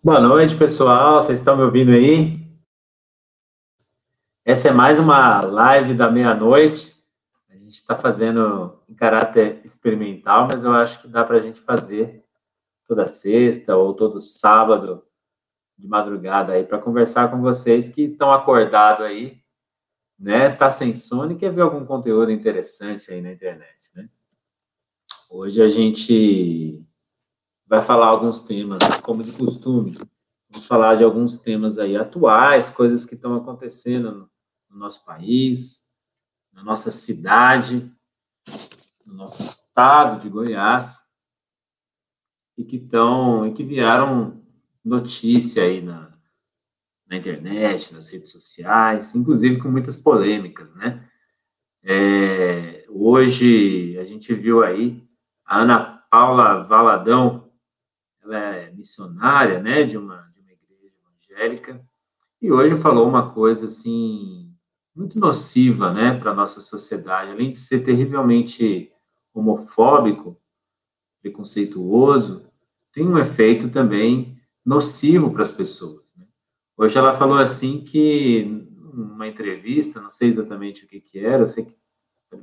Boa 0.00 0.20
noite, 0.20 0.56
pessoal. 0.56 1.20
Vocês 1.20 1.40
estão 1.40 1.56
me 1.56 1.64
ouvindo 1.64 1.90
aí? 1.90 2.38
Essa 4.44 4.68
é 4.68 4.70
mais 4.70 4.96
uma 5.00 5.40
live 5.40 5.92
da 5.92 6.08
meia-noite. 6.08 6.94
A 7.50 7.56
gente 7.56 7.74
está 7.74 7.96
fazendo 7.96 8.80
em 8.88 8.94
caráter 8.94 9.60
experimental, 9.64 10.46
mas 10.48 10.62
eu 10.62 10.72
acho 10.72 11.02
que 11.02 11.08
dá 11.08 11.24
para 11.24 11.38
a 11.38 11.40
gente 11.40 11.60
fazer 11.60 12.24
toda 12.86 13.06
sexta 13.06 13.76
ou 13.76 13.92
todo 13.92 14.20
sábado 14.20 15.04
de 15.76 15.88
madrugada 15.88 16.52
aí 16.52 16.64
para 16.64 16.78
conversar 16.78 17.28
com 17.28 17.42
vocês 17.42 17.88
que 17.88 18.02
estão 18.02 18.30
acordados 18.30 19.04
aí, 19.04 19.42
né? 20.16 20.48
Tá 20.48 20.70
sem 20.70 20.94
sono 20.94 21.32
e 21.32 21.36
quer 21.36 21.52
ver 21.52 21.62
algum 21.62 21.84
conteúdo 21.84 22.30
interessante 22.30 23.10
aí 23.10 23.20
na 23.20 23.32
internet, 23.32 23.90
né? 23.96 24.08
Hoje 25.28 25.60
a 25.60 25.68
gente 25.68 26.87
vai 27.68 27.82
falar 27.82 28.06
alguns 28.06 28.40
temas, 28.40 28.78
como 29.02 29.22
de 29.22 29.32
costume. 29.32 29.98
Vamos 30.50 30.66
falar 30.66 30.94
de 30.94 31.04
alguns 31.04 31.36
temas 31.36 31.78
aí 31.78 31.96
atuais, 31.96 32.70
coisas 32.70 33.04
que 33.04 33.14
estão 33.14 33.36
acontecendo 33.36 34.30
no 34.70 34.78
nosso 34.78 35.04
país, 35.04 35.84
na 36.52 36.62
nossa 36.62 36.90
cidade, 36.90 37.92
no 39.06 39.14
nosso 39.14 39.42
estado 39.42 40.20
de 40.20 40.28
Goiás, 40.30 41.06
e 42.56 42.64
que 42.64 42.76
estão, 42.76 43.46
e 43.46 43.52
que 43.52 43.62
viraram 43.62 44.42
notícia 44.82 45.62
aí 45.62 45.82
na, 45.82 46.12
na 47.06 47.16
internet, 47.16 47.92
nas 47.92 48.10
redes 48.10 48.32
sociais, 48.32 49.14
inclusive 49.14 49.58
com 49.58 49.68
muitas 49.68 49.96
polêmicas, 49.96 50.74
né? 50.74 51.06
É, 51.82 52.86
hoje 52.88 53.96
a 53.98 54.04
gente 54.04 54.34
viu 54.34 54.64
aí 54.64 55.06
a 55.44 55.60
Ana 55.60 55.98
Paula 56.10 56.64
Valadão, 56.64 57.37
é 58.32 58.70
missionária, 58.72 59.60
né, 59.60 59.84
de 59.84 59.96
uma, 59.96 60.30
de 60.34 60.40
uma 60.40 60.52
igreja 60.52 60.94
evangélica, 61.02 61.84
e 62.40 62.52
hoje 62.52 62.76
falou 62.76 63.08
uma 63.08 63.30
coisa, 63.30 63.64
assim, 63.66 64.52
muito 64.94 65.18
nociva, 65.18 65.92
né, 65.92 66.18
para 66.18 66.34
nossa 66.34 66.60
sociedade, 66.60 67.30
além 67.30 67.50
de 67.50 67.56
ser 67.56 67.84
terrivelmente 67.84 68.92
homofóbico, 69.32 70.40
preconceituoso, 71.20 72.46
tem 72.92 73.06
um 73.06 73.18
efeito 73.18 73.68
também 73.68 74.40
nocivo 74.64 75.30
para 75.30 75.42
as 75.42 75.50
pessoas. 75.50 76.12
Né? 76.16 76.26
Hoje 76.76 76.98
ela 76.98 77.16
falou 77.16 77.38
assim 77.38 77.80
que, 77.82 78.44
numa 78.92 79.26
entrevista, 79.28 80.00
não 80.00 80.10
sei 80.10 80.28
exatamente 80.28 80.84
o 80.84 80.88
que 80.88 81.00
que 81.00 81.18
era, 81.18 81.42
eu 81.42 81.48
sei 81.48 81.64
que 81.64 81.76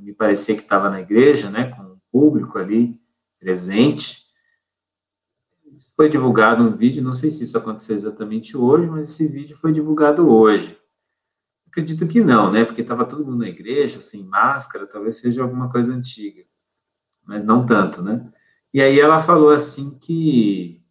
me 0.02 0.14
parecia 0.14 0.56
que 0.56 0.62
estava 0.62 0.90
na 0.90 1.02
igreja, 1.02 1.50
né, 1.50 1.72
com 1.72 1.84
o 1.84 2.02
público 2.12 2.58
ali 2.58 3.00
presente, 3.40 4.25
foi 5.96 6.10
divulgado 6.10 6.64
um 6.64 6.76
vídeo, 6.76 7.04
não 7.04 7.14
sei 7.14 7.32
se 7.32 7.44
isso 7.44 7.58
aconteceu 7.58 7.96
exatamente 7.96 8.58
hoje, 8.58 8.88
mas 8.88 9.10
esse 9.10 9.28
vídeo 9.28 9.56
foi 9.56 9.72
divulgado 9.72 10.30
hoje. 10.30 10.78
Acredito 11.68 12.08
que 12.08 12.22
não, 12.22 12.52
né? 12.52 12.66
Porque 12.66 12.82
estava 12.82 13.06
todo 13.06 13.26
mundo 13.26 13.40
na 13.40 13.50
igreja, 13.50 14.02
sem 14.02 14.24
máscara, 14.24 14.88
talvez 14.88 15.18
seja 15.18 15.42
alguma 15.42 15.70
coisa 15.70 15.94
antiga. 15.94 16.44
Mas 17.24 17.44
não 17.44 17.66
tanto, 17.66 18.02
né? 18.02 18.30
E 18.74 18.82
aí 18.82 19.00
ela 19.00 19.24
falou 19.24 19.52
assim 19.52 19.98
que, 19.98 20.84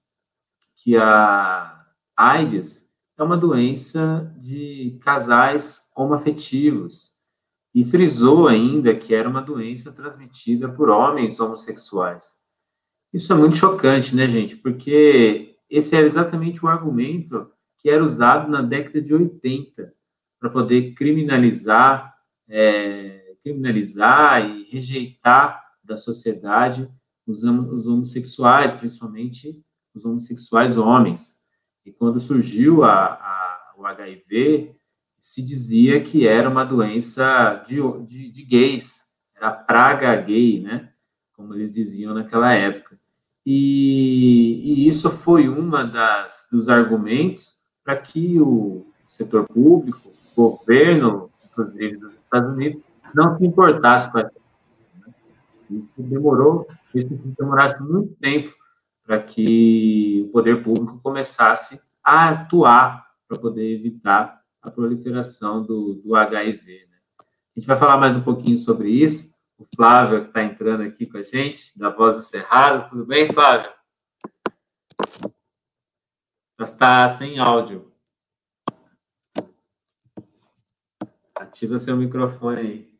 que 0.76 0.96
a 0.96 1.86
AIDS 2.16 2.90
é 3.16 3.22
uma 3.22 3.36
doença 3.36 4.34
de 4.38 4.98
casais 5.02 5.90
homoafetivos. 5.94 7.12
E 7.74 7.84
frisou 7.84 8.46
ainda 8.46 8.94
que 8.94 9.14
era 9.14 9.28
uma 9.28 9.42
doença 9.42 9.92
transmitida 9.92 10.68
por 10.68 10.88
homens 10.88 11.40
homossexuais. 11.40 12.38
Isso 13.14 13.32
é 13.32 13.36
muito 13.36 13.56
chocante, 13.56 14.12
né, 14.12 14.26
gente? 14.26 14.56
Porque 14.56 15.56
esse 15.70 15.94
era 15.94 16.04
exatamente 16.04 16.64
o 16.64 16.68
argumento 16.68 17.48
que 17.78 17.88
era 17.88 18.02
usado 18.02 18.50
na 18.50 18.60
década 18.60 19.00
de 19.00 19.14
80 19.14 19.94
para 20.40 20.50
poder 20.50 20.94
criminalizar, 20.94 22.12
é, 22.48 23.36
criminalizar 23.40 24.44
e 24.44 24.64
rejeitar 24.64 25.62
da 25.84 25.96
sociedade 25.96 26.90
os, 27.24 27.44
os 27.44 27.86
homossexuais, 27.86 28.74
principalmente 28.74 29.64
os 29.94 30.04
homossexuais 30.04 30.76
homens. 30.76 31.40
E 31.86 31.92
quando 31.92 32.18
surgiu 32.18 32.82
a, 32.82 33.12
a, 33.12 33.74
o 33.78 33.86
HIV, 33.86 34.74
se 35.20 35.40
dizia 35.40 36.02
que 36.02 36.26
era 36.26 36.50
uma 36.50 36.64
doença 36.64 37.64
de, 37.64 37.76
de, 38.08 38.28
de 38.28 38.42
gays, 38.42 39.04
era 39.36 39.52
praga 39.52 40.16
gay, 40.16 40.60
né? 40.60 40.92
Como 41.32 41.54
eles 41.54 41.72
diziam 41.72 42.12
naquela 42.12 42.52
época. 42.52 42.93
E, 43.46 44.84
e 44.84 44.88
isso 44.88 45.10
foi 45.10 45.48
uma 45.48 45.84
das 45.84 46.46
dos 46.50 46.68
argumentos 46.68 47.54
para 47.84 47.96
que 47.96 48.40
o 48.40 48.86
setor 49.02 49.46
público, 49.46 50.10
o 50.34 50.50
governo, 50.56 51.28
inclusive 51.44 52.00
dos 52.00 52.14
Estados 52.14 52.50
Unidos, 52.52 52.82
não 53.14 53.36
se 53.36 53.46
importasse 53.46 54.10
com 54.10 54.18
essa 54.18 54.28
né? 54.30 55.14
Isso 55.70 56.02
demorou, 56.10 56.66
isso 56.94 57.34
demorasse 57.38 57.82
muito 57.82 58.14
tempo 58.16 58.52
para 59.04 59.20
que 59.22 60.24
o 60.26 60.32
poder 60.32 60.62
público 60.62 61.00
começasse 61.02 61.80
a 62.02 62.30
atuar 62.30 63.06
para 63.28 63.38
poder 63.38 63.74
evitar 63.74 64.40
a 64.62 64.70
proliferação 64.70 65.62
do, 65.62 65.94
do 65.94 66.14
HIV. 66.14 66.86
Né? 66.90 66.96
A 67.20 67.58
gente 67.58 67.66
vai 67.66 67.76
falar 67.76 67.98
mais 67.98 68.16
um 68.16 68.22
pouquinho 68.22 68.56
sobre 68.56 68.90
isso, 68.90 69.33
o 69.58 69.66
Flávio, 69.74 70.22
que 70.22 70.28
está 70.28 70.42
entrando 70.42 70.82
aqui 70.82 71.06
com 71.06 71.18
a 71.18 71.22
gente, 71.22 71.76
da 71.78 71.90
Voz 71.90 72.14
do 72.14 72.20
Cerrado. 72.20 72.90
Tudo 72.90 73.06
bem, 73.06 73.32
Flávio? 73.32 73.72
Está 76.60 77.08
sem 77.08 77.38
áudio. 77.38 77.92
Ativa 81.34 81.78
seu 81.78 81.96
microfone 81.96 82.60
aí. 82.60 82.94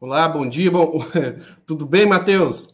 Olá, 0.00 0.28
bom 0.28 0.48
dia. 0.48 0.70
Bom, 0.70 0.98
tudo 1.66 1.86
bem, 1.86 2.06
Matheus? 2.06 2.68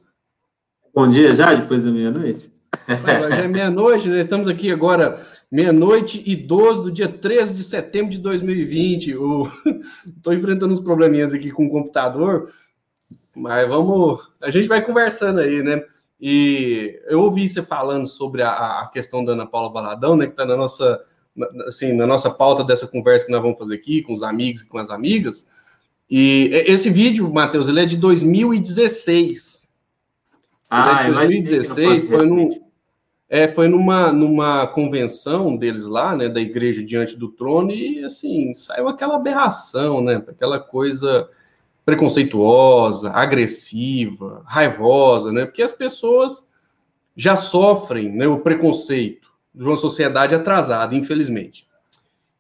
Bom 0.95 1.09
dia 1.09 1.35
já, 1.35 1.55
depois 1.55 1.85
da 1.85 1.91
meia-noite? 1.91 2.58
Já 2.89 3.37
é 3.37 3.49
meia-noite, 3.49 4.09
né? 4.09 4.19
Estamos 4.19 4.49
aqui 4.49 4.73
agora 4.73 5.23
meia-noite 5.51 6.23
e 6.25 6.35
12 6.35 6.83
do 6.83 6.91
dia 6.91 7.09
13 7.09 7.53
de 7.53 7.63
setembro 7.63 8.11
de 8.11 8.19
2020. 8.19 9.11
Estou 9.11 10.33
enfrentando 10.33 10.73
uns 10.73 10.81
probleminhas 10.81 11.35
aqui 11.35 11.51
com 11.51 11.67
o 11.67 11.71
computador, 11.71 12.51
mas 13.37 13.69
vamos. 13.69 14.31
A 14.41 14.51
gente 14.51 14.69
vai 14.69 14.83
conversando 14.83 15.41
aí, 15.41 15.63
né? 15.63 15.83
E 16.19 16.99
eu 17.07 17.21
ouvi 17.21 17.47
você 17.47 17.63
falando 17.63 18.07
sobre 18.07 18.43
a, 18.43 18.81
a 18.81 18.91
questão 18.91 19.23
da 19.23 19.33
Ana 19.33 19.47
Paula 19.47 19.71
Baladão, 19.71 20.17
né? 20.17 20.25
Que 20.25 20.33
está 20.33 20.47
na 20.47 20.57
nossa, 20.57 21.05
assim, 21.67 21.93
na 21.93 22.07
nossa 22.07 22.31
pauta 22.31 22.65
dessa 22.65 22.87
conversa 22.87 23.27
que 23.27 23.33
nós 23.33 23.43
vamos 23.43 23.59
fazer 23.59 23.75
aqui 23.75 24.01
com 24.01 24.15
os 24.15 24.23
amigos 24.23 24.63
e 24.63 24.67
com 24.67 24.79
as 24.79 24.89
amigas. 24.89 25.47
E 26.11 26.49
esse 26.67 26.89
vídeo, 26.89 27.31
Matheus, 27.31 27.69
ele 27.69 27.83
é 27.83 27.85
de 27.85 27.99
2016. 27.99 29.69
Ah, 30.71 31.07
ele 31.07 31.19
é 31.19 31.27
de 31.27 31.43
2016, 31.43 32.07
foi 32.07 32.27
no 32.27 32.68
é, 33.29 33.47
foi 33.47 33.69
numa, 33.69 34.11
numa 34.11 34.67
convenção 34.67 35.55
deles 35.55 35.85
lá, 35.85 36.17
né, 36.17 36.29
da 36.29 36.41
igreja 36.41 36.83
diante 36.83 37.15
do 37.17 37.29
trono, 37.29 37.71
e 37.73 38.03
assim, 38.05 38.55
saiu 38.55 38.89
aquela 38.89 39.17
aberração, 39.17 40.01
né, 40.01 40.23
aquela 40.27 40.59
coisa 40.59 41.29
preconceituosa, 41.85 43.11
agressiva, 43.11 44.43
raivosa, 44.47 45.31
né, 45.31 45.45
porque 45.45 45.63
as 45.63 45.73
pessoas 45.73 46.47
já 47.15 47.37
sofrem 47.37 48.11
né, 48.13 48.27
o 48.27 48.41
preconceito 48.41 49.29
de 49.55 49.65
uma 49.65 49.77
sociedade 49.77 50.35
atrasada, 50.35 50.95
infelizmente. 50.95 51.67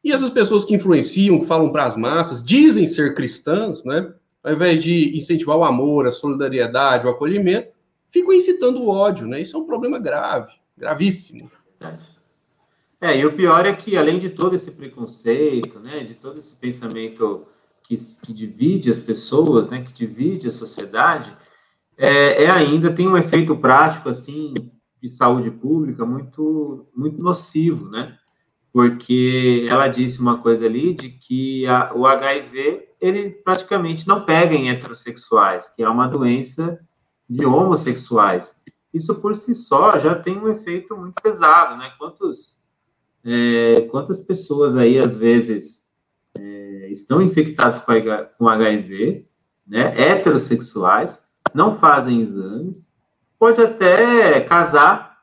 E 0.02 0.12
essas 0.12 0.30
pessoas 0.30 0.64
que 0.64 0.74
influenciam, 0.74 1.40
que 1.40 1.46
falam 1.46 1.70
para 1.70 1.84
as 1.84 1.96
massas, 1.96 2.42
dizem 2.42 2.86
ser 2.86 3.14
cristãs, 3.14 3.84
né, 3.84 4.10
ao 4.42 4.52
invés 4.54 4.82
de 4.82 5.14
incentivar 5.14 5.56
o 5.56 5.64
amor, 5.64 6.06
a 6.06 6.12
solidariedade, 6.12 7.06
o 7.06 7.10
acolhimento, 7.10 7.68
ficam 8.06 8.32
incitando 8.32 8.80
o 8.80 8.88
ódio, 8.88 9.26
né? 9.26 9.42
Isso 9.42 9.54
é 9.54 9.60
um 9.60 9.66
problema 9.66 9.98
grave 9.98 10.58
gravíssimo. 10.78 11.50
É, 13.00 13.16
e 13.16 13.24
o 13.24 13.32
pior 13.32 13.64
é 13.66 13.72
que, 13.72 13.96
além 13.96 14.18
de 14.18 14.30
todo 14.30 14.54
esse 14.54 14.72
preconceito, 14.72 15.78
né, 15.78 16.00
de 16.00 16.14
todo 16.14 16.38
esse 16.38 16.54
pensamento 16.54 17.46
que, 17.84 17.94
que 18.22 18.32
divide 18.32 18.90
as 18.90 19.00
pessoas, 19.00 19.68
né, 19.68 19.82
que 19.82 19.92
divide 19.92 20.48
a 20.48 20.52
sociedade, 20.52 21.36
é, 21.96 22.44
é, 22.44 22.50
ainda 22.50 22.92
tem 22.92 23.08
um 23.08 23.16
efeito 23.16 23.56
prático, 23.56 24.08
assim, 24.08 24.52
de 25.00 25.08
saúde 25.08 25.50
pública 25.50 26.04
muito, 26.04 26.86
muito 26.94 27.22
nocivo, 27.22 27.88
né? 27.88 28.16
Porque 28.72 29.66
ela 29.70 29.88
disse 29.88 30.20
uma 30.20 30.38
coisa 30.38 30.66
ali 30.66 30.92
de 30.92 31.08
que 31.08 31.66
a, 31.66 31.92
o 31.94 32.06
HIV, 32.06 32.88
ele 33.00 33.30
praticamente 33.30 34.06
não 34.06 34.24
pega 34.24 34.54
em 34.54 34.70
heterossexuais, 34.70 35.68
que 35.74 35.82
é 35.82 35.88
uma 35.88 36.06
doença 36.06 36.78
de 37.28 37.44
homossexuais 37.44 38.57
isso 38.92 39.14
por 39.16 39.36
si 39.36 39.54
só 39.54 39.98
já 39.98 40.14
tem 40.14 40.38
um 40.38 40.48
efeito 40.48 40.96
muito 40.96 41.20
pesado, 41.20 41.76
né? 41.76 41.90
Quantos, 41.98 42.56
é, 43.24 43.82
quantas 43.90 44.20
pessoas 44.20 44.76
aí, 44.76 44.98
às 44.98 45.16
vezes, 45.16 45.86
é, 46.36 46.88
estão 46.90 47.20
infectadas 47.20 47.80
com, 48.38 48.48
HIV, 48.48 49.26
né? 49.66 50.00
Heterossexuais, 50.00 51.22
não 51.54 51.78
fazem 51.78 52.20
exames, 52.20 52.92
pode 53.38 53.60
até 53.60 54.40
casar, 54.40 55.18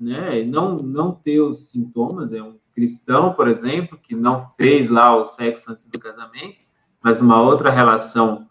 né, 0.00 0.40
e 0.40 0.44
não, 0.44 0.76
não 0.76 1.12
ter 1.12 1.40
os 1.40 1.70
sintomas, 1.70 2.32
é 2.32 2.42
um 2.42 2.58
cristão, 2.74 3.32
por 3.34 3.46
exemplo, 3.46 3.98
que 4.02 4.16
não 4.16 4.46
fez 4.56 4.88
lá 4.88 5.16
o 5.16 5.24
sexo 5.24 5.70
antes 5.70 5.84
do 5.84 5.98
casamento, 5.98 6.58
mas 7.02 7.20
numa 7.20 7.40
outra 7.40 7.70
relação 7.70 8.48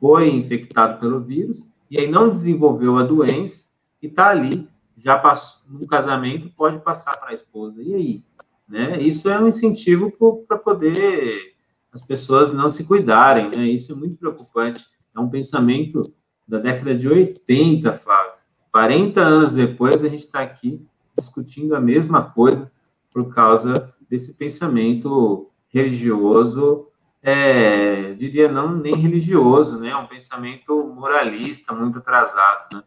foi 0.00 0.30
infectado 0.30 0.98
pelo 0.98 1.20
vírus, 1.20 1.68
e 1.90 1.98
aí 1.98 2.10
não 2.10 2.30
desenvolveu 2.30 2.96
a 2.96 3.02
doença, 3.02 3.65
e 4.06 4.08
está 4.08 4.28
ali, 4.28 4.68
já 4.96 5.18
passou 5.18 5.62
no 5.68 5.86
casamento, 5.86 6.50
pode 6.50 6.78
passar 6.78 7.16
para 7.18 7.30
a 7.30 7.34
esposa. 7.34 7.82
E 7.82 7.94
aí? 7.94 8.22
Né? 8.68 9.00
Isso 9.00 9.28
é 9.28 9.38
um 9.38 9.48
incentivo 9.48 10.10
para 10.46 10.58
poder 10.58 11.54
as 11.92 12.02
pessoas 12.02 12.52
não 12.52 12.68
se 12.68 12.84
cuidarem, 12.84 13.50
né? 13.50 13.66
Isso 13.66 13.92
é 13.92 13.94
muito 13.94 14.16
preocupante. 14.16 14.84
É 15.16 15.20
um 15.20 15.30
pensamento 15.30 16.02
da 16.46 16.58
década 16.58 16.94
de 16.94 17.08
80, 17.08 17.92
Flávio. 17.94 18.32
40 18.70 19.20
anos 19.20 19.54
depois, 19.54 20.04
a 20.04 20.08
gente 20.08 20.26
está 20.26 20.40
aqui 20.40 20.84
discutindo 21.16 21.74
a 21.74 21.80
mesma 21.80 22.22
coisa 22.22 22.70
por 23.10 23.34
causa 23.34 23.94
desse 24.10 24.34
pensamento 24.34 25.48
religioso, 25.72 26.86
é, 27.22 28.12
diria 28.12 28.52
não 28.52 28.76
nem 28.76 28.94
religioso, 28.94 29.80
né? 29.80 29.88
É 29.88 29.96
um 29.96 30.06
pensamento 30.06 30.94
moralista 30.94 31.72
muito 31.72 31.98
atrasado, 31.98 32.76
né? 32.76 32.82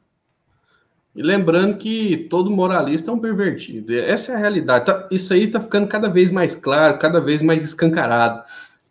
E 1.15 1.21
lembrando 1.21 1.77
que 1.77 2.27
todo 2.29 2.51
moralista 2.51 3.09
é 3.09 3.13
um 3.13 3.19
pervertido. 3.19 3.93
Essa 3.95 4.31
é 4.31 4.35
a 4.35 4.37
realidade. 4.37 4.85
Tá, 4.85 5.07
isso 5.09 5.33
aí 5.33 5.45
está 5.45 5.59
ficando 5.59 5.87
cada 5.87 6.07
vez 6.07 6.29
mais 6.29 6.55
claro, 6.55 6.99
cada 6.99 7.19
vez 7.19 7.41
mais 7.41 7.63
escancarado. 7.63 8.43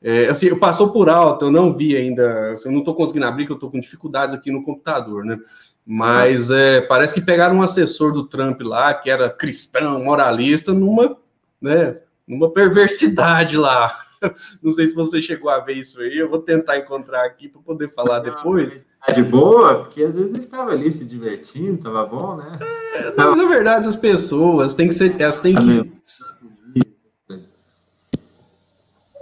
É, 0.02 0.26
assim, 0.26 0.54
passou 0.58 0.90
por 0.90 1.08
alto, 1.08 1.46
eu 1.46 1.50
não 1.50 1.74
vi 1.74 1.96
ainda. 1.96 2.54
Eu 2.64 2.72
não 2.72 2.80
estou 2.80 2.94
conseguindo 2.94 3.26
abrir, 3.26 3.46
que 3.46 3.52
eu 3.52 3.56
estou 3.56 3.70
com 3.70 3.80
dificuldades 3.80 4.34
aqui 4.34 4.50
no 4.50 4.62
computador, 4.62 5.24
né? 5.24 5.38
Mas 5.86 6.50
é, 6.50 6.82
parece 6.82 7.14
que 7.14 7.20
pegaram 7.20 7.56
um 7.56 7.62
assessor 7.62 8.12
do 8.12 8.26
Trump 8.26 8.60
lá, 8.60 8.92
que 8.92 9.08
era 9.08 9.30
cristão, 9.30 10.04
moralista, 10.04 10.72
numa, 10.72 11.16
né, 11.62 11.96
numa 12.28 12.50
perversidade 12.50 13.56
lá. 13.56 13.92
Não 14.62 14.70
sei 14.70 14.88
se 14.88 14.94
você 14.94 15.20
chegou 15.22 15.50
a 15.50 15.60
ver 15.60 15.74
isso 15.74 16.00
aí, 16.00 16.18
eu 16.18 16.28
vou 16.28 16.40
tentar 16.40 16.78
encontrar 16.78 17.24
aqui 17.24 17.48
para 17.48 17.62
poder 17.62 17.92
falar 17.92 18.20
depois. 18.20 18.86
Tá 19.06 19.12
de 19.12 19.22
boa, 19.22 19.84
porque 19.84 20.02
às 20.02 20.14
vezes 20.14 20.34
ele 20.34 20.44
estava 20.44 20.72
ali 20.72 20.90
se 20.92 21.04
divertindo, 21.04 21.74
estava 21.74 22.04
bom, 22.04 22.36
né? 22.36 22.58
É, 22.94 23.14
na, 23.14 23.34
na, 23.34 23.46
verdade, 23.46 23.86
as 23.86 23.96
pessoas 23.96 24.74
têm 24.74 24.88
que 24.88 24.94
ser. 24.94 25.20
Elas 25.20 25.36
têm 25.36 25.54
que. 25.54 25.98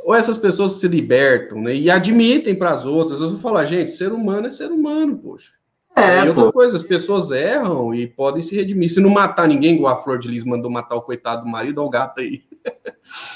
Ou 0.05 0.15
essas 0.15 0.39
pessoas 0.39 0.73
se 0.73 0.87
libertam, 0.87 1.61
né? 1.61 1.75
E 1.75 1.91
admitem 1.91 2.55
para 2.55 2.71
as 2.71 2.87
outras. 2.87 3.21
Eu 3.21 3.39
falo, 3.39 3.65
gente, 3.67 3.91
ser 3.91 4.13
humano 4.13 4.47
é 4.47 4.51
ser 4.51 4.71
humano, 4.71 5.19
poxa. 5.19 5.51
É, 5.97 6.25
e 6.25 6.29
outra 6.29 6.45
pô. 6.45 6.53
coisa, 6.53 6.77
as 6.77 6.85
pessoas 6.85 7.31
erram 7.31 7.95
e 7.95 8.07
podem 8.07 8.43
se 8.43 8.55
redimir. 8.55 8.93
Se 8.93 9.01
não 9.01 9.09
matar 9.09 9.49
ninguém, 9.49 9.77
igual 9.77 9.95
a 9.95 10.03
Flor 10.03 10.19
de 10.19 10.29
Lis 10.29 10.45
mandou 10.45 10.71
matar 10.71 10.95
o 10.95 11.01
coitado 11.01 11.43
do 11.43 11.49
marido, 11.49 11.79
olha 11.79 11.87
o 11.87 11.91
gato 11.91 12.21
aí. 12.21 12.43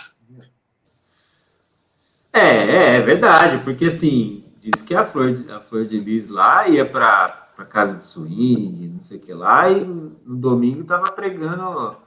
É, 2.40 2.94
é, 2.94 2.96
é 2.96 3.00
verdade, 3.02 3.62
porque 3.62 3.84
assim, 3.84 4.42
diz 4.58 4.80
que 4.80 4.94
a 4.94 5.04
Flor, 5.04 5.34
de, 5.34 5.52
a 5.52 5.60
Flor 5.60 5.84
de 5.84 6.00
Lis 6.00 6.30
lá 6.30 6.66
ia 6.66 6.86
para 6.86 7.28
casa 7.68 7.98
de 7.98 8.06
swing, 8.06 8.88
não 8.88 9.02
sei 9.02 9.18
o 9.18 9.20
que 9.20 9.34
lá, 9.34 9.70
e 9.70 9.84
no 9.84 10.36
domingo 10.38 10.80
estava 10.80 11.12
pregando 11.12 11.98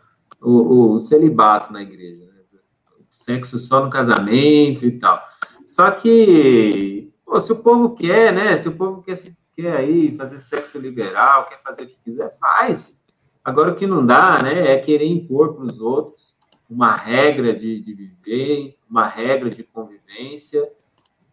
o, 0.42 0.50
o, 0.50 0.94
o, 0.96 1.00
celibato 1.00 1.72
na 1.72 1.84
igreja, 1.84 2.26
né? 2.26 2.42
sexo 3.12 3.60
só 3.60 3.86
no 3.86 3.92
casamento 3.92 4.84
e 4.88 4.98
tal. 4.98 5.22
Só 5.68 5.92
que, 5.92 7.14
pô, 7.24 7.40
se 7.40 7.52
o 7.52 7.58
povo 7.58 7.94
quer, 7.94 8.34
né? 8.34 8.56
Se 8.56 8.68
o 8.68 8.76
povo 8.76 9.04
quer, 9.04 9.16
quer 9.56 9.78
aí 9.78 10.18
fazer 10.18 10.40
sexo 10.40 10.80
liberal, 10.80 11.48
quer 11.48 11.62
fazer 11.62 11.84
o 11.84 11.88
que 11.88 12.04
quiser, 12.06 12.36
faz. 12.40 13.00
Agora 13.46 13.72
o 13.72 13.76
que 13.76 13.86
não 13.86 14.04
dá, 14.04 14.42
né, 14.42 14.72
é 14.72 14.80
querer 14.80 15.06
impor 15.06 15.54
para 15.54 15.66
os 15.66 15.80
outros 15.80 16.33
uma 16.70 16.96
regra 16.96 17.54
de, 17.54 17.80
de 17.80 17.94
viver, 17.94 18.76
uma 18.90 19.08
regra 19.08 19.50
de 19.50 19.64
convivência, 19.64 20.64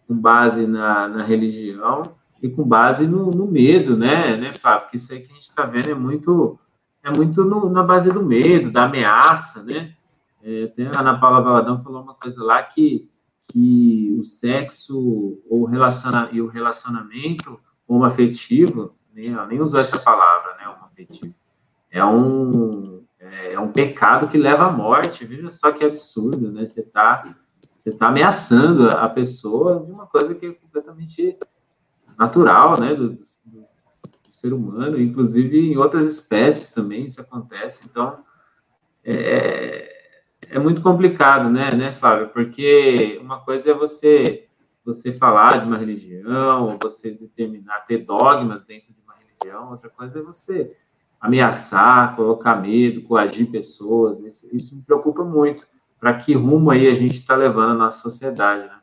com 0.06 0.20
base 0.20 0.66
na, 0.66 1.08
na 1.08 1.22
religião 1.22 2.02
e 2.42 2.48
com 2.48 2.66
base 2.66 3.06
no, 3.06 3.30
no, 3.30 3.46
medo, 3.46 3.96
né, 3.96 4.36
né, 4.36 4.52
Fábio? 4.52 4.82
Porque 4.82 4.96
isso 4.96 5.12
aí 5.12 5.20
que 5.20 5.30
a 5.30 5.34
gente 5.34 5.48
está 5.48 5.64
vendo 5.64 5.90
é 5.90 5.94
muito, 5.94 6.58
é 7.04 7.10
muito 7.10 7.44
no, 7.44 7.70
na 7.70 7.82
base 7.84 8.10
do 8.10 8.24
medo, 8.24 8.72
da 8.72 8.84
ameaça, 8.84 9.62
né? 9.62 9.92
É, 10.42 10.64
até 10.64 10.86
a 10.86 11.00
Ana 11.00 11.20
Paula 11.20 11.42
Valadão 11.42 11.82
falou 11.82 12.02
uma 12.02 12.14
coisa 12.14 12.42
lá 12.42 12.62
que, 12.62 13.08
que 13.48 14.16
o 14.18 14.24
sexo 14.24 15.38
ou 15.48 15.64
relaciona, 15.64 16.28
e 16.32 16.40
o 16.40 16.48
relacionamento 16.48 17.58
homoafetivo, 17.86 18.94
nem, 19.14 19.32
ela 19.32 19.46
nem 19.46 19.60
usou 19.60 19.78
essa 19.78 19.98
palavra, 19.98 20.56
né, 20.56 20.68
homoafetivo, 20.68 21.34
é 21.92 22.04
um, 22.04 22.99
é, 23.20 23.52
é 23.52 23.60
um 23.60 23.70
pecado 23.70 24.28
que 24.28 24.38
leva 24.38 24.66
à 24.66 24.72
morte, 24.72 25.24
veja 25.24 25.50
só 25.50 25.70
que 25.70 25.84
absurdo, 25.84 26.50
né? 26.50 26.66
Você 26.66 26.80
está 26.80 27.22
você 27.74 27.92
tá 27.92 28.08
ameaçando 28.08 28.90
a 28.90 29.08
pessoa 29.08 29.82
de 29.82 29.90
uma 29.90 30.06
coisa 30.06 30.34
que 30.34 30.44
é 30.44 30.52
completamente 30.52 31.38
natural, 32.18 32.78
né, 32.78 32.94
do, 32.94 33.10
do, 33.10 33.16
do, 33.16 33.64
ser 34.30 34.52
humano, 34.52 35.00
inclusive 35.00 35.72
em 35.72 35.78
outras 35.78 36.04
espécies 36.04 36.68
também 36.68 37.04
isso 37.04 37.20
acontece. 37.20 37.80
Então, 37.86 38.18
é, 39.02 39.90
é 40.46 40.58
muito 40.58 40.82
complicado, 40.82 41.48
né, 41.48 41.74
né, 41.74 41.90
Flávio? 41.90 42.28
Porque 42.28 43.18
uma 43.22 43.40
coisa 43.40 43.70
é 43.70 43.74
você 43.74 44.44
você 44.84 45.12
falar 45.12 45.60
de 45.60 45.66
uma 45.66 45.76
religião, 45.76 46.66
ou 46.66 46.78
você 46.82 47.10
determinar 47.10 47.80
ter 47.80 48.04
dogmas 48.04 48.62
dentro 48.62 48.92
de 48.92 49.00
uma 49.02 49.14
religião, 49.14 49.70
outra 49.70 49.90
coisa 49.90 50.18
é 50.18 50.22
você 50.22 50.74
ameaçar, 51.20 52.16
colocar 52.16 52.56
medo, 52.56 53.02
coagir 53.02 53.50
pessoas. 53.50 54.20
Isso, 54.20 54.48
isso 54.52 54.76
me 54.76 54.82
preocupa 54.82 55.22
muito 55.24 55.64
para 55.98 56.14
que 56.14 56.32
rumo 56.32 56.70
aí 56.70 56.88
a 56.88 56.94
gente 56.94 57.14
está 57.14 57.36
levando 57.36 57.72
a 57.72 57.74
nossa 57.74 58.00
sociedade, 58.00 58.62
né? 58.62 58.80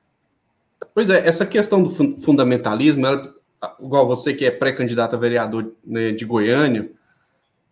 Pois 0.93 1.10
é, 1.10 1.28
essa 1.28 1.45
questão 1.45 1.82
do 1.82 1.89
fundamentalismo, 2.21 3.06
ela, 3.06 3.34
igual 3.80 4.08
você 4.08 4.34
que 4.34 4.45
é 4.45 4.52
pré-candidato 4.52 5.15
a 5.15 5.19
vereador 5.19 5.73
né, 5.86 6.12
de 6.12 6.23
Goiânia, 6.23 6.89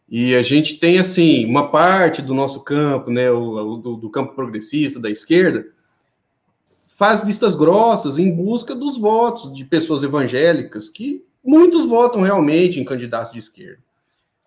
e 0.09 0.35
a 0.35 0.43
gente 0.43 0.77
tem, 0.77 0.99
assim, 0.99 1.45
uma 1.45 1.69
parte 1.69 2.21
do 2.21 2.33
nosso 2.33 2.61
campo, 2.61 3.11
né, 3.11 3.29
o, 3.31 3.77
do, 3.77 3.95
do 3.95 4.09
campo 4.09 4.35
progressista, 4.35 4.99
da 4.99 5.09
esquerda, 5.09 5.65
faz 6.95 7.23
vistas 7.23 7.55
grossas 7.55 8.17
em 8.17 8.33
busca 8.33 8.73
dos 8.73 8.97
votos 8.97 9.53
de 9.53 9.65
pessoas 9.65 10.03
evangélicas, 10.03 10.89
que 10.89 11.23
muitos 11.43 11.85
votam 11.85 12.21
realmente 12.21 12.79
em 12.79 12.85
candidatos 12.85 13.33
de 13.33 13.39
esquerda. 13.39 13.79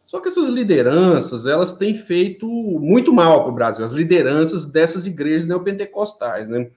Só 0.09 0.21
que 0.21 0.29
essas 0.29 0.49
lideranças, 0.49 1.45
elas 1.45 1.75
têm 1.75 1.95
feito 1.95 2.49
muito 2.49 3.13
mal 3.13 3.43
para 3.43 3.53
o 3.53 3.55
Brasil, 3.55 3.85
as 3.85 3.93
lideranças 3.93 4.65
dessas 4.65 5.07
igrejas 5.07 5.47
neopentecostais, 5.47 6.49
né? 6.49 6.71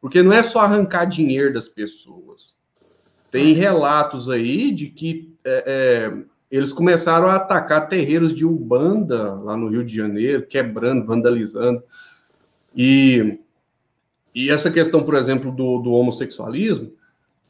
Porque 0.00 0.20
não 0.20 0.32
é 0.32 0.42
só 0.42 0.58
arrancar 0.58 1.04
dinheiro 1.04 1.54
das 1.54 1.68
pessoas. 1.68 2.56
Tem 3.30 3.52
relatos 3.52 4.28
aí 4.28 4.72
de 4.72 4.88
que 4.88 5.32
é, 5.44 5.64
é, 5.64 6.22
eles 6.50 6.72
começaram 6.72 7.28
a 7.28 7.36
atacar 7.36 7.88
terreiros 7.88 8.34
de 8.34 8.44
Ubanda 8.44 9.34
lá 9.34 9.56
no 9.56 9.68
Rio 9.68 9.84
de 9.84 9.94
Janeiro, 9.94 10.48
quebrando, 10.48 11.06
vandalizando. 11.06 11.80
E, 12.74 13.38
e 14.34 14.50
essa 14.50 14.72
questão, 14.72 15.04
por 15.04 15.14
exemplo, 15.14 15.52
do, 15.52 15.78
do 15.78 15.92
homossexualismo, 15.92 16.92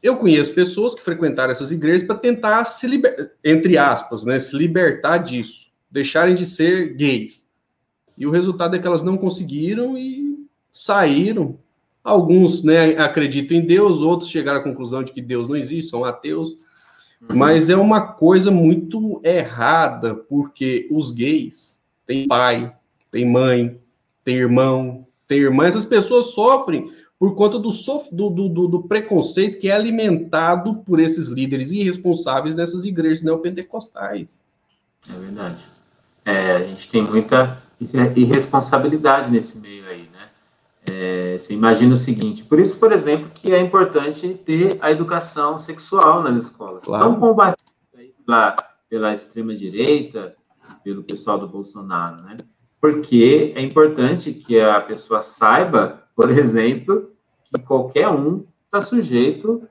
eu 0.03 0.17
conheço 0.17 0.53
pessoas 0.53 0.93
que 0.93 1.01
frequentaram 1.01 1.53
essas 1.53 1.71
igrejas 1.71 2.05
para 2.05 2.17
tentar 2.17 2.65
se 2.65 2.85
libertar, 2.85 3.29
entre 3.41 3.77
aspas, 3.77 4.25
né, 4.25 4.37
se 4.37 4.53
libertar 4.53 5.19
disso, 5.19 5.67
deixarem 5.89 6.35
de 6.35 6.45
ser 6.45 6.93
gays. 6.93 7.47
E 8.17 8.27
o 8.27 8.31
resultado 8.31 8.75
é 8.75 8.79
que 8.79 8.85
elas 8.85 9.01
não 9.01 9.15
conseguiram 9.15 9.97
e 9.97 10.45
saíram. 10.73 11.57
Alguns 12.03 12.63
né, 12.63 12.97
acreditam 12.97 13.55
em 13.55 13.65
Deus, 13.65 13.99
outros 13.99 14.29
chegaram 14.29 14.59
à 14.59 14.63
conclusão 14.63 15.03
de 15.03 15.13
que 15.13 15.21
Deus 15.21 15.47
não 15.47 15.55
existe, 15.55 15.89
são 15.89 16.03
ateus. 16.03 16.51
Uhum. 17.21 17.37
Mas 17.37 17.69
é 17.69 17.77
uma 17.77 18.01
coisa 18.01 18.51
muito 18.51 19.21
errada, 19.23 20.15
porque 20.27 20.85
os 20.91 21.11
gays 21.11 21.81
têm 22.05 22.27
pai, 22.27 22.69
têm 23.09 23.31
mãe, 23.31 23.73
têm 24.25 24.35
irmão, 24.35 25.05
têm 25.29 25.39
irmã. 25.39 25.65
Essas 25.65 25.85
pessoas 25.85 26.33
sofrem 26.33 26.91
por 27.23 27.35
conta 27.35 27.57
do, 27.57 27.69
do, 27.69 28.49
do, 28.49 28.67
do, 28.67 28.83
preconceito 28.83 29.61
que 29.61 29.69
é 29.69 29.71
alimentado 29.71 30.83
por 30.83 30.99
esses 30.99 31.29
líderes 31.29 31.71
irresponsáveis 31.71 32.53
nessas 32.53 32.83
igrejas 32.83 33.23
neopentecostais. 33.23 34.43
É 35.09 35.17
verdade. 35.17 35.63
É, 36.25 36.55
a 36.57 36.59
gente 36.63 36.89
tem 36.89 37.01
muita 37.01 37.63
irresponsabilidade 38.13 39.31
nesse 39.31 39.57
meio 39.57 39.85
aí, 39.87 40.09
né? 40.11 40.27
É, 40.85 41.37
você 41.37 41.53
imagina 41.53 41.93
o 41.93 41.97
seguinte, 41.97 42.43
por 42.43 42.59
isso, 42.59 42.77
por 42.77 42.91
exemplo, 42.91 43.31
que 43.33 43.53
é 43.53 43.61
importante 43.61 44.37
ter 44.45 44.77
a 44.81 44.91
educação 44.91 45.57
sexual 45.57 46.21
nas 46.23 46.35
escolas. 46.35 46.83
Claro. 46.83 47.05
Não 47.05 47.19
combatida 47.21 47.71
pela, 48.25 48.55
pela 48.89 49.13
extrema-direita, 49.13 50.35
pelo 50.83 51.03
pessoal 51.03 51.39
do 51.39 51.47
Bolsonaro, 51.47 52.21
né? 52.23 52.35
Porque 52.81 53.53
é 53.55 53.61
importante 53.61 54.33
que 54.33 54.59
a 54.59 54.81
pessoa 54.81 55.21
saiba, 55.21 56.03
por 56.13 56.29
exemplo, 56.37 57.12
que 57.59 57.65
qualquer 57.65 58.09
um 58.09 58.43
está 58.65 58.81
sujeito 58.81 59.61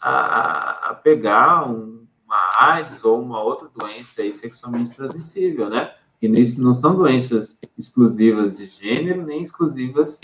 a, 0.00 0.90
a 0.90 0.94
pegar 0.94 1.68
um, 1.68 2.06
uma 2.24 2.52
AIDS 2.58 3.02
ou 3.04 3.20
uma 3.20 3.42
outra 3.42 3.68
doença 3.74 4.22
sexualmente 4.32 4.96
transmissível, 4.96 5.68
né? 5.68 5.92
E 6.20 6.28
nisso 6.28 6.62
não 6.62 6.74
são 6.74 6.94
doenças 6.94 7.58
exclusivas 7.76 8.56
de 8.56 8.66
gênero, 8.66 9.26
nem 9.26 9.42
exclusivas 9.42 10.20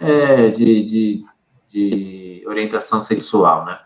é, 0.00 0.48
de, 0.48 0.84
de, 0.84 1.24
de, 1.70 2.44
orientação 2.46 3.00
sexual, 3.02 3.64
né? 3.66 3.78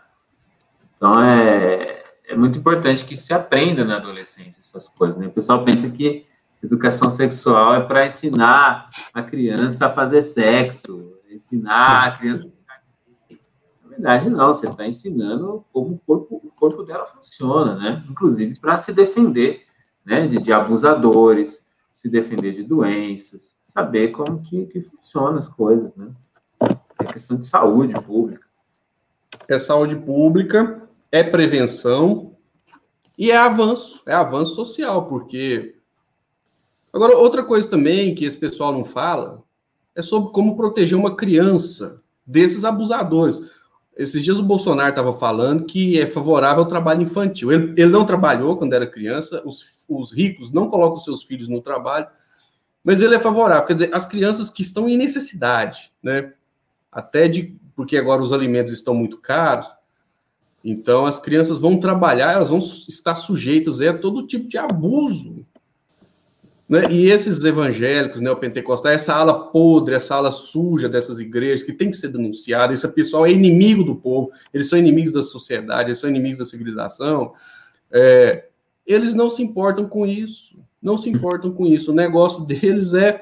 Então, 0.95 1.21
é, 1.21 2.03
é 2.27 2.35
muito 2.35 2.57
importante 2.57 3.03
que 3.03 3.17
se 3.17 3.33
aprenda 3.33 3.83
na 3.83 3.97
adolescência 3.97 4.59
essas 4.59 4.87
coisas, 4.87 5.17
né? 5.17 5.27
O 5.27 5.33
pessoal 5.33 5.65
pensa 5.65 5.89
que 5.89 6.25
educação 6.63 7.09
sexual 7.09 7.75
é 7.75 7.85
para 7.85 8.05
ensinar 8.05 8.89
a 9.13 9.21
criança 9.21 9.87
a 9.87 9.89
fazer 9.89 10.23
sexo, 10.23 11.19
ensinar 11.29 12.07
a 12.07 12.11
criança 12.11 12.45
verdade, 13.91 14.29
não, 14.29 14.53
você 14.53 14.67
está 14.67 14.87
ensinando 14.87 15.65
como 15.73 15.95
o 15.95 15.99
corpo, 15.99 16.41
o 16.43 16.51
corpo 16.51 16.83
dela 16.83 17.05
funciona, 17.07 17.75
né? 17.75 18.03
Inclusive 18.09 18.57
para 18.59 18.77
se 18.77 18.93
defender 18.93 19.61
né, 20.05 20.27
de, 20.27 20.39
de, 20.39 20.53
abusadores, 20.53 21.65
se 21.93 22.09
defender 22.09 22.53
de 22.53 22.63
doenças, 22.63 23.57
saber 23.63 24.09
como 24.09 24.41
que, 24.41 24.65
que 24.67 24.81
funcionam 24.81 25.37
as 25.37 25.47
coisas, 25.47 25.93
né? 25.95 26.07
É 26.99 27.05
questão 27.05 27.37
de 27.37 27.45
saúde 27.45 27.93
pública. 28.01 28.45
É 29.47 29.59
saúde 29.59 29.95
pública, 29.95 30.87
é 31.11 31.23
prevenção 31.23 32.31
e 33.17 33.29
é 33.29 33.37
avanço, 33.37 34.01
é 34.07 34.13
avanço 34.13 34.55
social, 34.55 35.05
porque 35.05 35.73
agora 36.93 37.17
outra 37.17 37.43
coisa 37.43 37.67
também 37.67 38.15
que 38.15 38.25
esse 38.25 38.37
pessoal 38.37 38.71
não 38.71 38.85
fala 38.85 39.43
é 39.95 40.01
sobre 40.01 40.31
como 40.31 40.55
proteger 40.55 40.97
uma 40.97 41.15
criança 41.15 41.99
desses 42.25 42.63
abusadores. 42.63 43.41
Esses 43.97 44.23
dias 44.23 44.39
o 44.39 44.43
Bolsonaro 44.43 44.89
estava 44.89 45.13
falando 45.17 45.65
que 45.65 45.99
é 45.99 46.07
favorável 46.07 46.63
ao 46.63 46.69
trabalho 46.69 47.01
infantil. 47.01 47.51
Ele, 47.51 47.73
ele 47.75 47.91
não 47.91 48.05
trabalhou 48.05 48.55
quando 48.55 48.73
era 48.73 48.87
criança, 48.87 49.41
os, 49.45 49.65
os 49.87 50.11
ricos 50.11 50.51
não 50.51 50.69
colocam 50.69 50.97
seus 50.97 51.23
filhos 51.23 51.47
no 51.47 51.61
trabalho, 51.61 52.07
mas 52.83 53.01
ele 53.01 53.15
é 53.15 53.19
favorável. 53.19 53.67
Quer 53.67 53.73
dizer, 53.73 53.93
as 53.93 54.05
crianças 54.05 54.49
que 54.49 54.61
estão 54.61 54.87
em 54.87 54.97
necessidade, 54.97 55.91
né? 56.01 56.33
Até 56.91 57.27
de. 57.27 57.55
Porque 57.75 57.97
agora 57.97 58.21
os 58.21 58.33
alimentos 58.33 58.71
estão 58.71 58.93
muito 58.93 59.17
caros, 59.17 59.67
então 60.63 61.05
as 61.05 61.19
crianças 61.19 61.57
vão 61.57 61.79
trabalhar, 61.79 62.33
elas 62.33 62.49
vão 62.49 62.59
estar 62.59 63.15
sujeitas 63.15 63.81
a 63.81 63.97
todo 63.97 64.27
tipo 64.27 64.47
de 64.47 64.57
abuso 64.57 65.45
né? 66.71 66.85
E 66.89 67.11
esses 67.11 67.43
evangélicos 67.43 68.21
neopentecostais, 68.21 69.01
essa 69.01 69.13
ala 69.13 69.51
podre, 69.51 69.93
essa 69.93 70.15
ala 70.15 70.31
suja 70.31 70.87
dessas 70.87 71.19
igrejas 71.19 71.63
que 71.65 71.73
tem 71.73 71.91
que 71.91 71.97
ser 71.97 72.07
denunciada, 72.07 72.73
esse 72.73 72.87
pessoal 72.87 73.25
é 73.25 73.31
inimigo 73.31 73.83
do 73.83 73.95
povo, 73.97 74.31
eles 74.53 74.69
são 74.69 74.79
inimigos 74.79 75.11
da 75.11 75.21
sociedade, 75.21 75.89
eles 75.89 75.99
são 75.99 76.09
inimigos 76.09 76.37
da 76.39 76.45
civilização, 76.45 77.33
é, 77.91 78.45
eles 78.87 79.13
não 79.13 79.29
se 79.29 79.43
importam 79.43 79.85
com 79.85 80.07
isso, 80.07 80.57
não 80.81 80.95
se 80.95 81.09
importam 81.09 81.51
com 81.51 81.65
isso. 81.65 81.91
O 81.91 81.93
negócio 81.95 82.45
deles 82.45 82.93
é, 82.93 83.21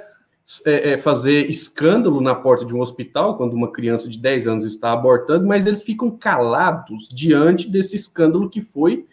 é, 0.64 0.92
é, 0.92 0.98
fazer 0.98 1.50
escândalo 1.50 2.22
na 2.22 2.36
porta 2.36 2.64
de 2.64 2.76
um 2.76 2.82
hospital 2.82 3.36
quando 3.36 3.54
uma 3.54 3.72
criança 3.72 4.08
de 4.08 4.20
10 4.20 4.48
anos 4.48 4.64
está 4.64 4.94
abortando, 4.94 5.48
mas 5.48 5.66
eles 5.66 5.82
ficam 5.82 6.16
calados 6.16 7.10
diante 7.12 7.68
desse 7.68 7.96
escândalo 7.96 8.48
que 8.48 8.62
foi 8.62 9.06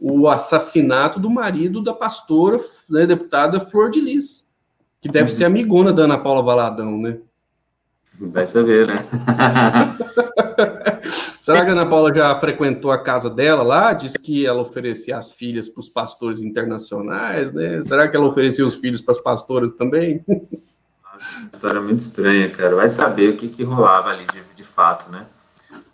o 0.00 0.28
assassinato 0.28 1.18
do 1.18 1.30
marido 1.30 1.82
da 1.82 1.94
pastora, 1.94 2.60
né, 2.88 3.06
deputada 3.06 3.60
Flor 3.60 3.90
de 3.90 4.00
Lis, 4.00 4.44
que 5.00 5.08
deve 5.08 5.30
ser 5.30 5.44
amigona 5.44 5.92
da 5.92 6.04
Ana 6.04 6.18
Paula 6.18 6.42
Valadão, 6.42 6.98
né? 6.98 7.18
Vai 8.18 8.46
saber, 8.46 8.86
né? 8.86 9.04
Será 11.40 11.64
que 11.64 11.70
a 11.70 11.72
Ana 11.72 11.86
Paula 11.86 12.14
já 12.14 12.34
frequentou 12.36 12.90
a 12.90 13.02
casa 13.02 13.28
dela 13.28 13.62
lá? 13.62 13.92
Diz 13.92 14.16
que 14.16 14.46
ela 14.46 14.62
oferecia 14.62 15.18
as 15.18 15.32
filhas 15.32 15.68
para 15.68 15.80
os 15.80 15.88
pastores 15.88 16.40
internacionais, 16.40 17.52
né? 17.52 17.82
Será 17.84 18.08
que 18.08 18.16
ela 18.16 18.26
oferecia 18.26 18.64
os 18.64 18.74
filhos 18.74 19.02
para 19.02 19.12
as 19.12 19.20
pastoras 19.20 19.72
também? 19.72 20.24
História 21.52 21.80
muito 21.80 22.00
estranha, 22.00 22.48
cara. 22.48 22.74
Vai 22.74 22.88
saber 22.88 23.30
o 23.30 23.36
que, 23.36 23.48
que 23.48 23.62
rolava 23.62 24.10
ali 24.10 24.24
de, 24.32 24.42
de 24.56 24.64
fato, 24.64 25.10
né? 25.10 25.26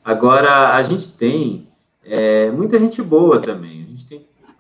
Agora, 0.04 0.74
a 0.74 0.82
gente 0.82 1.08
tem 1.08 1.66
é, 2.04 2.50
muita 2.50 2.78
gente 2.78 3.02
boa 3.02 3.40
também 3.40 3.91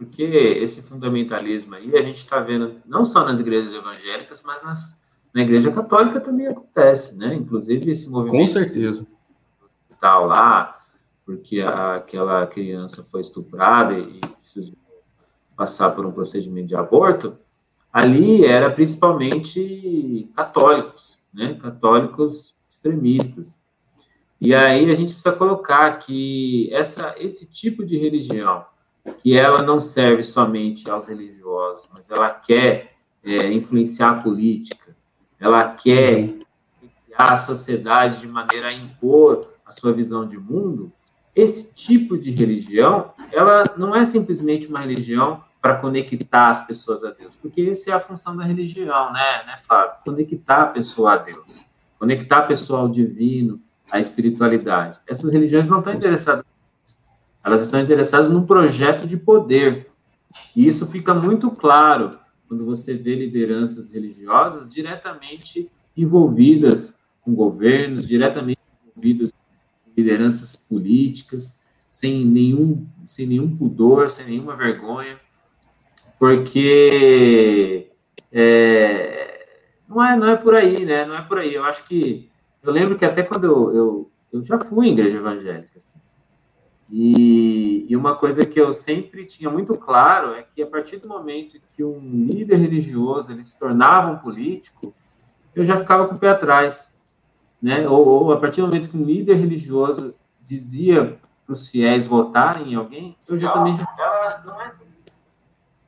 porque 0.02 0.22
esse 0.22 0.82
fundamentalismo 0.82 1.74
aí 1.74 1.96
a 1.96 2.02
gente 2.02 2.18
está 2.18 2.40
vendo 2.40 2.76
não 2.86 3.04
só 3.04 3.24
nas 3.24 3.38
igrejas 3.38 3.72
evangélicas, 3.72 4.42
mas 4.42 4.62
nas, 4.62 4.96
na 5.32 5.42
igreja 5.42 5.70
católica 5.70 6.20
também 6.20 6.48
acontece, 6.48 7.16
né? 7.16 7.34
Inclusive 7.34 7.90
esse 7.90 8.10
movimento. 8.10 8.40
Com 8.40 8.48
certeza. 8.48 9.06
Tal 10.00 10.26
lá, 10.26 10.78
porque 11.24 11.60
a, 11.60 11.96
aquela 11.96 12.46
criança 12.46 13.02
foi 13.04 13.20
estuprada 13.20 13.94
e, 13.94 14.18
e 14.18 14.20
precisou 14.20 14.74
passar 15.56 15.90
por 15.90 16.04
um 16.04 16.12
procedimento 16.12 16.68
de 16.68 16.76
aborto, 16.76 17.36
ali 17.92 18.44
era 18.44 18.70
principalmente 18.70 20.28
católicos, 20.34 21.18
né? 21.32 21.54
Católicos 21.60 22.56
extremistas. 22.68 23.60
E 24.40 24.52
aí 24.52 24.90
a 24.90 24.94
gente 24.94 25.12
precisa 25.12 25.36
colocar 25.36 25.98
que 25.98 26.68
essa, 26.72 27.14
esse 27.18 27.46
tipo 27.46 27.86
de 27.86 27.96
religião 27.96 28.64
que 29.22 29.36
ela 29.36 29.62
não 29.62 29.80
serve 29.80 30.22
somente 30.22 30.88
aos 30.90 31.08
religiosos, 31.08 31.88
mas 31.92 32.08
ela 32.10 32.30
quer 32.30 32.92
é, 33.24 33.52
influenciar 33.52 34.10
a 34.10 34.22
política, 34.22 34.92
ela 35.40 35.74
quer 35.74 36.20
influenciar 36.20 37.32
a 37.32 37.36
sociedade 37.36 38.20
de 38.20 38.28
maneira 38.28 38.68
a 38.68 38.72
impor 38.72 39.50
a 39.66 39.72
sua 39.72 39.92
visão 39.92 40.26
de 40.26 40.38
mundo. 40.38 40.92
Esse 41.34 41.74
tipo 41.74 42.18
de 42.18 42.30
religião, 42.30 43.10
ela 43.32 43.64
não 43.76 43.96
é 43.96 44.04
simplesmente 44.04 44.66
uma 44.66 44.80
religião 44.80 45.42
para 45.62 45.78
conectar 45.78 46.50
as 46.50 46.66
pessoas 46.66 47.02
a 47.04 47.10
Deus, 47.10 47.36
porque 47.36 47.62
essa 47.62 47.90
é 47.90 47.94
a 47.94 48.00
função 48.00 48.36
da 48.36 48.44
religião, 48.44 49.12
né, 49.12 49.44
né, 49.46 49.58
Fábio? 49.66 49.96
Conectar 50.04 50.62
a 50.62 50.66
pessoa 50.66 51.14
a 51.14 51.16
Deus, 51.16 51.60
conectar 51.98 52.38
a 52.38 52.42
pessoa 52.42 52.80
ao 52.80 52.88
divino, 52.88 53.58
à 53.90 54.00
espiritualidade. 54.00 54.98
Essas 55.06 55.32
religiões 55.32 55.68
não 55.68 55.78
estão 55.78 55.94
interessadas 55.94 56.41
elas 57.44 57.62
estão 57.62 57.80
interessadas 57.80 58.30
num 58.30 58.46
projeto 58.46 59.06
de 59.06 59.16
poder. 59.16 59.86
E 60.56 60.66
isso 60.66 60.86
fica 60.86 61.12
muito 61.12 61.50
claro 61.50 62.18
quando 62.48 62.64
você 62.64 62.94
vê 62.94 63.14
lideranças 63.14 63.92
religiosas 63.92 64.70
diretamente 64.70 65.70
envolvidas 65.96 66.94
com 67.20 67.34
governos, 67.34 68.06
diretamente 68.06 68.60
envolvidas 68.86 69.32
com 69.32 69.90
lideranças 69.96 70.54
políticas, 70.56 71.60
sem 71.90 72.24
nenhum, 72.24 72.86
sem 73.08 73.26
nenhum 73.26 73.56
pudor, 73.56 74.10
sem 74.10 74.26
nenhuma 74.26 74.56
vergonha, 74.56 75.16
porque 76.18 77.90
é, 78.30 79.46
não, 79.88 80.04
é, 80.04 80.16
não 80.16 80.28
é 80.28 80.36
por 80.36 80.54
aí, 80.54 80.84
né? 80.84 81.04
Não 81.04 81.16
é 81.16 81.22
por 81.22 81.38
aí. 81.38 81.54
Eu 81.54 81.64
acho 81.64 81.84
que. 81.84 82.30
Eu 82.62 82.72
lembro 82.72 82.98
que 82.98 83.04
até 83.04 83.22
quando 83.22 83.44
eu, 83.44 83.76
eu, 83.76 84.10
eu 84.32 84.42
já 84.42 84.58
fui 84.58 84.88
em 84.88 84.92
igreja 84.92 85.18
evangélica, 85.18 85.80
e, 86.94 87.86
e, 87.88 87.96
uma 87.96 88.14
coisa 88.16 88.44
que 88.44 88.60
eu 88.60 88.74
sempre 88.74 89.24
tinha 89.24 89.48
muito 89.48 89.74
claro 89.78 90.34
é 90.34 90.42
que 90.42 90.62
a 90.62 90.66
partir 90.66 90.98
do 90.98 91.08
momento 91.08 91.58
que 91.74 91.82
um 91.82 91.98
líder 91.98 92.56
religioso 92.56 93.32
ele 93.32 93.42
se 93.46 93.58
tornava 93.58 94.10
um 94.10 94.18
político, 94.18 94.94
eu 95.56 95.64
já 95.64 95.78
ficava 95.78 96.06
com 96.06 96.16
o 96.16 96.18
pé 96.18 96.28
atrás, 96.28 96.94
né? 97.62 97.88
Ou, 97.88 98.06
ou 98.06 98.32
a 98.34 98.36
partir 98.38 98.60
do 98.60 98.66
momento 98.66 98.90
que 98.90 98.96
um 98.98 99.04
líder 99.04 99.36
religioso 99.36 100.14
dizia 100.44 101.16
para 101.46 101.54
os 101.54 101.66
fiéis 101.66 102.04
votarem 102.04 102.72
em 102.72 102.74
alguém, 102.74 103.16
eu 103.26 103.38
já 103.38 103.50
também 103.52 103.74
já 103.74 103.86
ficava, 103.86 104.42
não 104.44 104.60
é 104.60 104.66
assim. 104.66 104.84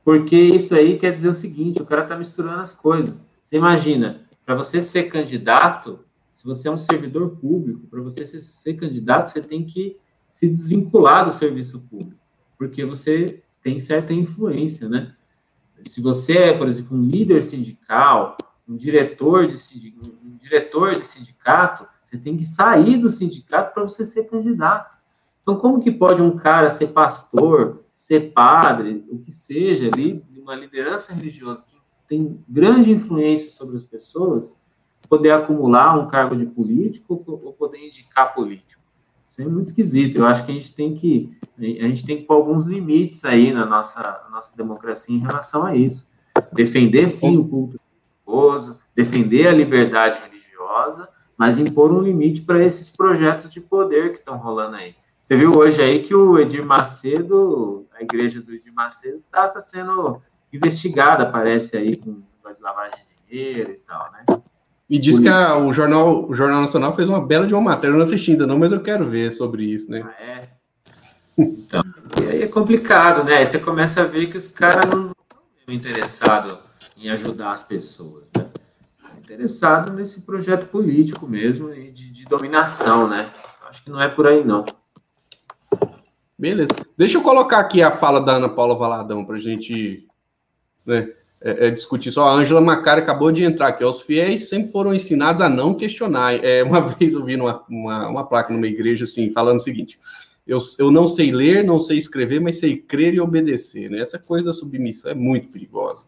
Porque 0.03 0.37
isso 0.37 0.75
aí 0.75 0.99
quer 0.99 1.13
dizer 1.13 1.29
o 1.29 1.35
seguinte, 1.35 1.83
o 1.83 1.87
cara 1.87 2.05
está 2.05 2.17
misturando 2.17 2.63
as 2.63 2.73
coisas. 2.73 3.39
Você 3.45 3.57
imagina, 3.57 4.23
para 4.47 4.55
você 4.55 4.81
ser 4.81 5.05
candidato, 5.05 6.01
se 6.33 6.47
você 6.47 6.67
é 6.67 6.71
um 6.71 6.79
servidor 6.79 7.37
público, 7.39 7.87
para 7.89 8.01
você 8.01 8.25
ser, 8.25 8.41
ser 8.41 8.73
candidato, 8.73 9.31
você 9.31 9.43
tem 9.43 9.67
que 9.67 10.03
se 10.35 10.49
desvincular 10.49 11.25
do 11.25 11.31
serviço 11.31 11.79
público, 11.83 12.21
porque 12.59 12.85
você 12.85 13.41
tem 13.63 13.79
certa 13.79 14.13
influência, 14.13 14.89
né? 14.89 15.15
Se 15.87 16.01
você 16.01 16.37
é, 16.37 16.59
por 16.59 16.67
exemplo, 16.67 16.99
um 16.99 17.03
líder 17.03 17.41
sindical, 17.41 18.37
um 18.69 18.75
diretor 18.77 19.47
de, 19.47 19.55
um 20.25 20.37
diretor 20.43 20.97
de 20.97 21.05
sindicato, 21.05 21.87
você 22.05 22.19
tem 22.19 22.37
que 22.37 22.45
sair 22.45 22.99
do 22.99 23.13
sindicato 23.13 23.73
para 23.73 23.85
você 23.85 24.05
ser 24.05 24.29
candidato. 24.29 24.99
Então, 25.41 25.55
como 25.55 25.81
que 25.81 25.93
pode 25.93 26.21
um 26.21 26.37
cara 26.37 26.69
ser 26.69 26.89
pastor, 26.89 27.81
ser 27.95 28.33
padre, 28.33 29.05
o 29.09 29.21
que 29.21 29.31
seja, 29.31 29.87
ali, 29.87 30.21
uma 30.37 30.57
liderança 30.57 31.15
religiosa 31.15 31.65
que 31.65 31.77
tem 32.09 32.43
grande 32.49 32.91
influência 32.91 33.51
sobre 33.51 33.77
as 33.77 33.85
pessoas, 33.85 34.53
poder 35.09 35.31
acumular 35.31 35.97
um 35.97 36.09
cargo 36.09 36.35
de 36.35 36.47
político 36.47 37.23
ou 37.25 37.53
poder 37.53 37.79
indicar 37.87 38.35
político? 38.35 38.74
Isso 39.35 39.43
é 39.43 39.47
muito 39.47 39.67
esquisito. 39.67 40.19
Eu 40.19 40.27
acho 40.27 40.47
que 40.47 40.53
a 40.53 40.55
gente 40.55 40.73
tem 40.73 40.95
que 40.95 41.37
a 41.59 41.89
gente 41.89 42.07
tem 42.07 42.19
que 42.19 42.23
pôr 42.23 42.35
alguns 42.35 42.67
limites 42.67 43.25
aí 43.25 43.53
na 43.53 43.67
nossa, 43.67 44.01
nossa 44.31 44.57
democracia 44.57 45.15
em 45.15 45.19
relação 45.19 45.67
a 45.67 45.75
isso. 45.75 46.09
Defender 46.53 47.09
sim 47.09 47.37
o 47.37 47.49
culto 47.49 47.81
religioso, 48.25 48.77
defender 48.95 49.49
a 49.49 49.53
liberdade 49.53 50.21
religiosa, 50.29 51.09
mas 51.37 51.59
impor 51.59 51.93
um 51.93 52.01
limite 52.01 52.43
para 52.43 52.65
esses 52.65 52.89
projetos 52.89 53.51
de 53.51 53.61
poder 53.61 54.13
que 54.13 54.19
estão 54.19 54.37
rolando 54.37 54.77
aí. 54.77 54.95
Você 55.15 55.37
viu 55.37 55.53
hoje 55.53 55.83
aí 55.83 56.05
que 56.05 56.15
o 56.15 56.39
Edir 56.39 56.65
Macedo, 56.65 57.85
a 57.93 58.03
igreja 58.03 58.41
do 58.41 58.55
Edir 58.55 58.73
Macedo, 58.73 59.17
está 59.17 59.49
tá 59.49 59.61
sendo 59.61 60.21
investigada, 60.53 61.27
parece 61.27 61.77
aí, 61.77 61.97
com 61.97 62.19
lavagem 62.61 62.99
de 62.99 63.27
dinheiro 63.27 63.73
e 63.73 63.81
tal, 63.81 64.13
né? 64.13 64.25
E 64.89 64.99
diz 64.99 65.19
que 65.19 65.29
a, 65.29 65.57
o, 65.57 65.73
jornal, 65.73 66.29
o 66.29 66.35
Jornal 66.35 66.61
Nacional 66.61 66.95
fez 66.95 67.09
uma 67.09 67.25
bela 67.25 67.47
de 67.47 67.55
uma 67.55 67.63
matéria, 67.63 67.95
eu 67.95 67.99
não 67.99 68.05
assisti 68.05 68.33
ainda 68.33 68.47
não, 68.47 68.59
mas 68.59 68.71
eu 68.71 68.83
quero 68.83 69.09
ver 69.09 69.33
sobre 69.33 69.65
isso, 69.65 69.91
né? 69.91 70.05
Ah, 70.05 70.23
é. 70.23 70.49
Então, 71.39 71.83
e 72.23 72.29
aí 72.29 72.43
é 72.43 72.47
complicado, 72.47 73.25
né? 73.25 73.39
Aí 73.39 73.47
você 73.47 73.59
começa 73.59 74.03
a 74.03 74.05
ver 74.05 74.27
que 74.27 74.37
os 74.37 74.47
caras 74.47 74.85
não 74.85 75.11
estão 75.59 75.75
interessados 75.75 76.59
em 76.97 77.09
ajudar 77.09 77.53
as 77.53 77.63
pessoas, 77.63 78.31
né? 78.37 78.47
Interessado 79.19 79.93
nesse 79.95 80.21
projeto 80.21 80.67
político 80.67 81.27
mesmo 81.27 81.73
e 81.73 81.91
de, 81.91 82.13
de 82.13 82.25
dominação, 82.27 83.09
né? 83.09 83.33
Acho 83.69 83.83
que 83.83 83.91
não 83.91 84.01
é 84.01 84.07
por 84.07 84.27
aí, 84.27 84.45
não. 84.45 84.65
Beleza. 86.39 86.71
Deixa 86.97 87.17
eu 87.17 87.23
colocar 87.23 87.59
aqui 87.59 87.83
a 87.83 87.91
fala 87.91 88.21
da 88.21 88.37
Ana 88.37 88.49
Paula 88.49 88.77
Valadão 88.77 89.25
para 89.25 89.37
a 89.37 89.41
gente 89.41 90.07
né, 90.85 91.11
é, 91.45 91.67
é, 91.67 91.71
discutir. 91.71 92.11
Só 92.11 92.27
a 92.27 92.33
Ângela 92.33 92.59
Macari 92.59 93.03
acabou 93.03 93.31
de 93.31 93.45
entrar 93.45 93.69
aqui. 93.69 93.85
Os 93.85 94.01
fiéis 94.01 94.49
sempre 94.49 94.73
foram 94.73 94.95
ensinados 94.95 95.43
a 95.43 95.49
não 95.49 95.75
questionar. 95.75 96.43
É, 96.43 96.63
uma 96.63 96.81
vez 96.97 97.13
eu 97.13 97.23
vi 97.23 97.37
numa, 97.37 97.63
uma, 97.69 98.09
uma 98.09 98.27
placa 98.27 98.51
numa 98.51 98.67
igreja 98.67 99.05
assim, 99.05 99.31
falando 99.31 99.59
o 99.59 99.63
seguinte: 99.63 100.01
eu, 100.47 100.59
eu 100.79 100.91
não 100.91 101.07
sei 101.07 101.31
ler, 101.31 101.63
não 101.63 101.79
sei 101.79 101.99
escrever, 101.99 102.41
mas 102.41 102.59
sei 102.59 102.79
crer 102.79 103.13
e 103.13 103.21
obedecer. 103.21 103.91
Né? 103.91 104.01
Essa 104.01 104.19
coisa 104.19 104.47
da 104.47 104.53
submissão 104.55 105.11
é 105.11 105.15
muito 105.15 105.53
perigosa. 105.53 106.07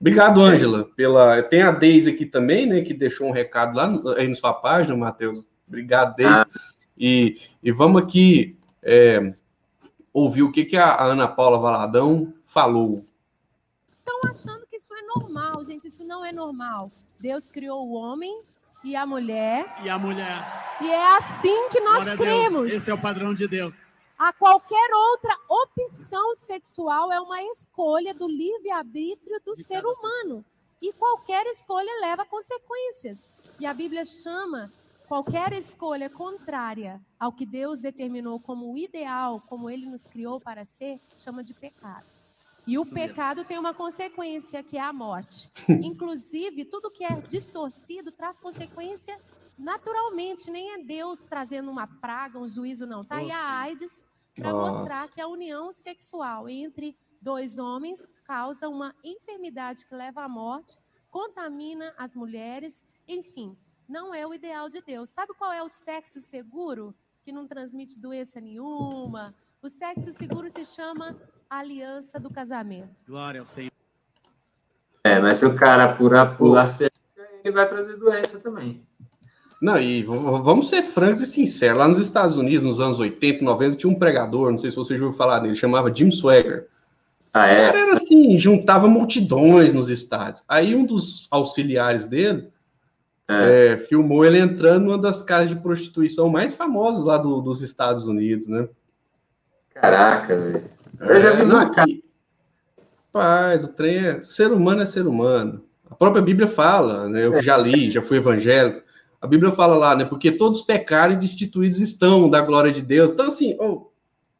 Obrigado, 0.00 0.42
Ângela, 0.42 0.84
pela. 0.96 1.40
Tem 1.44 1.62
a 1.62 1.70
Deise 1.70 2.10
aqui 2.10 2.26
também, 2.26 2.66
né, 2.66 2.80
que 2.80 2.92
deixou 2.92 3.28
um 3.28 3.30
recado 3.30 3.76
lá 3.76 3.88
aí 4.16 4.26
na 4.26 4.34
sua 4.34 4.52
página, 4.52 4.96
Matheus. 4.96 5.44
Obrigado, 5.68 6.16
Deise. 6.16 6.32
Ah. 6.32 6.46
E, 6.98 7.38
e 7.62 7.70
vamos 7.70 8.02
aqui 8.02 8.56
é, 8.82 9.32
ouvir 10.12 10.42
o 10.42 10.50
que, 10.50 10.64
que 10.64 10.76
a 10.76 11.04
Ana 11.04 11.28
Paula 11.28 11.60
Valadão 11.60 12.34
falou. 12.42 13.04
Estão 13.96 14.20
achando 14.28 14.61
isso 14.82 14.94
é 14.94 15.02
normal, 15.02 15.64
gente. 15.64 15.86
Isso 15.86 16.04
não 16.04 16.24
é 16.24 16.32
normal. 16.32 16.90
Deus 17.20 17.48
criou 17.48 17.86
o 17.86 17.92
homem 17.92 18.42
e 18.82 18.96
a 18.96 19.06
mulher. 19.06 19.64
E 19.84 19.88
a 19.88 19.96
mulher. 19.96 20.44
E 20.82 20.90
é 20.90 21.16
assim 21.16 21.68
que 21.68 21.80
nós 21.80 22.02
Glória 22.02 22.16
cremos. 22.16 22.72
Esse 22.72 22.90
é 22.90 22.94
o 22.94 23.00
padrão 23.00 23.32
de 23.32 23.46
Deus. 23.46 23.72
A 24.18 24.32
qualquer 24.32 24.90
outra 24.92 25.36
opção 25.48 26.34
sexual 26.34 27.12
é 27.12 27.20
uma 27.20 27.40
escolha 27.42 28.12
do 28.12 28.26
livre-arbítrio 28.26 29.40
do 29.46 29.54
de 29.54 29.62
ser 29.62 29.84
humano. 29.84 30.44
E 30.80 30.92
qualquer 30.94 31.46
escolha 31.46 32.00
leva 32.00 32.24
consequências. 32.24 33.30
E 33.60 33.66
a 33.66 33.72
Bíblia 33.72 34.04
chama 34.04 34.68
qualquer 35.06 35.52
escolha 35.52 36.10
contrária 36.10 36.98
ao 37.20 37.32
que 37.32 37.46
Deus 37.46 37.78
determinou 37.78 38.40
como 38.40 38.76
ideal, 38.76 39.40
como 39.48 39.70
ele 39.70 39.86
nos 39.86 40.06
criou 40.08 40.40
para 40.40 40.64
ser, 40.64 40.98
chama 41.18 41.44
de 41.44 41.54
pecado. 41.54 42.21
E 42.66 42.78
o 42.78 42.86
pecado 42.86 43.44
tem 43.44 43.58
uma 43.58 43.74
consequência, 43.74 44.62
que 44.62 44.78
é 44.78 44.80
a 44.80 44.92
morte. 44.92 45.50
Inclusive, 45.68 46.64
tudo 46.64 46.90
que 46.90 47.04
é 47.04 47.20
distorcido 47.22 48.12
traz 48.12 48.38
consequência 48.38 49.18
naturalmente, 49.58 50.50
nem 50.50 50.74
é 50.74 50.78
Deus 50.78 51.20
trazendo 51.20 51.70
uma 51.70 51.86
praga, 51.86 52.38
um 52.38 52.48
juízo, 52.48 52.86
não. 52.86 53.04
Tá 53.04 53.16
aí 53.16 53.30
a 53.30 53.60
AIDS 53.60 54.04
para 54.34 54.52
mostrar 54.52 55.08
que 55.08 55.20
a 55.20 55.28
união 55.28 55.72
sexual 55.72 56.48
entre 56.48 56.96
dois 57.20 57.58
homens 57.58 58.06
causa 58.24 58.68
uma 58.68 58.94
enfermidade 59.04 59.84
que 59.84 59.94
leva 59.94 60.22
à 60.22 60.28
morte, 60.28 60.78
contamina 61.10 61.92
as 61.98 62.14
mulheres, 62.14 62.82
enfim, 63.06 63.54
não 63.88 64.14
é 64.14 64.26
o 64.26 64.32
ideal 64.32 64.68
de 64.68 64.80
Deus. 64.80 65.10
Sabe 65.10 65.34
qual 65.34 65.52
é 65.52 65.62
o 65.62 65.68
sexo 65.68 66.20
seguro? 66.20 66.94
Que 67.22 67.30
não 67.30 67.46
transmite 67.46 67.98
doença 67.98 68.40
nenhuma. 68.40 69.34
O 69.60 69.68
sexo 69.68 70.12
seguro 70.12 70.50
se 70.50 70.64
chama 70.64 71.16
aliança 71.58 72.18
do 72.18 72.30
casamento. 72.30 73.02
Glória 73.06 73.40
ao 73.40 73.46
Senhor. 73.46 73.72
É, 75.04 75.18
mas 75.18 75.40
se 75.40 75.46
o 75.46 75.54
cara 75.54 75.94
pular, 75.94 76.36
pular 76.36 76.68
cerca, 76.68 76.94
ele 77.44 77.54
vai 77.54 77.68
trazer 77.68 77.96
doença 77.96 78.38
também. 78.38 78.82
Não, 79.60 79.78
e 79.78 80.02
vamos 80.02 80.68
ser 80.68 80.82
francos 80.82 81.20
e 81.22 81.26
sinceros. 81.26 81.78
Lá 81.78 81.86
nos 81.86 81.98
Estados 81.98 82.36
Unidos, 82.36 82.66
nos 82.66 82.80
anos 82.80 82.98
80, 82.98 83.44
90, 83.44 83.76
tinha 83.76 83.92
um 83.92 83.98
pregador, 83.98 84.50
não 84.50 84.58
sei 84.58 84.70
se 84.70 84.76
você 84.76 84.96
já 84.96 85.04
ouviu 85.04 85.16
falar 85.16 85.38
dele, 85.40 85.54
chamava 85.54 85.94
Jim 85.94 86.10
Swagger. 86.10 86.66
Ah, 87.32 87.46
é? 87.46 87.68
O 87.68 87.72
cara 87.72 87.84
era 87.84 87.92
assim, 87.92 88.38
juntava 88.38 88.88
multidões 88.88 89.72
nos 89.72 89.88
estádios. 89.88 90.44
Aí 90.48 90.74
um 90.74 90.84
dos 90.84 91.28
auxiliares 91.30 92.06
dele 92.06 92.50
é. 93.28 93.72
É, 93.72 93.76
filmou 93.76 94.24
ele 94.24 94.38
entrando 94.38 94.86
numa 94.86 94.98
das 94.98 95.22
casas 95.22 95.50
de 95.50 95.56
prostituição 95.56 96.28
mais 96.28 96.56
famosas 96.56 97.04
lá 97.04 97.16
do, 97.16 97.40
dos 97.40 97.62
Estados 97.62 98.04
Unidos, 98.04 98.48
né? 98.48 98.68
Caraca, 99.72 100.36
velho. 100.36 100.81
Eu 101.02 101.20
já 101.20 101.32
vi 101.32 101.44
na 101.44 101.62
aqui. 101.62 102.02
Paz, 103.12 103.64
o 103.64 103.72
trem 103.72 103.96
é. 103.96 104.20
Ser 104.20 104.52
humano 104.52 104.82
é 104.82 104.86
ser 104.86 105.06
humano. 105.06 105.62
A 105.90 105.94
própria 105.94 106.22
Bíblia 106.22 106.48
fala, 106.48 107.08
né? 107.08 107.26
Eu 107.26 107.42
já 107.42 107.56
li, 107.56 107.90
já 107.90 108.00
fui 108.00 108.16
evangélico. 108.16 108.82
A 109.20 109.26
Bíblia 109.26 109.52
fala 109.52 109.76
lá, 109.76 109.94
né? 109.94 110.04
Porque 110.04 110.32
todos 110.32 110.62
pecaram 110.62 111.14
e 111.14 111.18
destituídos 111.18 111.78
estão 111.78 112.30
da 112.30 112.40
glória 112.40 112.72
de 112.72 112.82
Deus. 112.82 113.10
Então, 113.10 113.26
assim, 113.26 113.56
oh, 113.60 113.86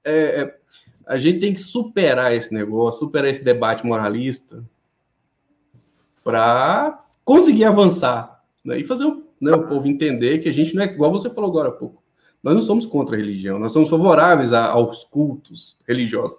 é, 0.04 0.12
é, 0.12 0.56
a 1.06 1.18
gente 1.18 1.40
tem 1.40 1.52
que 1.52 1.60
superar 1.60 2.34
esse 2.34 2.52
negócio, 2.52 3.00
superar 3.00 3.30
esse 3.30 3.44
debate 3.44 3.84
moralista 3.84 4.64
para 6.24 7.02
conseguir 7.24 7.64
avançar 7.64 8.40
né? 8.64 8.78
e 8.78 8.84
fazer 8.84 9.04
o, 9.04 9.22
né, 9.40 9.52
o 9.52 9.66
povo 9.66 9.86
entender 9.86 10.38
que 10.38 10.48
a 10.48 10.52
gente 10.52 10.74
não 10.74 10.82
é 10.82 10.86
igual 10.86 11.12
você 11.12 11.28
falou 11.30 11.50
agora 11.50 11.68
há 11.68 11.72
pouco. 11.72 12.02
Nós 12.42 12.54
não 12.54 12.62
somos 12.62 12.86
contra 12.86 13.14
a 13.14 13.18
religião, 13.18 13.58
nós 13.58 13.72
somos 13.72 13.88
favoráveis 13.88 14.52
a, 14.52 14.66
aos 14.66 15.04
cultos 15.04 15.76
religiosos, 15.86 16.36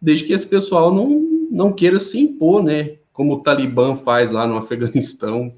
desde 0.00 0.24
que 0.24 0.32
esse 0.32 0.46
pessoal 0.46 0.92
não, 0.94 1.22
não 1.50 1.72
queira 1.72 1.98
se 1.98 2.18
impor, 2.18 2.62
né? 2.62 2.96
Como 3.12 3.34
o 3.34 3.42
Talibã 3.42 3.96
faz 3.96 4.30
lá 4.30 4.46
no 4.46 4.56
Afeganistão. 4.56 5.52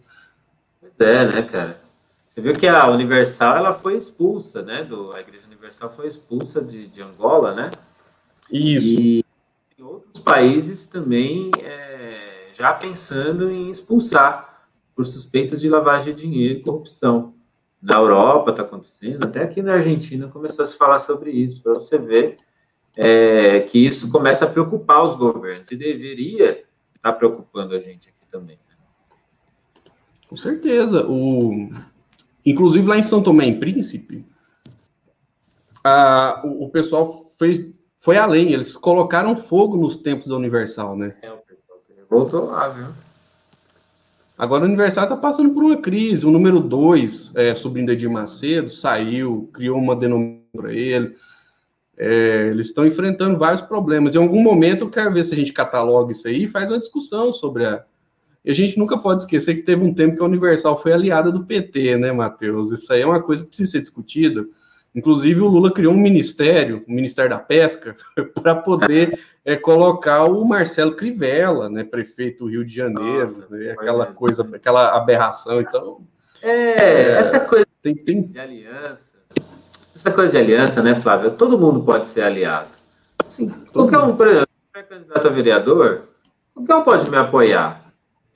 Pois 0.81 1.01
é, 1.01 1.27
né, 1.27 1.43
cara? 1.43 1.81
Você 2.29 2.41
viu 2.41 2.55
que 2.55 2.67
a 2.67 2.89
Universal 2.89 3.59
ela 3.59 3.75
foi 3.75 3.97
expulsa, 3.97 4.63
né? 4.63 4.85
Do, 4.85 5.13
a 5.13 5.21
Igreja 5.21 5.47
Universal 5.47 5.93
foi 5.95 6.09
expulsa 6.09 6.63
de, 6.63 6.87
de 6.89 7.03
Angola, 7.03 7.55
né? 7.55 7.71
Isso. 8.51 9.01
E 9.01 9.25
outros 9.83 10.23
países 10.23 10.87
também 10.87 11.51
é, 11.63 12.49
já 12.57 12.73
pensando 12.73 13.51
em 13.51 13.71
expulsar 13.71 14.65
por 14.95 15.07
suspeitas 15.07 15.61
de 15.61 15.69
lavagem 15.69 16.15
de 16.15 16.23
dinheiro 16.23 16.59
e 16.59 16.63
corrupção 16.63 17.35
na 17.83 17.97
Europa 17.97 18.51
está 18.51 18.63
acontecendo, 18.63 19.25
até 19.25 19.43
aqui 19.43 19.61
na 19.61 19.75
Argentina 19.75 20.29
começou 20.29 20.63
a 20.63 20.69
se 20.69 20.77
falar 20.77 21.01
sobre 21.01 21.33
isso, 21.33 21.63
para 21.63 21.75
você 21.75 21.99
ver 21.99 22.37
é, 22.97 23.61
que 23.61 23.79
isso 23.79 24.11
começa 24.11 24.45
a 24.45 24.51
preocupar 24.51 25.05
os 25.05 25.17
governos, 25.17 25.71
e 25.71 25.77
deveria 25.77 26.53
estar 26.53 26.67
tá 27.01 27.13
preocupando 27.13 27.75
a 27.75 27.79
gente 27.79 28.09
aqui 28.09 28.31
também. 28.31 28.59
Com 30.29 30.37
certeza. 30.37 31.07
O... 31.07 31.69
Inclusive 32.45 32.87
lá 32.87 32.99
em 32.99 33.03
São 33.03 33.23
Tomé 33.23 33.47
em 33.47 33.59
Príncipe, 33.59 34.25
a, 35.85 36.41
o, 36.45 36.65
o, 36.65 36.71
pessoal 36.71 37.31
fez, 37.39 37.71
foi 37.99 38.17
além, 38.17 38.53
eles 38.53 38.77
colocaram 38.77 39.37
fogo 39.37 39.77
nos 39.77 39.97
tempos 39.97 40.29
da 40.29 40.37
Universal, 40.37 40.97
né? 40.97 41.15
É, 41.23 41.31
o 41.31 41.39
pessoal 41.39 41.79
voltou 42.09 42.47
lá, 42.47 42.69
viu? 42.69 42.87
Agora 44.39 44.65
o 44.65 44.67
Universal 44.67 45.05
está 45.05 45.17
passando 45.17 45.51
por 45.51 45.63
uma 45.63 45.77
crise. 45.77 46.27
O 46.27 46.31
número 46.31 46.61
2, 46.61 47.33
é, 47.37 47.55
sobrinho 47.55 47.95
de 47.95 48.09
Macedo, 48.09 48.71
saiu, 48.71 49.49
criou 49.53 49.79
uma 49.79 49.95
denominação 49.95 50.43
para 50.57 50.73
ele. 50.73 51.17
É, 52.05 52.49
eles 52.49 52.67
estão 52.67 52.85
enfrentando 52.85 53.39
vários 53.39 53.63
problemas. 53.63 54.17
Em 54.17 54.19
algum 54.19 54.43
momento 54.43 54.87
eu 54.87 54.91
quero 54.91 55.13
ver 55.13 55.23
se 55.23 55.33
a 55.33 55.37
gente 55.37 55.53
cataloga 55.53 56.11
isso 56.11 56.27
aí 56.27 56.45
e 56.45 56.49
faz 56.49 56.69
uma 56.69 56.81
discussão 56.81 57.33
sobre 57.33 57.65
a. 57.65 57.81
E 58.45 58.51
a 58.51 58.55
gente 58.55 58.77
nunca 58.77 58.99
pode 58.99 59.23
esquecer 59.23 59.55
que 59.55 59.63
teve 59.63 59.85
um 59.85 59.95
tempo 59.95 60.17
que 60.17 60.23
a 60.23 60.27
Universal 60.27 60.77
foi 60.77 60.93
aliada 60.93 61.31
do 61.31 61.47
PT, 61.47 61.97
né, 61.97 62.11
Matheus? 62.11 62.73
Isso 62.73 62.93
aí 62.93 63.03
é 63.03 63.07
uma 63.07 63.23
coisa 63.23 63.45
que 63.45 63.51
precisa 63.51 63.71
ser 63.71 63.83
discutida. 63.83 64.45
Inclusive, 64.93 65.41
o 65.41 65.47
Lula 65.47 65.71
criou 65.71 65.95
um 65.95 65.97
ministério, 65.97 66.83
o 66.89 66.93
Ministério 66.93 67.31
da 67.31 67.39
Pesca, 67.39 67.95
para 68.43 68.57
poder 68.57 69.17
é, 69.45 69.55
colocar 69.55 70.25
o 70.25 70.45
Marcelo 70.45 70.97
Crivella, 70.97 71.71
né, 71.71 71.85
prefeito 71.85 72.41
do 72.41 72.51
Rio 72.51 72.65
de 72.65 72.75
Janeiro, 72.75 73.29
Nossa, 73.29 73.57
né, 73.57 73.71
aquela 73.71 74.07
coisa, 74.07 74.43
aquela 74.53 74.97
aberração. 74.97 75.61
Então, 75.61 76.01
é, 76.43 76.51
é, 76.51 77.11
essa 77.13 77.39
coisa 77.39 77.67
tem, 77.81 77.95
tem... 77.95 78.23
de 78.23 78.41
aliança, 78.41 79.12
essa 80.03 80.11
coisa 80.11 80.33
de 80.33 80.39
aliança, 80.39 80.83
né, 80.83 80.97
Flávio? 80.97 81.31
Todo 81.31 81.59
mundo 81.59 81.85
pode 81.85 82.09
ser 82.09 82.23
aliado. 82.23 82.69
Assim, 83.25 83.49
qualquer 83.73 83.99
um, 83.99 84.17
por 84.17 84.27
exemplo, 84.27 84.49
candidato 84.89 85.27
a 85.29 85.31
vereador, 85.31 86.09
qualquer 86.53 86.75
um 86.75 86.83
pode 86.83 87.09
me 87.09 87.17
apoiar. 87.17 87.85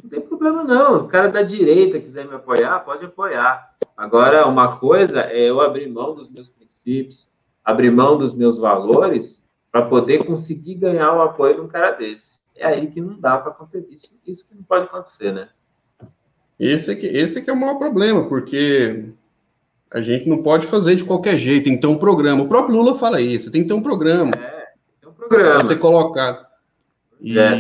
Não 0.01 0.09
tem 0.09 0.21
problema, 0.21 0.63
não. 0.63 0.97
O 0.99 1.09
cara 1.09 1.29
da 1.29 1.43
direita 1.43 1.99
quiser 1.99 2.25
me 2.25 2.37
apoiar, 2.37 2.79
pode 2.85 3.05
apoiar. 3.05 3.65
Agora, 3.97 4.47
uma 4.47 4.77
coisa 4.79 5.23
é 5.23 5.41
eu 5.41 5.61
abrir 5.61 5.89
mão 5.89 6.15
dos 6.15 6.31
meus 6.31 6.49
princípios, 6.49 7.29
abrir 7.65 7.91
mão 7.91 8.17
dos 8.17 8.33
meus 8.33 8.57
valores 8.57 9.43
para 9.73 9.87
poder 9.87 10.25
conseguir 10.25 10.77
ganhar 10.77 11.13
o 11.15 11.23
apoio 11.23 11.57
de 11.57 11.61
um 11.63 11.69
cara 11.69 11.91
desse. 11.91 12.39
É 12.57 12.67
aí 12.67 12.91
que 12.93 13.01
não 13.01 13.21
dá 13.21 13.39
para 13.39 13.51
acontecer 13.51 13.93
isso, 13.93 14.17
isso 14.25 14.49
que 14.49 14.55
não 14.55 14.63
pode 14.63 14.85
acontecer, 14.85 15.33
né? 15.33 15.49
Esse 16.61 16.93
é 16.93 16.95
que, 16.95 17.07
esse 17.07 17.41
é 17.41 17.43
que 17.43 17.51
é 17.51 17.53
o 17.53 17.61
maior 17.61 17.77
problema, 17.77 18.27
porque 18.29 19.13
A 19.93 20.01
gente 20.01 20.29
não 20.29 20.43
pode 20.43 20.67
fazer 20.67 20.97
de 20.97 21.05
qualquer 21.05 21.39
jeito, 21.39 21.65
tem 21.65 21.77
que 21.77 21.81
ter 21.81 21.87
um 21.87 21.97
programa. 21.97 22.43
O 22.43 22.49
próprio 22.49 22.77
Lula 22.77 22.99
fala 22.99 23.21
isso, 23.21 23.51
tem 23.51 23.63
que 23.63 23.69
ter 23.69 23.75
um 23.75 23.83
programa. 23.83 24.33
É, 24.35 24.67
tem 25.01 25.11
um 25.11 25.15
programa. 25.15 25.51
Pra 25.53 25.65
ser 25.65 25.79
colocado. 25.79 26.47
E 27.21 27.39
é. 27.39 27.51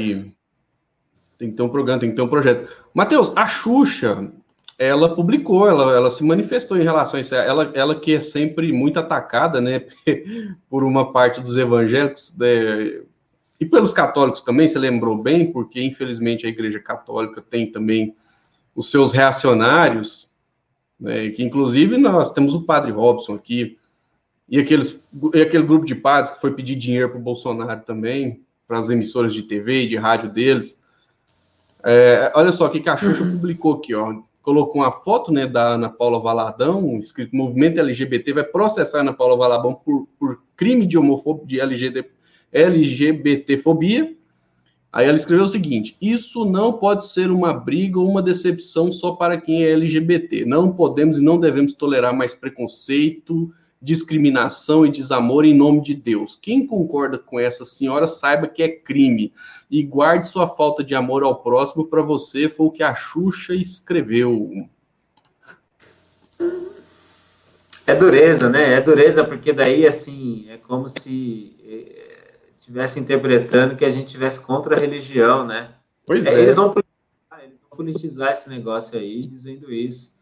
tem 1.38 1.50
que 1.50 1.56
ter 1.56 1.62
um 1.62 1.68
programa, 1.68 2.00
tem 2.00 2.10
que 2.10 2.16
ter 2.16 2.22
um 2.22 2.28
projeto. 2.28 2.68
Matheus, 2.92 3.32
a 3.34 3.46
Xuxa, 3.46 4.30
ela 4.78 5.14
publicou, 5.14 5.68
ela, 5.68 5.94
ela 5.94 6.10
se 6.10 6.22
manifestou 6.24 6.76
em 6.76 6.82
relação 6.82 7.18
a 7.18 7.20
isso. 7.20 7.34
Ela, 7.34 7.70
ela 7.74 7.94
que 7.94 8.14
é 8.14 8.20
sempre 8.20 8.72
muito 8.72 8.98
atacada, 8.98 9.60
né, 9.60 9.82
por 10.68 10.84
uma 10.84 11.12
parte 11.12 11.40
dos 11.40 11.56
evangélicos 11.56 12.34
né, 12.36 13.02
e 13.58 13.64
pelos 13.64 13.92
católicos 13.92 14.42
também, 14.42 14.68
você 14.68 14.78
lembrou 14.78 15.22
bem, 15.22 15.50
porque 15.50 15.82
infelizmente 15.82 16.46
a 16.46 16.50
Igreja 16.50 16.78
Católica 16.78 17.40
tem 17.40 17.70
também 17.70 18.12
os 18.74 18.90
seus 18.90 19.12
reacionários, 19.12 20.25
né, 20.98 21.30
que 21.30 21.42
inclusive 21.42 21.96
nós 21.98 22.32
temos 22.32 22.54
o 22.54 22.62
Padre 22.62 22.92
Robson 22.92 23.35
aqui, 23.35 23.76
e, 24.48 24.61
aqueles, 24.61 25.00
e 25.35 25.40
aquele 25.40 25.64
grupo 25.64 25.85
de 25.85 25.94
padres 25.94 26.32
que 26.32 26.40
foi 26.40 26.54
pedir 26.54 26.76
dinheiro 26.76 27.11
para 27.11 27.18
o 27.18 27.22
Bolsonaro 27.22 27.82
também, 27.85 28.40
para 28.66 28.78
as 28.78 28.90
emissoras 28.90 29.35
de 29.35 29.42
TV 29.42 29.82
e 29.82 29.88
de 29.88 29.96
rádio 29.96 30.32
deles. 30.32 30.80
É, 31.85 32.32
olha 32.35 32.52
só 32.52 32.66
o 32.66 32.70
que 32.70 32.88
a 32.88 32.96
Xuxa 32.96 33.22
uhum. 33.22 33.32
publicou 33.32 33.74
aqui, 33.74 33.94
ó 33.94 34.22
colocou 34.46 34.80
uma 34.82 34.92
foto 34.92 35.32
né, 35.32 35.44
da 35.44 35.70
Ana 35.74 35.88
Paula 35.90 36.20
Valadão, 36.20 36.96
escrito 37.00 37.35
Movimento 37.35 37.80
LGBT, 37.80 38.32
vai 38.32 38.44
processar 38.44 39.00
Ana 39.00 39.12
Paula 39.12 39.37
Valadão 39.37 39.74
por, 39.74 40.06
por 40.16 40.40
crime 40.56 40.87
de 40.87 40.96
homofobia, 40.96 41.44
de 41.44 41.61
LGBT, 41.61 42.09
LGBTfobia. 42.52 44.14
Aí 44.96 45.06
ela 45.06 45.18
escreveu 45.18 45.44
o 45.44 45.48
seguinte: 45.48 45.94
Isso 46.00 46.46
não 46.46 46.72
pode 46.72 47.06
ser 47.06 47.30
uma 47.30 47.52
briga 47.52 48.00
ou 48.00 48.09
uma 48.09 48.22
decepção 48.22 48.90
só 48.90 49.12
para 49.12 49.38
quem 49.38 49.62
é 49.62 49.72
LGBT. 49.72 50.46
Não 50.46 50.72
podemos 50.72 51.18
e 51.18 51.22
não 51.22 51.38
devemos 51.38 51.74
tolerar 51.74 52.16
mais 52.16 52.35
preconceito, 52.35 53.52
discriminação 53.78 54.87
e 54.87 54.90
desamor 54.90 55.44
em 55.44 55.52
nome 55.52 55.82
de 55.82 55.92
Deus. 55.92 56.38
Quem 56.40 56.66
concorda 56.66 57.18
com 57.18 57.38
essa 57.38 57.62
senhora, 57.62 58.06
saiba 58.06 58.46
que 58.46 58.62
é 58.62 58.70
crime 58.70 59.35
e 59.70 59.82
guarde 59.82 60.28
sua 60.28 60.48
falta 60.48 60.82
de 60.82 60.94
amor 60.94 61.22
ao 61.22 61.42
próximo 61.42 61.87
para 61.87 62.00
você, 62.00 62.48
foi 62.48 62.64
o 62.64 62.70
que 62.70 62.82
a 62.82 62.94
Xuxa 62.94 63.54
escreveu. 63.54 64.50
É 67.87 67.94
dureza, 67.94 68.48
né? 68.48 68.72
É 68.72 68.80
dureza, 68.80 69.22
porque 69.22 69.52
daí, 69.52 69.87
assim, 69.87 70.46
é 70.48 70.56
como 70.56 70.88
se 70.88 71.54
estivesse 72.66 72.98
interpretando 72.98 73.76
que 73.76 73.85
a 73.85 73.90
gente 73.90 74.11
tivesse 74.11 74.40
contra 74.40 74.76
a 74.76 74.79
religião, 74.79 75.46
né? 75.46 75.70
Pois 76.05 76.26
é. 76.26 76.35
é. 76.35 76.42
Eles, 76.42 76.57
vão, 76.57 76.74
eles 77.42 77.61
vão 77.61 77.76
politizar 77.76 78.33
esse 78.33 78.48
negócio 78.48 78.98
aí, 78.98 79.20
dizendo 79.20 79.72
isso. 79.72 80.12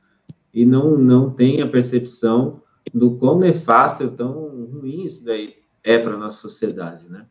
E 0.53 0.67
não, 0.67 0.97
não 0.99 1.31
tem 1.31 1.63
a 1.63 1.67
percepção 1.67 2.61
do 2.93 3.17
quão 3.19 3.39
nefasto 3.39 4.05
e 4.05 4.11
tão 4.11 4.33
ruim 4.33 5.07
isso 5.07 5.25
daí 5.25 5.55
é 5.83 5.99
para 5.99 6.15
a 6.15 6.19
nossa 6.19 6.39
sociedade, 6.39 7.11
né? 7.11 7.27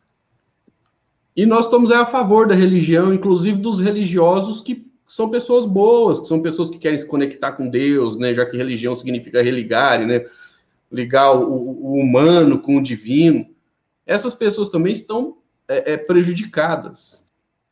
E 1.36 1.46
nós 1.46 1.64
estamos 1.64 1.90
a 1.90 2.04
favor 2.04 2.46
da 2.46 2.54
religião, 2.54 3.12
inclusive 3.12 3.58
dos 3.58 3.80
religiosos 3.80 4.60
que 4.60 4.84
são 5.08 5.28
pessoas 5.28 5.64
boas, 5.64 6.20
que 6.20 6.28
são 6.28 6.42
pessoas 6.42 6.70
que 6.70 6.78
querem 6.78 6.98
se 6.98 7.06
conectar 7.06 7.52
com 7.52 7.68
Deus, 7.68 8.16
né? 8.16 8.34
Já 8.34 8.46
que 8.46 8.56
religião 8.56 8.94
significa 8.96 9.42
religar, 9.42 10.04
né? 10.04 10.24
Ligar 10.92 11.32
o, 11.32 11.52
o 11.52 11.94
humano 11.94 12.60
com 12.60 12.76
o 12.76 12.82
divino. 12.82 13.46
Essas 14.06 14.34
pessoas 14.34 14.68
também 14.68 14.92
estão 14.92 15.34
é, 15.68 15.92
é, 15.92 15.96
prejudicadas, 15.96 17.22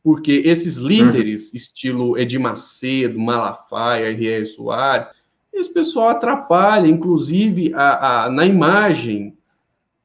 porque 0.03 0.41
esses 0.45 0.77
líderes, 0.77 1.45
uhum. 1.45 1.51
estilo 1.53 2.17
Edir 2.17 2.39
Macedo, 2.39 3.19
Malafaia, 3.19 4.11
R.R. 4.11 4.45
Soares, 4.45 5.07
esse 5.53 5.71
pessoal 5.71 6.09
atrapalha, 6.09 6.87
inclusive, 6.87 7.73
a, 7.75 8.25
a, 8.25 8.29
na 8.29 8.45
imagem 8.45 9.37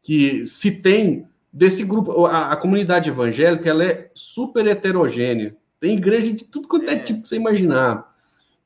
que 0.03 0.47
se 0.47 0.71
tem 0.71 1.27
desse 1.53 1.85
grupo, 1.85 2.27
a, 2.27 2.53
a, 2.53 2.57
comunidade 2.57 3.09
evangélica, 3.09 3.69
ela 3.69 3.85
é 3.85 4.11
super 4.15 4.67
heterogênea. 4.67 5.57
Tem 5.81 5.97
igreja 5.97 6.33
de 6.33 6.45
tudo 6.45 6.69
quanto 6.69 6.89
é, 6.89 6.95
é 6.95 6.99
tipo 6.99 7.23
que 7.23 7.29
você 7.29 7.37
imaginar. 7.37 8.05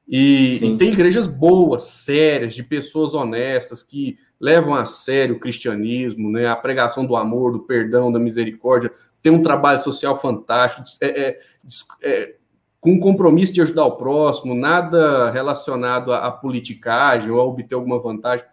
E, 0.08 0.54
e, 0.54 0.76
tem 0.76 0.92
igrejas 0.92 1.26
boas, 1.26 1.84
sérias, 1.84 2.54
de 2.54 2.62
pessoas 2.62 3.14
honestas, 3.14 3.82
que 3.82 4.18
levam 4.42 4.74
a 4.74 4.84
sério 4.84 5.36
o 5.36 5.38
cristianismo, 5.38 6.28
né, 6.28 6.48
a 6.48 6.56
pregação 6.56 7.06
do 7.06 7.14
amor, 7.14 7.52
do 7.52 7.60
perdão, 7.60 8.10
da 8.10 8.18
misericórdia, 8.18 8.90
tem 9.22 9.30
um 9.30 9.40
trabalho 9.40 9.78
social 9.78 10.20
fantástico, 10.20 10.84
é, 11.00 11.06
é, 11.06 11.40
é, 12.02 12.34
com 12.80 12.90
um 12.90 12.98
compromisso 12.98 13.52
de 13.52 13.62
ajudar 13.62 13.84
o 13.84 13.96
próximo, 13.96 14.52
nada 14.52 15.30
relacionado 15.30 16.12
à, 16.12 16.26
à 16.26 16.32
politicagem 16.32 17.30
ou 17.30 17.40
a 17.40 17.44
obter 17.44 17.76
alguma 17.76 18.00
vantagem. 18.00 18.44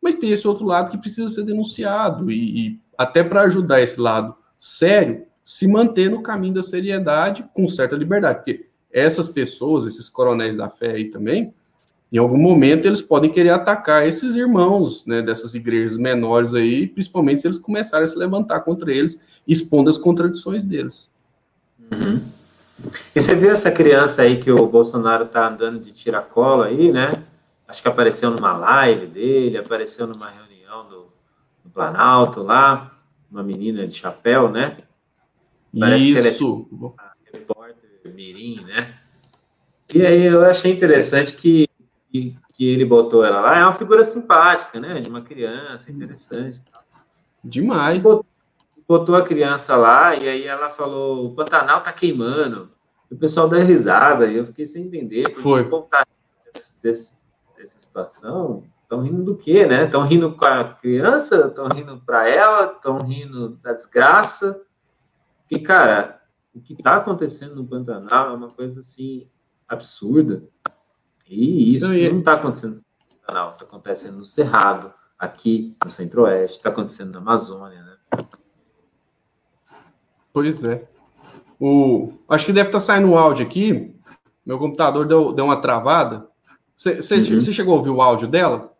Mas 0.00 0.14
tem 0.14 0.30
esse 0.30 0.46
outro 0.46 0.64
lado 0.64 0.90
que 0.90 0.98
precisa 0.98 1.28
ser 1.28 1.42
denunciado, 1.42 2.30
e, 2.30 2.68
e 2.68 2.78
até 2.96 3.24
para 3.24 3.42
ajudar 3.42 3.82
esse 3.82 4.00
lado 4.00 4.36
sério, 4.60 5.26
se 5.44 5.66
manter 5.66 6.08
no 6.08 6.22
caminho 6.22 6.54
da 6.54 6.62
seriedade 6.62 7.44
com 7.52 7.68
certa 7.68 7.96
liberdade, 7.96 8.38
porque 8.38 8.64
essas 8.92 9.28
pessoas, 9.28 9.86
esses 9.86 10.08
coronéis 10.08 10.56
da 10.56 10.70
fé 10.70 10.92
aí 10.92 11.10
também, 11.10 11.52
em 12.12 12.18
algum 12.18 12.36
momento 12.36 12.86
eles 12.86 13.00
podem 13.00 13.30
querer 13.30 13.50
atacar 13.50 14.06
esses 14.06 14.36
irmãos, 14.36 15.04
né, 15.06 15.22
dessas 15.22 15.54
igrejas 15.54 15.96
menores 15.96 16.54
aí, 16.54 16.86
principalmente 16.86 17.40
se 17.40 17.46
eles 17.46 17.58
começarem 17.58 18.04
a 18.04 18.08
se 18.08 18.18
levantar 18.18 18.60
contra 18.60 18.92
eles, 18.92 19.18
expondo 19.48 19.88
as 19.88 19.96
contradições 19.96 20.62
deles. 20.62 21.10
Uhum. 21.90 22.20
E 23.14 23.20
você 23.20 23.34
viu 23.34 23.50
essa 23.50 23.70
criança 23.70 24.22
aí 24.22 24.38
que 24.38 24.50
o 24.50 24.66
Bolsonaro 24.66 25.26
tá 25.26 25.48
andando 25.48 25.78
de 25.78 25.92
tiracola 25.92 26.66
aí, 26.66 26.92
né? 26.92 27.12
Acho 27.66 27.80
que 27.80 27.88
apareceu 27.88 28.30
numa 28.30 28.52
live 28.52 29.06
dele, 29.06 29.56
apareceu 29.56 30.06
numa 30.06 30.28
reunião 30.28 30.86
do, 30.88 31.06
do 31.64 31.70
Planalto 31.72 32.42
lá, 32.42 32.90
uma 33.30 33.42
menina 33.42 33.86
de 33.86 33.94
chapéu, 33.94 34.50
né? 34.50 34.76
Parece 35.78 36.04
Isso. 36.04 36.12
que 36.12 36.18
ela 36.18 36.94
é 37.32 37.38
repórter 37.38 37.90
mirim, 38.14 38.62
né? 38.66 38.94
E 39.94 40.04
aí 40.04 40.24
eu 40.24 40.44
achei 40.44 40.72
interessante 40.72 41.34
que, 41.34 41.68
que, 42.12 42.36
que, 42.52 42.68
ele 42.68 42.84
botou 42.84 43.24
ela 43.24 43.40
lá. 43.40 43.58
É 43.58 43.62
uma 43.64 43.72
figura 43.72 44.04
simpática, 44.04 44.78
né? 44.78 45.00
De 45.00 45.08
uma 45.08 45.22
criança, 45.22 45.90
interessante. 45.90 46.62
Demais. 47.42 48.02
Botou, 48.02 48.26
botou, 48.86 49.16
a 49.16 49.22
criança 49.22 49.74
lá 49.74 50.14
e 50.14 50.28
aí 50.28 50.46
ela 50.46 50.68
falou: 50.68 51.26
o 51.26 51.34
Pantanal 51.34 51.80
tá 51.80 51.90
queimando. 51.90 52.68
O 53.10 53.16
pessoal 53.16 53.48
dá 53.48 53.58
risada 53.58 54.26
e 54.26 54.36
eu 54.36 54.44
fiquei 54.44 54.66
sem 54.66 54.84
entender. 54.84 55.34
Foi. 55.36 55.66
Desse, 56.82 57.14
dessa 57.56 57.80
situação, 57.80 58.62
estão 58.76 59.00
rindo 59.00 59.22
do 59.22 59.36
quê, 59.36 59.64
né? 59.66 59.86
Estão 59.86 60.06
rindo 60.06 60.34
com 60.36 60.44
a 60.44 60.64
criança, 60.64 61.46
estão 61.48 61.66
rindo 61.68 61.98
para 62.02 62.28
ela, 62.28 62.72
estão 62.72 62.98
rindo 62.98 63.56
da 63.62 63.72
desgraça. 63.72 64.60
E, 65.50 65.58
cara, 65.58 66.20
o 66.54 66.60
que 66.60 66.74
está 66.74 66.96
acontecendo 66.96 67.54
no 67.54 67.66
Pantanal 67.66 68.30
é 68.30 68.36
uma 68.36 68.48
coisa, 68.48 68.80
assim, 68.80 69.26
absurda. 69.66 70.42
E 71.32 71.76
isso 71.76 71.88
não 71.88 72.18
está 72.18 72.34
acontecendo 72.34 72.74
no 72.76 72.82
Pantanal, 73.20 73.52
está 73.52 73.64
acontecendo 73.64 74.18
no 74.18 74.24
Cerrado, 74.24 74.92
aqui 75.18 75.74
no 75.82 75.90
Centro-Oeste, 75.90 76.58
está 76.58 76.68
acontecendo 76.68 77.12
na 77.12 77.18
Amazônia, 77.20 77.82
né? 77.82 78.24
Pois 80.32 80.62
é. 80.64 80.86
O... 81.58 82.12
Acho 82.28 82.44
que 82.44 82.52
deve 82.52 82.68
estar 82.68 82.80
tá 82.80 82.84
saindo 82.84 83.08
um 83.08 83.16
áudio 83.16 83.46
aqui. 83.46 83.94
Meu 84.44 84.58
computador 84.58 85.06
deu, 85.06 85.32
deu 85.32 85.44
uma 85.44 85.60
travada. 85.60 86.26
Você 86.76 87.14
uhum. 87.14 87.40
chegou 87.40 87.74
a 87.74 87.76
ouvir 87.78 87.90
o 87.90 88.02
áudio 88.02 88.26
dela? 88.26 88.70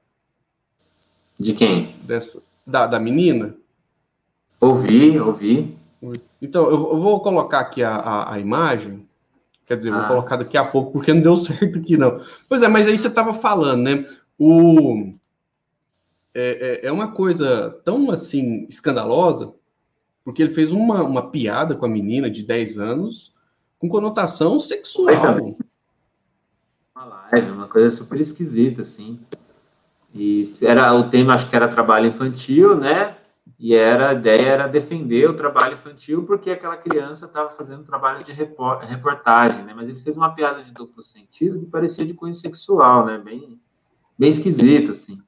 De 1.39 1.55
quem? 1.55 1.95
Dessa, 2.03 2.43
da, 2.67 2.87
da 2.87 2.99
menina? 2.99 3.55
Ouvi, 4.61 5.19
ouvi. 5.19 5.79
Então, 6.41 6.65
eu, 6.65 6.93
eu 6.93 7.01
vou 7.01 7.21
colocar 7.21 7.61
aqui 7.61 7.83
a, 7.83 7.95
a, 7.95 8.35
a 8.35 8.39
imagem. 8.41 9.07
Quer 9.73 9.77
dizer, 9.79 9.93
ah. 9.95 10.01
vou 10.01 10.09
colocar 10.09 10.37
daqui 10.37 10.59
a 10.59 10.67
pouco, 10.67 10.93
porque 10.93 11.15
não 11.15 11.23
deu 11.23 11.35
certo 11.37 11.79
aqui, 11.79 11.97
não. 11.97 12.21
Pois 12.47 12.63
é, 12.63 12.69
mas 12.69 12.87
aí 12.87 12.99
você 12.99 13.09
estava 13.09 13.33
falando, 13.33 13.85
né? 13.85 14.07
O, 14.39 15.11
é, 16.35 16.83
é, 16.85 16.87
é, 16.89 16.93
uma 16.93 17.13
coisa 17.13 17.75
tão, 17.83 18.11
assim, 18.11 18.67
escandalosa, 18.69 19.51
porque 20.23 20.43
ele 20.43 20.53
fez 20.53 20.71
uma, 20.73 21.03
uma 21.03 21.31
piada 21.31 21.75
com 21.75 21.87
a 21.87 21.89
menina 21.89 22.31
de 22.31 22.43
10 22.43 22.79
anos 22.79 23.33
com 23.79 23.89
conotação 23.89 24.61
sexual 24.61 25.57
uma 26.95 27.05
live, 27.07 27.51
uma 27.51 27.67
coisa 27.67 27.97
super 27.97 28.21
esquisita, 28.21 28.83
assim. 28.83 29.19
E 30.15 30.55
era 30.61 30.93
o 30.93 31.09
tema, 31.09 31.33
acho 31.33 31.49
que 31.49 31.57
era 31.57 31.67
trabalho 31.67 32.09
infantil, 32.09 32.77
né? 32.77 33.17
E 33.63 33.77
era 33.77 34.11
a 34.11 34.13
ideia 34.13 34.49
era 34.49 34.67
defender 34.67 35.31
o 35.31 35.37
trabalho 35.37 35.75
infantil 35.75 36.27
porque 36.27 36.51
aquela 36.51 36.77
criança 36.77 37.27
estava 37.27 37.53
fazendo 37.53 37.85
trabalho 37.85 38.25
de 38.25 38.33
reportagem, 38.33 39.63
né? 39.63 39.73
Mas 39.73 39.89
ele 39.89 40.01
fez 40.01 40.17
uma 40.17 40.35
piada 40.35 40.65
de 40.65 40.73
duplo 40.73 41.05
sentido 41.05 41.61
que 41.61 41.71
parecia 41.71 42.05
de 42.05 42.13
cunho 42.13 42.35
sexual, 42.35 43.07
né? 43.07 43.23
Bem, 43.25 43.57
bem 44.19 44.31
esquisito, 44.31 44.91
assim. 44.91 45.23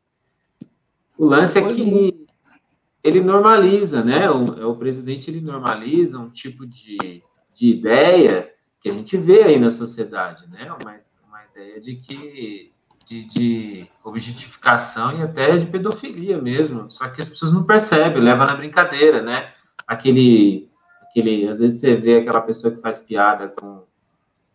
O 1.17 1.27
lance 1.27 1.57
é 1.57 1.63
que 1.63 2.27
ele 3.05 3.21
normaliza, 3.21 4.03
né? 4.03 4.29
O, 4.29 4.69
o 4.69 4.77
presidente 4.77 5.31
ele 5.31 5.41
normaliza 5.41 6.19
um 6.19 6.29
tipo 6.29 6.67
de, 6.67 7.23
de 7.55 7.69
ideia 7.69 8.53
que 8.81 8.89
a 8.89 8.93
gente 8.93 9.17
vê 9.17 9.45
aí 9.45 9.61
na 9.61 9.71
sociedade, 9.71 10.51
né? 10.51 10.73
Uma 10.73 11.45
ideia 11.53 11.81
de 11.81 11.95
que 11.95 12.74
de, 13.09 13.25
de, 13.25 13.87
objetificação 14.03 15.19
e 15.19 15.23
até 15.23 15.57
de 15.57 15.67
pedofilia 15.67 16.41
mesmo. 16.41 16.91
Só 16.91 17.09
que 17.09 17.21
as 17.21 17.29
pessoas 17.29 17.53
não 17.53 17.65
percebem, 17.65 18.23
leva 18.23 18.47
na 18.47 18.55
brincadeira, 18.55 19.23
né? 19.23 19.53
Aquele, 19.87 20.69
aquele, 21.03 21.49
às 21.49 21.59
vezes 21.59 21.81
você 21.81 21.97
vê 21.97 22.19
aquela 22.19 22.41
pessoa 22.41 22.75
que 22.75 22.81
faz 22.81 22.99
piada 22.99 23.49
com, 23.49 23.85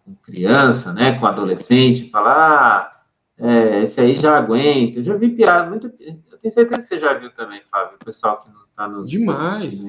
com 0.03 0.15
criança, 0.23 0.93
né? 0.93 1.19
Com 1.19 1.25
adolescente, 1.25 2.09
fala, 2.09 2.31
ah, 2.31 2.91
é, 3.37 3.83
esse 3.83 4.01
aí 4.01 4.15
já 4.15 4.37
aguenta. 4.37 4.99
Eu 4.99 5.03
já 5.03 5.15
vi 5.15 5.29
piada, 5.29 5.69
muito, 5.69 5.87
eu 5.99 6.37
tenho 6.37 6.53
certeza 6.53 6.81
que 6.81 6.81
você 6.81 6.99
já 6.99 7.13
viu 7.13 7.31
também, 7.31 7.61
Fábio, 7.69 7.97
o 8.01 8.05
pessoal 8.05 8.41
que 8.41 8.49
não 8.49 8.61
está 8.61 8.87
no 8.87 9.05
Demais. 9.05 9.85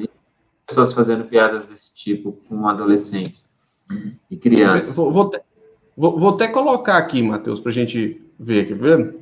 Pessoas 0.67 0.93
fazendo 0.93 1.25
piadas 1.25 1.65
desse 1.65 1.93
tipo 1.93 2.33
com 2.49 2.69
adolescentes 2.69 3.51
e 4.31 4.37
crianças. 4.37 4.95
Vou, 4.95 5.13
vou, 5.13 5.33
vou, 6.01 6.19
vou 6.19 6.31
até 6.31 6.49
colocar 6.49 6.97
aqui, 6.97 7.23
Matheus, 7.23 7.61
para 7.61 7.71
a 7.71 7.75
gente 7.75 8.19
ver, 8.39 8.67
quer 8.67 8.75
ver? 8.75 9.15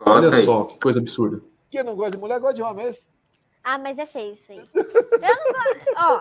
Olha 0.00 0.44
só, 0.44 0.64
que 0.64 0.78
coisa 0.78 0.98
absurda. 0.98 1.40
Quem 1.70 1.82
não 1.82 1.96
gosta 1.96 2.12
de 2.12 2.18
mulher, 2.18 2.38
gosta 2.38 2.54
de 2.54 2.62
homem. 2.62 2.86
É 2.86 2.96
ah, 3.64 3.78
mas 3.78 3.98
é 3.98 4.06
feio 4.06 4.32
isso 4.32 4.52
aí. 4.52 4.68
Eu 4.74 4.84
não 4.84 5.52
gosto. 5.52 5.94
Ó, 5.96 6.20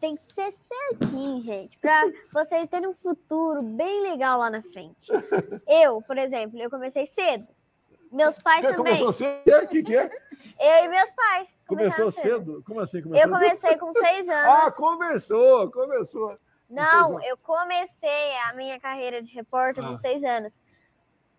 tem 0.00 0.16
que 0.16 0.34
ser 0.34 0.52
certinho, 0.52 1.42
gente, 1.42 1.78
para 1.78 2.02
vocês 2.32 2.68
terem 2.68 2.88
um 2.88 2.92
futuro 2.92 3.62
bem 3.62 4.02
legal 4.02 4.38
lá 4.38 4.50
na 4.50 4.62
frente. 4.62 5.10
Eu, 5.66 6.02
por 6.02 6.18
exemplo, 6.18 6.60
eu 6.60 6.68
comecei 6.68 7.06
cedo. 7.06 7.46
Meus 8.10 8.36
pais 8.38 8.62
Você 8.64 8.74
também. 8.74 8.98
Começou 8.98 9.12
cedo? 9.12 9.64
O 9.64 9.68
que, 9.68 9.82
que 9.82 9.96
é? 9.96 10.10
Eu 10.60 10.84
e 10.84 10.88
meus 10.88 11.10
pais. 11.12 11.48
Começou 11.66 12.10
cedo. 12.10 12.22
cedo? 12.22 12.64
Como 12.66 12.80
assim? 12.80 13.00
Começou 13.00 13.26
eu 13.26 13.32
comecei 13.32 13.76
com 13.78 13.92
seis 13.92 14.28
anos. 14.28 14.44
Ah, 14.44 14.70
começou, 14.72 15.70
começou. 15.70 16.36
Não, 16.72 17.22
eu 17.22 17.36
comecei 17.36 18.36
a 18.48 18.54
minha 18.54 18.80
carreira 18.80 19.22
de 19.22 19.32
repórter 19.34 19.84
ah. 19.84 19.88
com 19.88 19.98
seis 19.98 20.24
anos. 20.24 20.52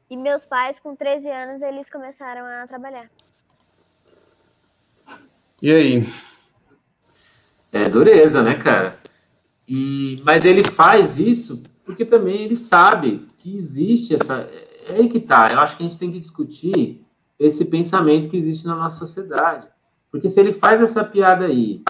E 0.10 0.16
meus 0.16 0.46
pais, 0.46 0.80
com 0.80 0.96
13 0.96 1.28
anos, 1.28 1.62
eles 1.64 1.90
começaram 1.90 2.46
a 2.46 2.68
trabalhar. 2.68 3.10
E 5.60 5.72
aí? 5.72 6.14
É 7.72 7.90
dureza, 7.90 8.44
né, 8.44 8.56
cara? 8.56 9.00
E, 9.68 10.22
mas 10.24 10.46
ele 10.46 10.64
faz 10.64 11.18
isso 11.18 11.64
porque 11.84 12.06
também 12.06 12.44
ele 12.44 12.56
sabe 12.56 13.28
que 13.40 13.58
existe 13.58 14.14
essa. 14.14 14.48
É 14.88 14.96
aí 14.96 15.10
que 15.10 15.20
tá. 15.20 15.52
Eu 15.52 15.60
acho 15.60 15.76
que 15.76 15.84
a 15.84 15.86
gente 15.88 15.98
tem 15.98 16.12
que 16.12 16.20
discutir 16.20 17.04
esse 17.40 17.66
pensamento 17.66 18.30
que 18.30 18.38
existe 18.38 18.68
na 18.68 18.76
nossa 18.76 18.98
sociedade. 18.98 19.66
Porque 20.12 20.30
se 20.30 20.40
ele 20.40 20.54
faz 20.54 20.80
essa 20.82 21.04
piada 21.04 21.46
aí, 21.46 21.82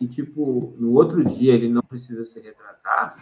e 0.00 0.06
tipo, 0.06 0.72
no 0.78 0.94
outro 0.94 1.24
dia 1.24 1.54
ele 1.54 1.68
não 1.68 1.82
precisa 1.82 2.24
ser 2.24 2.40
retratado, 2.40 3.20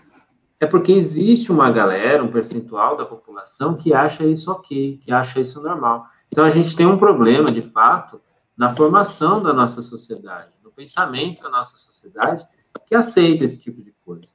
é 0.60 0.66
porque 0.66 0.92
existe 0.92 1.50
uma 1.50 1.70
galera, 1.70 2.22
um 2.22 2.30
percentual 2.30 2.96
da 2.96 3.04
população 3.04 3.76
que 3.76 3.92
acha 3.92 4.24
isso 4.24 4.50
ok, 4.50 4.98
que 5.04 5.12
acha 5.12 5.40
isso 5.40 5.60
normal. 5.60 6.06
Então 6.32 6.44
a 6.44 6.50
gente 6.50 6.74
tem 6.74 6.86
um 6.86 6.98
problema, 6.98 7.50
de 7.50 7.62
fato, 7.62 8.20
na 8.56 8.74
formação 8.74 9.42
da 9.42 9.52
nossa 9.52 9.82
sociedade, 9.82 10.50
no 10.62 10.70
pensamento 10.70 11.42
da 11.42 11.50
nossa 11.50 11.76
sociedade, 11.76 12.44
que 12.88 12.94
aceita 12.94 13.44
esse 13.44 13.58
tipo 13.58 13.82
de 13.82 13.92
coisa. 14.04 14.32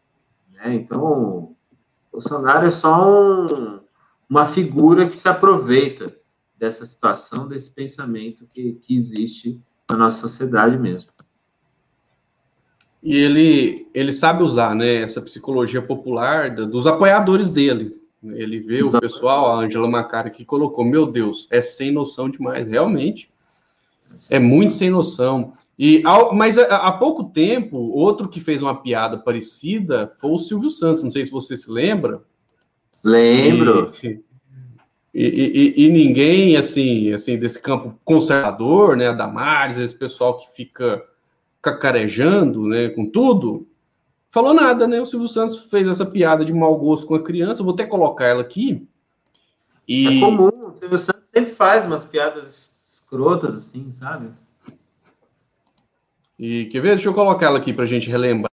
Né? 0.53 0.75
Então, 0.75 1.53
Bolsonaro 2.11 2.67
é 2.67 2.71
só 2.71 3.09
um, 3.09 3.79
uma 4.29 4.45
figura 4.45 5.07
que 5.07 5.15
se 5.15 5.29
aproveita 5.29 6.13
dessa 6.57 6.85
situação, 6.85 7.47
desse 7.47 7.71
pensamento 7.71 8.45
que, 8.53 8.73
que 8.73 8.95
existe 8.95 9.59
na 9.89 9.97
nossa 9.97 10.19
sociedade 10.19 10.77
mesmo. 10.77 11.09
E 13.01 13.15
ele, 13.15 13.87
ele 13.93 14.11
sabe 14.11 14.43
usar 14.43 14.75
né, 14.75 14.97
essa 14.97 15.21
psicologia 15.21 15.81
popular 15.81 16.51
dos 16.51 16.85
apoiadores 16.85 17.49
dele. 17.49 17.97
Ele 18.21 18.59
vê 18.59 18.83
o 18.83 18.91
pessoal, 18.99 19.47
a 19.47 19.63
Angela 19.63 19.89
Macari, 19.89 20.31
que 20.31 20.43
colocou: 20.43 20.83
Meu 20.83 21.05
Deus, 21.05 21.47
é 21.49 21.61
sem 21.61 21.91
noção 21.91 22.29
demais, 22.29 22.67
realmente. 22.67 23.29
É 24.29 24.39
muito 24.39 24.73
sem 24.73 24.89
noção. 24.89 25.53
E, 25.77 26.03
mas 26.33 26.57
há 26.57 26.91
pouco 26.91 27.23
tempo, 27.23 27.77
outro 27.77 28.27
que 28.27 28.41
fez 28.41 28.61
uma 28.61 28.81
piada 28.81 29.17
parecida 29.17 30.11
foi 30.19 30.31
o 30.31 30.37
Silvio 30.37 30.69
Santos. 30.69 31.03
Não 31.03 31.11
sei 31.11 31.23
se 31.23 31.31
você 31.31 31.55
se 31.55 31.71
lembra. 31.71 32.19
Lembro. 33.01 33.93
E, 34.03 34.19
e, 35.13 35.23
e, 35.23 35.85
e, 35.85 35.89
ninguém, 35.89 36.57
assim, 36.57 37.13
assim, 37.13 37.37
desse 37.37 37.61
campo 37.61 37.97
conservador, 38.03 38.97
né, 38.97 39.13
Damares, 39.13 39.77
esse 39.77 39.95
pessoal 39.95 40.37
que 40.37 40.53
fica 40.53 41.01
cacarejando, 41.61 42.67
né, 42.67 42.89
com 42.89 43.09
tudo, 43.09 43.65
falou 44.31 44.53
nada, 44.53 44.87
né? 44.87 45.01
O 45.01 45.05
Silvio 45.05 45.27
Santos 45.27 45.69
fez 45.69 45.87
essa 45.87 46.05
piada 46.05 46.45
de 46.45 46.53
mau 46.53 46.77
gosto 46.77 47.07
com 47.07 47.15
a 47.15 47.23
criança, 47.23 47.63
vou 47.63 47.73
até 47.73 47.85
colocar 47.85 48.25
ela 48.25 48.41
aqui. 48.41 48.87
E... 49.87 50.17
É 50.17 50.19
comum, 50.19 50.47
o 50.47 50.73
Silvio 50.79 50.97
Santos 50.97 51.23
sempre 51.33 51.53
faz 51.53 51.85
umas 51.85 52.03
piadas 52.03 52.71
escrotas, 52.93 53.55
assim, 53.55 53.91
sabe? 53.91 54.29
E 56.37 56.65
quer 56.65 56.81
ver? 56.81 56.95
Deixa 56.95 57.09
eu 57.09 57.13
colocar 57.13 57.47
ela 57.47 57.57
aqui 57.57 57.73
para 57.73 57.83
a 57.83 57.87
gente 57.87 58.09
relembrar. 58.09 58.49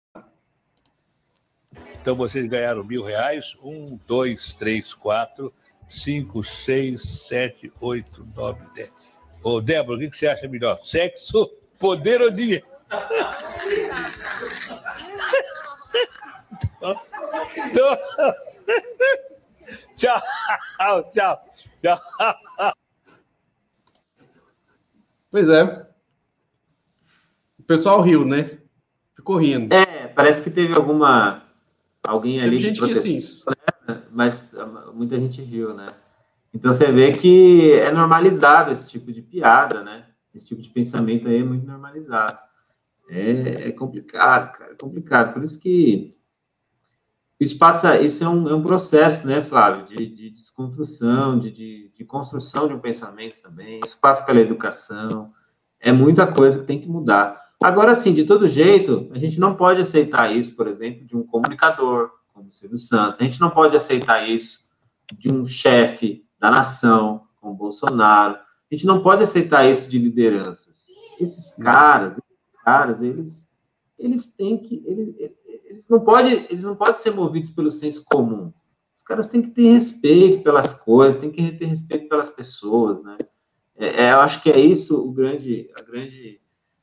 Então 2.00 2.16
vocês 2.16 2.48
ganharam 2.48 2.82
mil 2.84 3.04
reais. 3.04 3.56
Um, 3.62 3.98
dois, 4.06 4.54
três, 4.54 4.92
quatro 4.92 5.52
5, 5.88 6.42
6, 6.42 7.02
7, 7.28 7.72
8, 7.80 8.28
9, 8.34 8.64
10. 8.74 8.92
Ô, 9.42 9.60
Débora, 9.60 9.98
o 9.98 10.10
que, 10.10 10.16
você 10.16 10.26
acha 10.26 10.48
melhor? 10.48 10.80
Sexo, 10.84 11.48
poder 11.78 12.20
ou 12.20 12.30
dinheiro? 12.30 12.64
tchau, 19.96 20.20
tchau, 21.12 21.36
tchau. 21.82 21.98
Pois 25.30 25.48
é. 25.48 25.86
O 27.58 27.62
pessoal 27.64 28.00
riu, 28.00 28.24
né? 28.24 28.56
Ficou 29.16 29.36
rindo. 29.36 29.74
É, 29.74 30.06
parece 30.06 30.40
que 30.42 30.50
teve 30.50 30.74
alguma. 30.74 31.42
Alguém 32.04 32.40
ali. 32.40 32.60
Teve 32.60 32.62
gente 32.62 32.80
que, 32.80 32.92
assim, 32.92 33.18
mas 34.12 34.54
muita 34.94 35.18
gente 35.18 35.42
riu, 35.42 35.74
né? 35.74 35.88
Então 36.54 36.72
você 36.72 36.92
vê 36.92 37.10
que 37.12 37.72
é 37.72 37.90
normalizado 37.90 38.70
esse 38.70 38.86
tipo 38.86 39.12
de 39.12 39.22
piada, 39.22 39.82
né? 39.82 40.06
Esse 40.32 40.46
tipo 40.46 40.62
de 40.62 40.68
pensamento 40.68 41.26
aí 41.26 41.40
é 41.40 41.42
muito 41.42 41.66
normalizado. 41.66 42.45
É, 43.08 43.68
é 43.68 43.72
complicado, 43.72 44.52
cara, 44.56 44.72
é 44.72 44.74
complicado. 44.74 45.32
Por 45.32 45.44
isso 45.44 45.60
que 45.60 46.16
isso 47.38 47.58
passa, 47.58 48.00
isso 48.00 48.24
é 48.24 48.28
um, 48.28 48.48
é 48.48 48.54
um 48.54 48.62
processo, 48.62 49.26
né, 49.26 49.42
Flávio, 49.42 49.86
de, 49.86 50.06
de 50.06 50.30
desconstrução, 50.30 51.38
de, 51.38 51.50
de, 51.50 51.92
de, 51.94 52.04
construção 52.04 52.66
de 52.66 52.74
um 52.74 52.80
pensamento 52.80 53.40
também. 53.42 53.80
Isso 53.84 53.98
passa 54.00 54.24
pela 54.24 54.40
educação. 54.40 55.30
É 55.78 55.92
muita 55.92 56.26
coisa 56.26 56.60
que 56.60 56.66
tem 56.66 56.80
que 56.80 56.88
mudar. 56.88 57.40
Agora, 57.62 57.94
sim, 57.94 58.14
de 58.14 58.24
todo 58.24 58.48
jeito, 58.48 59.10
a 59.12 59.18
gente 59.18 59.38
não 59.38 59.54
pode 59.54 59.80
aceitar 59.82 60.34
isso, 60.34 60.56
por 60.56 60.66
exemplo, 60.66 61.04
de 61.04 61.14
um 61.14 61.26
comunicador, 61.26 62.10
como 62.32 62.48
o 62.48 62.52
Silvio 62.52 62.78
Santos. 62.78 63.20
A 63.20 63.24
gente 63.24 63.40
não 63.40 63.50
pode 63.50 63.76
aceitar 63.76 64.26
isso 64.28 64.60
de 65.12 65.32
um 65.32 65.46
chefe 65.46 66.24
da 66.38 66.50
nação, 66.50 67.26
como 67.40 67.54
Bolsonaro. 67.54 68.34
A 68.34 68.74
gente 68.74 68.86
não 68.86 69.02
pode 69.02 69.22
aceitar 69.22 69.68
isso 69.68 69.88
de 69.90 69.98
lideranças. 69.98 70.86
Esses 71.20 71.54
caras, 71.62 72.18
caras, 72.66 73.00
eles, 73.00 73.46
eles 73.96 74.26
têm 74.26 74.58
que, 74.58 74.82
eles, 74.84 75.14
eles 75.64 75.88
não 75.88 76.00
podem, 76.00 76.44
eles 76.50 76.64
não 76.64 76.74
podem 76.74 76.96
ser 76.96 77.12
movidos 77.12 77.50
pelo 77.50 77.70
senso 77.70 78.04
comum. 78.04 78.52
Os 78.92 79.02
caras 79.04 79.28
têm 79.28 79.40
que 79.40 79.52
ter 79.52 79.72
respeito 79.72 80.42
pelas 80.42 80.74
coisas, 80.74 81.20
têm 81.20 81.30
que 81.30 81.52
ter 81.52 81.66
respeito 81.66 82.08
pelas 82.08 82.28
pessoas, 82.28 83.00
né? 83.04 83.16
É, 83.76 84.06
é, 84.06 84.12
eu 84.12 84.20
acho 84.20 84.42
que 84.42 84.50
é 84.50 84.58
isso 84.58 84.96
o 84.96 85.12
grande, 85.12 85.70
a 85.78 85.82
grande 85.82 86.40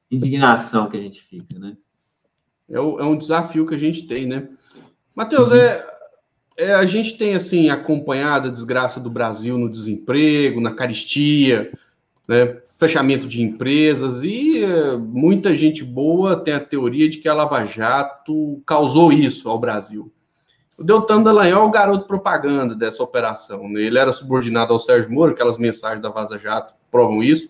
indignação 0.09 0.89
que 0.89 0.95
a 0.95 1.01
gente 1.01 1.21
fica, 1.21 1.59
né? 1.59 1.75
É, 2.69 2.79
o, 2.79 2.97
é 2.97 3.03
um 3.03 3.17
desafio 3.17 3.67
que 3.67 3.75
a 3.75 3.79
gente 3.79 4.07
tem, 4.07 4.25
né? 4.25 4.49
Matheus, 5.13 5.51
uhum. 5.51 5.57
é, 5.57 5.85
é, 6.55 6.73
a 6.73 6.85
gente 6.85 7.17
tem 7.17 7.35
assim 7.35 7.69
acompanhado 7.69 8.47
a 8.47 8.51
desgraça 8.51 9.01
do 9.01 9.09
Brasil 9.09 9.57
no 9.57 9.69
desemprego, 9.69 10.61
na 10.61 10.73
caristia, 10.73 11.73
né, 12.25 12.62
fechamento 12.83 13.27
de 13.29 13.41
empresas 13.41 14.23
e 14.25 14.61
é, 14.61 14.97
muita 14.97 15.55
gente 15.55 15.85
boa 15.85 16.35
tem 16.35 16.53
a 16.53 16.59
teoria 16.59 17.07
de 17.07 17.17
que 17.17 17.29
a 17.29 17.33
Lava 17.33 17.63
Jato 17.65 18.61
causou 18.67 19.13
isso 19.13 19.47
ao 19.47 19.57
Brasil. 19.57 20.11
O 20.77 20.83
Deltan 20.83 21.21
Dallagnol 21.21 21.63
é 21.63 21.65
o 21.65 21.71
garoto 21.71 22.05
propaganda 22.05 22.75
dessa 22.75 23.01
operação. 23.01 23.69
Né? 23.69 23.83
Ele 23.83 23.97
era 23.97 24.11
subordinado 24.11 24.73
ao 24.73 24.79
Sérgio 24.79 25.09
Moro, 25.09 25.31
aquelas 25.31 25.57
mensagens 25.57 26.01
da 26.01 26.09
Vaza 26.09 26.37
Jato 26.37 26.73
provam 26.91 27.23
isso. 27.23 27.47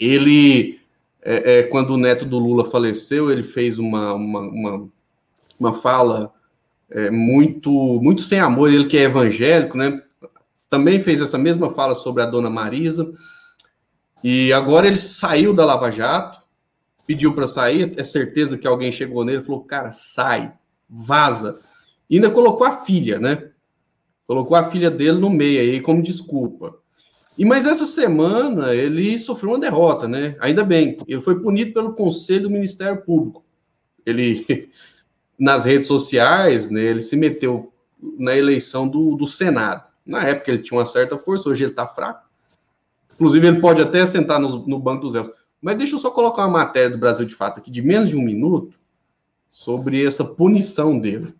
Ele, 0.00 0.80
é, 1.22 1.58
é, 1.58 1.62
quando 1.62 1.90
o 1.90 1.96
neto 1.96 2.24
do 2.24 2.38
Lula 2.38 2.64
faleceu, 2.64 3.30
ele 3.30 3.44
fez 3.44 3.78
uma, 3.78 4.14
uma, 4.14 4.40
uma, 4.40 4.88
uma 5.60 5.74
fala 5.74 6.32
é, 6.90 7.08
muito, 7.08 7.70
muito 8.02 8.22
sem 8.22 8.40
amor, 8.40 8.72
ele 8.72 8.86
que 8.86 8.98
é 8.98 9.02
evangélico, 9.02 9.78
né? 9.78 10.02
Também 10.68 11.00
fez 11.00 11.20
essa 11.20 11.38
mesma 11.38 11.70
fala 11.70 11.94
sobre 11.94 12.24
a 12.24 12.26
dona 12.26 12.50
Marisa. 12.50 13.08
E 14.28 14.52
agora 14.52 14.88
ele 14.88 14.96
saiu 14.96 15.54
da 15.54 15.64
Lava 15.64 15.88
Jato, 15.88 16.42
pediu 17.06 17.32
para 17.32 17.46
sair, 17.46 17.94
é 17.96 18.02
certeza 18.02 18.58
que 18.58 18.66
alguém 18.66 18.90
chegou 18.90 19.24
nele 19.24 19.38
e 19.38 19.44
falou: 19.44 19.60
cara, 19.60 19.92
sai, 19.92 20.52
vaza. 20.90 21.60
E 22.10 22.16
ainda 22.16 22.28
colocou 22.28 22.66
a 22.66 22.78
filha, 22.78 23.20
né? 23.20 23.48
Colocou 24.26 24.56
a 24.56 24.68
filha 24.68 24.90
dele 24.90 25.20
no 25.20 25.30
meio 25.30 25.60
aí 25.60 25.80
como 25.80 26.02
desculpa. 26.02 26.74
E 27.38 27.44
mas 27.44 27.66
essa 27.66 27.86
semana 27.86 28.74
ele 28.74 29.16
sofreu 29.16 29.52
uma 29.52 29.60
derrota, 29.60 30.08
né? 30.08 30.34
Ainda 30.40 30.64
bem, 30.64 30.98
ele 31.06 31.20
foi 31.20 31.38
punido 31.38 31.72
pelo 31.72 31.94
Conselho 31.94 32.42
do 32.42 32.50
Ministério 32.50 33.00
Público. 33.02 33.44
Ele 34.04 34.68
nas 35.38 35.64
redes 35.66 35.86
sociais, 35.86 36.68
né, 36.68 36.80
ele 36.80 37.02
se 37.02 37.14
meteu 37.14 37.72
na 38.18 38.36
eleição 38.36 38.88
do, 38.88 39.14
do 39.14 39.24
Senado. 39.28 39.88
Na 40.04 40.24
época 40.24 40.50
ele 40.50 40.64
tinha 40.64 40.80
uma 40.80 40.86
certa 40.86 41.16
força, 41.16 41.48
hoje 41.48 41.62
ele 41.62 41.70
está 41.70 41.86
fraco. 41.86 42.26
Inclusive, 43.16 43.46
ele 43.46 43.60
pode 43.60 43.82
até 43.82 44.04
sentar 44.06 44.38
no, 44.38 44.66
no 44.66 44.78
banco 44.78 45.02
dos 45.02 45.14
réus. 45.14 45.30
Mas 45.60 45.76
deixa 45.76 45.96
eu 45.96 45.98
só 45.98 46.10
colocar 46.10 46.42
uma 46.42 46.58
matéria 46.58 46.90
do 46.90 46.98
Brasil 46.98 47.26
de 47.26 47.34
Fato 47.34 47.58
aqui, 47.58 47.70
de 47.70 47.82
menos 47.82 48.10
de 48.10 48.16
um 48.16 48.22
minuto, 48.22 48.72
sobre 49.48 50.06
essa 50.06 50.24
punição 50.24 50.98
dele. 50.98 51.34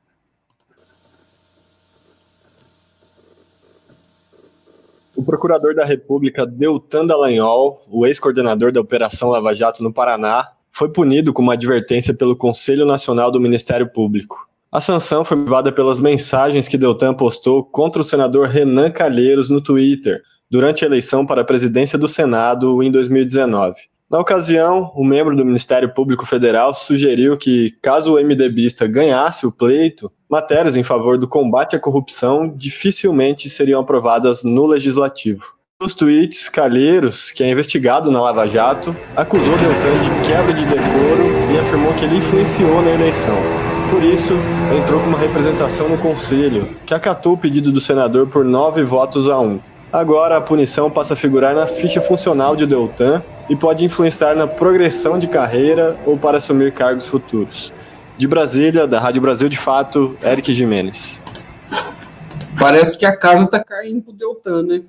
O 5.14 5.22
procurador 5.22 5.74
da 5.74 5.84
República 5.84 6.46
Deltan 6.46 7.06
Dallagnol, 7.06 7.82
o 7.90 8.06
ex-coordenador 8.06 8.72
da 8.72 8.80
Operação 8.80 9.30
Lava 9.30 9.54
Jato 9.54 9.82
no 9.82 9.92
Paraná, 9.92 10.48
foi 10.70 10.90
punido 10.90 11.32
com 11.32 11.40
uma 11.40 11.54
advertência 11.54 12.14
pelo 12.14 12.36
Conselho 12.36 12.84
Nacional 12.84 13.30
do 13.30 13.40
Ministério 13.40 13.90
Público. 13.90 14.48
A 14.70 14.78
sanção 14.78 15.24
foi 15.24 15.38
motivada 15.38 15.72
pelas 15.72 16.00
mensagens 16.00 16.68
que 16.68 16.76
Deltan 16.76 17.14
postou 17.14 17.64
contra 17.64 18.02
o 18.02 18.04
senador 18.04 18.48
Renan 18.48 18.90
Calheiros 18.90 19.48
no 19.48 19.62
Twitter, 19.62 20.22
durante 20.50 20.84
a 20.84 20.86
eleição 20.86 21.24
para 21.24 21.42
a 21.42 21.44
presidência 21.44 21.98
do 21.98 22.08
Senado 22.08 22.82
em 22.82 22.90
2019. 22.90 23.74
Na 24.08 24.20
ocasião, 24.20 24.92
o 24.94 25.04
membro 25.04 25.34
do 25.34 25.44
Ministério 25.44 25.92
Público 25.92 26.24
Federal 26.24 26.72
sugeriu 26.72 27.36
que, 27.36 27.72
caso 27.82 28.14
o 28.14 28.24
MDBista 28.24 28.86
ganhasse 28.86 29.44
o 29.44 29.50
pleito, 29.50 30.10
matérias 30.30 30.76
em 30.76 30.84
favor 30.84 31.18
do 31.18 31.26
combate 31.26 31.74
à 31.74 31.80
corrupção 31.80 32.48
dificilmente 32.48 33.50
seriam 33.50 33.80
aprovadas 33.80 34.44
no 34.44 34.64
legislativo. 34.64 35.56
Nos 35.82 35.92
tweets, 35.92 36.48
Calheiros, 36.48 37.30
que 37.30 37.42
é 37.42 37.50
investigado 37.50 38.10
na 38.10 38.20
Lava 38.22 38.46
Jato, 38.46 38.94
acusou 39.14 39.58
Deltan 39.58 40.00
de 40.00 40.26
quebra 40.26 40.54
de 40.54 40.64
decoro 40.64 41.52
e 41.52 41.58
afirmou 41.58 41.92
que 41.94 42.04
ele 42.06 42.16
influenciou 42.16 42.80
na 42.82 42.94
eleição. 42.94 43.34
Por 43.90 44.02
isso, 44.02 44.32
entrou 44.74 45.00
com 45.00 45.08
uma 45.08 45.18
representação 45.18 45.88
no 45.90 45.98
Conselho, 45.98 46.62
que 46.86 46.94
acatou 46.94 47.34
o 47.34 47.38
pedido 47.38 47.70
do 47.70 47.80
senador 47.80 48.30
por 48.30 48.42
nove 48.44 48.84
votos 48.84 49.28
a 49.28 49.38
um. 49.38 49.60
Agora, 49.96 50.36
a 50.36 50.42
punição 50.42 50.90
passa 50.90 51.14
a 51.14 51.16
figurar 51.16 51.54
na 51.54 51.66
ficha 51.66 52.02
funcional 52.02 52.54
de 52.54 52.66
Deltan 52.66 53.18
e 53.48 53.56
pode 53.56 53.82
influenciar 53.82 54.34
na 54.34 54.46
progressão 54.46 55.18
de 55.18 55.26
carreira 55.26 55.96
ou 56.04 56.18
para 56.18 56.36
assumir 56.36 56.70
cargos 56.74 57.08
futuros. 57.08 57.72
De 58.18 58.28
Brasília, 58.28 58.86
da 58.86 59.00
Rádio 59.00 59.22
Brasil 59.22 59.48
de 59.48 59.56
Fato, 59.56 60.14
Eric 60.22 60.52
Jimenez. 60.52 61.18
Parece 62.60 62.98
que 62.98 63.06
a 63.06 63.16
casa 63.16 63.46
tá 63.46 63.64
caindo 63.64 64.02
pro 64.02 64.12
Deltan, 64.12 64.64
né? 64.64 64.82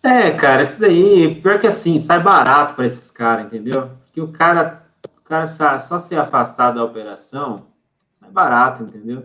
É, 0.00 0.30
cara, 0.30 0.62
isso 0.62 0.78
daí, 0.78 1.34
pior 1.42 1.58
que 1.58 1.66
assim, 1.66 1.98
sai 1.98 2.20
barato 2.20 2.74
para 2.74 2.86
esses 2.86 3.10
caras, 3.10 3.46
entendeu? 3.46 3.90
Porque 4.04 4.20
o 4.20 4.28
cara, 4.28 4.80
o 5.04 5.22
cara 5.24 5.48
só 5.80 5.98
se 5.98 6.14
afastar 6.14 6.70
da 6.70 6.84
operação, 6.84 7.66
sai 8.08 8.30
barato, 8.30 8.84
entendeu? 8.84 9.24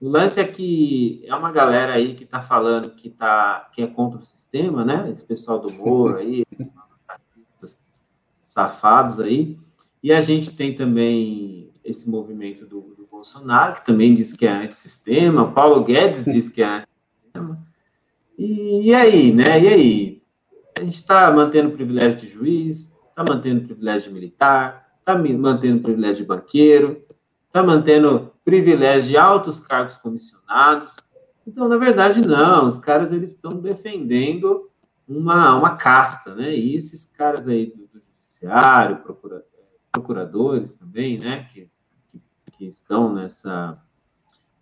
O 0.00 0.08
lance 0.08 0.38
é 0.38 0.44
que 0.44 1.22
é 1.26 1.34
uma 1.34 1.50
galera 1.50 1.94
aí 1.94 2.14
que 2.14 2.24
tá 2.24 2.40
falando 2.40 2.90
que, 2.90 3.10
tá, 3.10 3.68
que 3.74 3.82
é 3.82 3.86
contra 3.86 4.18
o 4.18 4.22
sistema, 4.22 4.84
né? 4.84 5.10
Esse 5.10 5.24
pessoal 5.24 5.58
do 5.58 5.72
Moro 5.72 6.18
aí, 6.18 6.44
safados 8.38 9.20
aí. 9.20 9.58
E 10.02 10.12
a 10.12 10.20
gente 10.20 10.54
tem 10.54 10.74
também 10.74 11.72
esse 11.84 12.08
movimento 12.08 12.66
do, 12.66 12.82
do 12.82 13.06
Bolsonaro, 13.10 13.76
que 13.76 13.86
também 13.86 14.14
diz 14.14 14.32
que 14.32 14.46
é 14.46 14.52
antissistema. 14.52 15.50
Paulo 15.50 15.84
Guedes 15.84 16.24
diz 16.30 16.48
que 16.48 16.62
é 16.62 16.66
antissistema. 16.66 17.58
E, 18.38 18.88
e 18.88 18.94
aí, 18.94 19.32
né? 19.32 19.60
E 19.60 19.68
aí? 19.68 20.22
A 20.76 20.80
gente 20.80 20.96
está 20.96 21.32
mantendo 21.32 21.70
o 21.70 21.72
privilégio 21.72 22.18
de 22.18 22.28
juiz, 22.28 22.92
está 23.08 23.24
mantendo 23.24 23.60
o 23.60 23.64
privilégio 23.64 24.08
de 24.08 24.14
militar, 24.14 24.86
está 24.98 25.16
mantendo 25.16 25.78
o 25.78 25.82
privilégio 25.82 26.18
de 26.18 26.24
banqueiro, 26.24 26.98
está 27.46 27.62
mantendo 27.62 28.30
privilégio 28.46 29.10
de 29.10 29.16
altos 29.16 29.58
cargos 29.58 29.96
comissionados. 29.96 30.94
Então, 31.44 31.68
na 31.68 31.76
verdade, 31.76 32.26
não. 32.26 32.68
Os 32.68 32.78
caras 32.78 33.10
eles 33.10 33.32
estão 33.32 33.50
defendendo 33.50 34.64
uma, 35.06 35.58
uma 35.58 35.76
casta, 35.76 36.32
né? 36.32 36.54
E 36.54 36.76
esses 36.76 37.06
caras 37.06 37.48
aí 37.48 37.66
do, 37.66 37.88
do 37.88 38.00
judiciário, 38.00 38.98
procura, 38.98 39.44
procuradores 39.90 40.72
também, 40.74 41.18
né? 41.18 41.48
Que, 41.52 41.68
que, 42.12 42.22
que 42.52 42.66
estão 42.66 43.12
nessa 43.12 43.76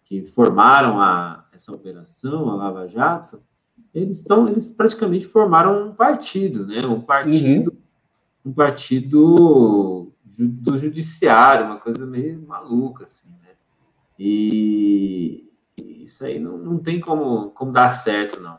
que 0.06 0.22
formaram 0.22 1.00
a, 1.00 1.44
essa 1.52 1.72
operação, 1.72 2.50
a 2.50 2.54
Lava 2.54 2.86
Jato, 2.86 3.38
eles 3.94 4.18
estão, 4.18 4.48
eles 4.48 4.70
praticamente 4.70 5.26
formaram 5.26 5.88
um 5.88 5.94
partido, 5.94 6.66
né? 6.66 6.86
Um 6.86 7.00
partido, 7.02 7.70
uhum. 7.70 8.50
um 8.50 8.52
partido 8.52 10.12
do 10.36 10.78
judiciário, 10.78 11.66
uma 11.66 11.78
coisa 11.78 12.06
meio 12.06 12.46
maluca, 12.46 13.04
assim, 13.04 13.30
né? 13.42 13.43
E 14.18 15.50
isso 15.76 16.24
aí 16.24 16.38
não, 16.38 16.58
não 16.58 16.78
tem 16.78 17.00
como, 17.00 17.50
como 17.50 17.72
dar 17.72 17.90
certo, 17.90 18.40
não. 18.40 18.58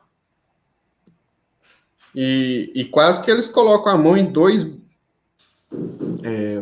E, 2.13 2.71
e 2.73 2.85
quase 2.85 3.21
que 3.21 3.29
eles 3.29 3.47
colocam 3.47 3.91
a 3.91 3.97
mão 3.97 4.15
em 4.15 4.31
dois. 4.31 4.65
É, 6.23 6.61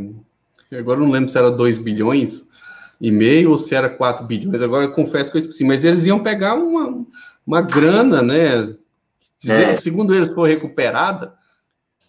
agora 0.78 1.00
não 1.00 1.12
lembro 1.12 1.30
se 1.30 1.38
era 1.38 1.52
2 1.52 1.78
bilhões 1.78 2.44
e 3.00 3.12
meio 3.12 3.52
ou 3.52 3.58
se 3.58 3.76
era 3.76 3.90
4 3.90 4.26
bilhões, 4.26 4.62
agora 4.62 4.86
eu 4.86 4.92
confesso 4.92 5.30
que 5.30 5.38
eu 5.38 5.42
esqueci, 5.42 5.64
mas 5.64 5.84
eles 5.84 6.06
iam 6.06 6.24
pegar 6.24 6.56
uma, 6.56 7.06
uma 7.46 7.62
grana, 7.62 8.22
né? 8.22 8.74
É. 9.46 9.76
Segundo 9.76 10.16
eles, 10.16 10.30
foi 10.30 10.50
recuperada. 10.50 11.36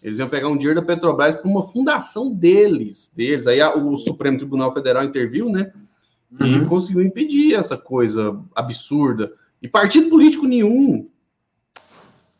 Eles 0.01 0.19
iam 0.19 0.29
pegar 0.29 0.47
um 0.47 0.57
dinheiro 0.57 0.79
da 0.79 0.85
Petrobras 0.85 1.35
para 1.35 1.49
uma 1.49 1.63
fundação 1.63 2.31
deles, 2.31 3.11
deles. 3.15 3.47
Aí 3.47 3.61
o 3.61 3.95
Supremo 3.97 4.37
Tribunal 4.37 4.73
Federal 4.73 5.03
interviu, 5.03 5.49
né? 5.49 5.71
Uhum. 6.31 6.63
E 6.63 6.65
conseguiu 6.65 7.01
impedir 7.01 7.53
essa 7.53 7.77
coisa 7.77 8.39
absurda. 8.55 9.31
E 9.61 9.67
partido 9.67 10.09
político 10.09 10.47
nenhum 10.47 11.07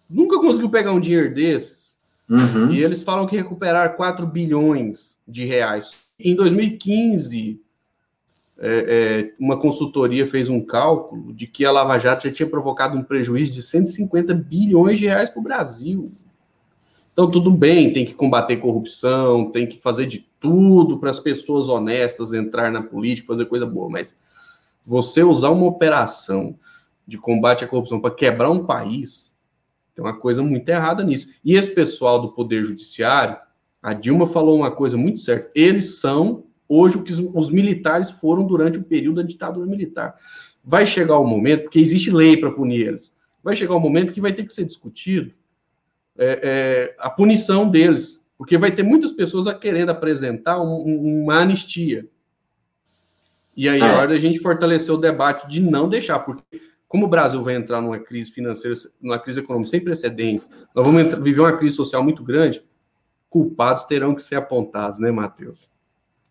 nunca 0.09 0.39
conseguiu 0.39 0.69
pegar 0.69 0.91
um 0.91 0.99
dinheiro 0.99 1.33
desses. 1.33 1.97
Uhum. 2.29 2.71
E 2.71 2.83
eles 2.83 3.03
falam 3.03 3.27
que 3.27 3.35
recuperaram 3.35 3.95
4 3.95 4.25
bilhões 4.25 5.17
de 5.27 5.45
reais. 5.45 6.05
Em 6.19 6.35
2015, 6.35 7.61
é, 8.57 8.85
é, 8.87 9.33
uma 9.39 9.57
consultoria 9.57 10.25
fez 10.25 10.49
um 10.49 10.61
cálculo 10.61 11.33
de 11.33 11.45
que 11.45 11.65
a 11.65 11.71
Lava 11.71 11.99
Jato 11.99 12.27
já 12.27 12.33
tinha 12.33 12.49
provocado 12.49 12.97
um 12.97 13.03
prejuízo 13.03 13.51
de 13.51 13.61
150 13.61 14.33
bilhões 14.33 14.97
de 14.97 15.05
reais 15.05 15.29
para 15.29 15.39
o 15.39 15.43
Brasil. 15.43 16.11
Então, 17.15 17.31
tudo 17.31 17.49
bem, 17.49 17.93
tem 17.93 18.05
que 18.05 18.13
combater 18.13 18.57
corrupção, 18.57 19.49
tem 19.49 19.65
que 19.65 19.79
fazer 19.79 20.05
de 20.05 20.25
tudo 20.37 20.99
para 20.99 21.09
as 21.09 21.17
pessoas 21.17 21.69
honestas 21.69 22.33
entrar 22.33 22.69
na 22.69 22.83
política, 22.83 23.29
fazer 23.29 23.45
coisa 23.45 23.65
boa, 23.65 23.89
mas 23.89 24.19
você 24.85 25.23
usar 25.23 25.49
uma 25.51 25.65
operação 25.65 26.59
de 27.07 27.17
combate 27.17 27.63
à 27.63 27.69
corrupção 27.69 28.01
para 28.01 28.13
quebrar 28.13 28.51
um 28.51 28.65
país, 28.65 29.37
tem 29.95 30.03
uma 30.03 30.19
coisa 30.19 30.43
muito 30.43 30.67
errada 30.67 31.05
nisso. 31.05 31.29
E 31.41 31.55
esse 31.55 31.71
pessoal 31.71 32.21
do 32.21 32.33
Poder 32.33 32.65
Judiciário, 32.65 33.37
a 33.81 33.93
Dilma 33.93 34.27
falou 34.27 34.57
uma 34.57 34.71
coisa 34.71 34.97
muito 34.97 35.19
certa, 35.21 35.49
eles 35.55 36.01
são 36.01 36.43
hoje 36.67 36.97
o 36.97 37.03
que 37.03 37.13
os 37.13 37.49
militares 37.49 38.11
foram 38.11 38.45
durante 38.45 38.77
o 38.77 38.83
período 38.83 39.21
da 39.21 39.27
ditadura 39.27 39.65
militar. 39.65 40.15
Vai 40.61 40.85
chegar 40.85 41.17
o 41.17 41.25
momento, 41.25 41.61
porque 41.61 41.79
existe 41.79 42.11
lei 42.11 42.35
para 42.35 42.51
punir 42.51 42.87
eles, 42.89 43.13
vai 43.41 43.55
chegar 43.55 43.73
o 43.73 43.79
momento 43.79 44.11
que 44.11 44.19
vai 44.19 44.33
ter 44.33 44.43
que 44.43 44.51
ser 44.51 44.65
discutido 44.65 45.31
é, 46.17 46.39
é, 46.43 46.95
a 46.99 47.09
punição 47.09 47.69
deles, 47.69 48.19
porque 48.37 48.57
vai 48.57 48.71
ter 48.71 48.83
muitas 48.83 49.11
pessoas 49.11 49.47
a 49.47 49.53
querendo 49.53 49.89
apresentar 49.89 50.61
um, 50.61 51.23
uma 51.23 51.39
anistia. 51.39 52.05
E 53.55 53.69
aí 53.69 53.79
é 53.79 53.85
hora 53.85 54.07
da 54.07 54.19
gente 54.19 54.39
fortalecer 54.39 54.93
o 54.93 54.97
debate 54.97 55.49
de 55.49 55.61
não 55.61 55.87
deixar, 55.87 56.19
porque 56.19 56.61
como 56.87 57.05
o 57.05 57.09
Brasil 57.09 57.43
vai 57.43 57.55
entrar 57.55 57.81
numa 57.81 57.99
crise 57.99 58.31
financeira, 58.31 58.75
numa 59.01 59.19
crise 59.19 59.39
econômica 59.39 59.71
sem 59.71 59.83
precedentes, 59.83 60.49
nós 60.73 60.85
vamos 60.85 61.01
entrar, 61.01 61.19
viver 61.19 61.41
uma 61.41 61.53
crise 61.53 61.75
social 61.75 62.03
muito 62.03 62.23
grande, 62.23 62.61
culpados 63.29 63.83
terão 63.83 64.13
que 64.13 64.21
ser 64.21 64.35
apontados, 64.35 64.99
né, 64.99 65.11
Matheus? 65.11 65.69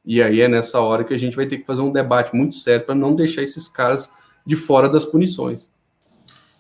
E 0.04 0.22
aí 0.22 0.40
é 0.40 0.48
nessa 0.48 0.80
hora 0.80 1.02
que 1.02 1.14
a 1.14 1.18
gente 1.18 1.34
vai 1.34 1.46
ter 1.46 1.58
que 1.58 1.66
fazer 1.66 1.80
um 1.80 1.90
debate 1.90 2.34
muito 2.36 2.54
sério 2.54 2.84
para 2.84 2.94
não 2.94 3.14
deixar 3.14 3.42
esses 3.42 3.68
caras 3.68 4.10
de 4.46 4.54
fora 4.54 4.88
das 4.88 5.06
punições. 5.06 5.70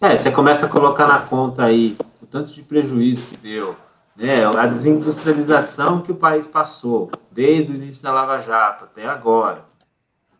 É, 0.00 0.16
você 0.16 0.30
começa 0.30 0.66
a 0.66 0.68
colocar 0.68 1.06
na 1.06 1.20
conta 1.20 1.64
aí 1.64 1.96
tanto 2.34 2.52
de 2.52 2.64
prejuízo 2.64 3.24
que 3.26 3.36
deu, 3.36 3.76
né, 4.16 4.44
a 4.44 4.66
desindustrialização 4.66 6.02
que 6.02 6.10
o 6.10 6.16
país 6.16 6.48
passou, 6.48 7.08
desde 7.30 7.70
o 7.70 7.76
início 7.76 8.02
da 8.02 8.12
Lava 8.12 8.38
Jato 8.38 8.86
até 8.86 9.06
agora. 9.06 9.64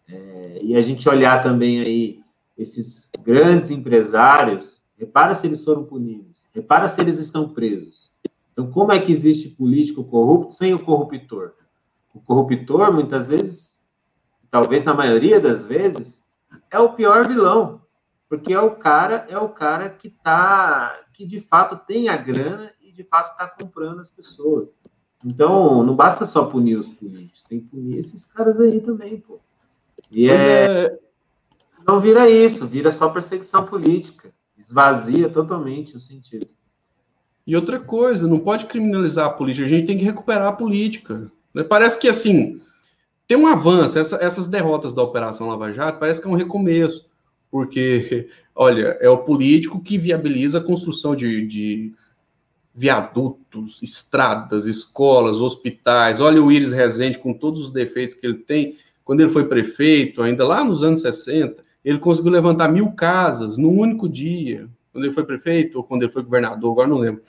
É, 0.09 0.59
e 0.61 0.74
a 0.74 0.80
gente 0.80 1.09
olhar 1.09 1.40
também 1.40 1.80
aí 1.80 2.20
esses 2.59 3.12
grandes 3.22 3.70
empresários, 3.70 4.82
repara 4.99 5.34
se 5.34 5.47
eles 5.47 5.62
foram 5.62 5.84
punidos, 5.84 6.49
repara 6.53 6.88
se 6.88 7.01
eles 7.01 7.20
estão 7.20 7.51
presos. 7.51 8.11
Então, 8.51 8.72
como 8.72 8.90
é 8.90 8.99
que 8.99 9.12
existe 9.12 9.49
político 9.51 10.03
corrupto 10.03 10.53
sem 10.53 10.74
o 10.74 10.84
corruptor? 10.84 11.53
o 12.12 12.20
corruptor, 12.20 12.92
muitas 12.92 13.28
vezes, 13.28 13.80
talvez 14.51 14.82
na 14.82 14.95
maioria 14.95 15.38
das 15.38 15.62
vezes, 15.62 16.20
é 16.72 16.78
o 16.80 16.92
pior 16.92 17.24
vilão. 17.28 17.82
porque 18.28 18.53
é 18.53 18.61
o 18.61 18.74
cara, 18.76 19.26
é 19.28 19.38
o 19.38 19.49
cara 19.49 19.90
que 19.90 20.11
tá, 20.11 21.04
que 21.15 21.25
de 21.25 21.41
fato 21.41 21.77
tem 21.87 22.09
a 22.09 22.17
grana 22.17 22.71
e 22.83 22.93
de 22.93 23.05
fato 23.05 23.33
está 23.33 23.47
comprando 23.49 24.01
as 24.01 24.11
pessoas. 24.11 24.75
Então, 25.25 25.83
não 25.83 25.97
basta 25.97 26.27
só 26.27 26.45
punir 26.45 26.77
os 26.77 26.89
políticos, 26.89 27.43
tem 27.49 27.61
que 27.61 27.71
punir 27.71 27.99
esses 27.99 28.27
caras 28.27 28.61
aí 28.61 28.81
também, 28.81 29.19
pô. 29.19 29.41
E 30.11 30.29
é, 30.29 30.35
é... 30.35 30.99
não 31.87 31.99
vira 32.01 32.29
isso, 32.29 32.67
vira 32.67 32.91
só 32.91 33.09
perseguição 33.09 33.65
política, 33.65 34.29
esvazia 34.59 35.31
totalmente 35.31 35.97
o 35.97 36.01
sentido. 36.01 36.47
E 37.47 37.57
outra 37.57 37.79
coisa, 37.79 38.27
não 38.27 38.39
pode 38.39 38.67
criminalizar 38.67 39.27
a 39.27 39.33
política, 39.33 39.65
a 39.65 39.69
gente 39.69 39.87
tem 39.87 39.99
que 39.99 40.05
recuperar 40.05 40.49
a 40.49 40.57
política. 40.57 41.31
Parece 41.69 41.99
que 41.99 42.09
assim, 42.09 42.61
tem 43.27 43.37
um 43.37 43.47
avanço, 43.47 43.99
essa, 43.99 44.17
essas 44.17 44.49
derrotas 44.49 44.93
da 44.93 45.03
Operação 45.03 45.49
Lava 45.49 45.73
Jato 45.73 45.99
parece 45.99 46.21
que 46.21 46.27
é 46.27 46.31
um 46.31 46.37
recomeço, 46.37 47.07
porque, 47.55 48.29
olha, 48.53 48.99
é 49.01 49.09
o 49.09 49.19
político 49.19 49.81
que 49.81 49.97
viabiliza 49.97 50.59
a 50.59 50.61
construção 50.61 51.15
de, 51.15 51.47
de 51.47 51.93
viadutos, 52.75 53.81
estradas, 53.81 54.67
escolas, 54.67 55.41
hospitais. 55.41 56.21
Olha 56.21 56.43
o 56.43 56.51
Iris 56.51 56.73
Rezende 56.73 57.17
com 57.17 57.33
todos 57.33 57.67
os 57.67 57.71
defeitos 57.71 58.17
que 58.17 58.27
ele 58.27 58.39
tem. 58.39 58.77
Quando 59.05 59.21
ele 59.21 59.31
foi 59.31 59.47
prefeito, 59.47 60.21
ainda 60.21 60.45
lá 60.45 60.65
nos 60.65 60.83
anos 60.83 61.03
60, 61.03 61.63
ele 61.85 62.01
conseguiu 62.01 62.33
levantar 62.33 62.67
mil 62.67 62.91
casas 62.91 63.57
num 63.57 63.79
único 63.79 64.09
dia. 64.09 64.69
Quando 64.93 65.05
ele 65.05 65.15
foi 65.15 65.23
prefeito 65.23 65.79
ou 65.79 65.85
quando 65.85 66.03
ele 66.03 66.11
foi 66.11 66.25
governador, 66.25 66.73
agora 66.73 66.89
não 66.89 66.99
lembro. 66.99 67.23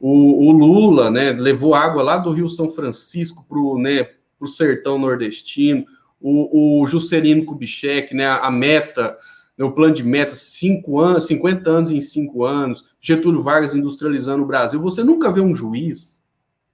O, 0.00 0.48
o 0.48 0.52
Lula, 0.52 1.10
né, 1.10 1.32
levou 1.32 1.74
água 1.74 2.02
lá 2.02 2.16
do 2.16 2.30
Rio 2.30 2.48
São 2.48 2.70
Francisco 2.70 3.44
para 3.46 3.58
o 3.58 3.78
né, 3.78 4.08
sertão 4.48 4.98
nordestino. 4.98 5.84
O, 6.18 6.80
o 6.80 6.86
Juscelino 6.86 7.44
Kubitschek, 7.44 8.14
né, 8.14 8.26
a 8.26 8.50
meta 8.50 9.18
o 9.64 9.72
plano 9.72 9.94
de 9.94 10.04
metas, 10.04 10.38
cinco 10.38 11.00
anos, 11.00 11.26
50 11.26 11.70
anos 11.70 11.90
em 11.90 12.00
cinco 12.00 12.44
anos, 12.44 12.84
Getúlio 13.00 13.42
Vargas 13.42 13.74
industrializando 13.74 14.44
o 14.44 14.46
Brasil. 14.46 14.80
Você 14.80 15.02
nunca 15.02 15.32
vê 15.32 15.40
um 15.40 15.54
juiz, 15.54 16.22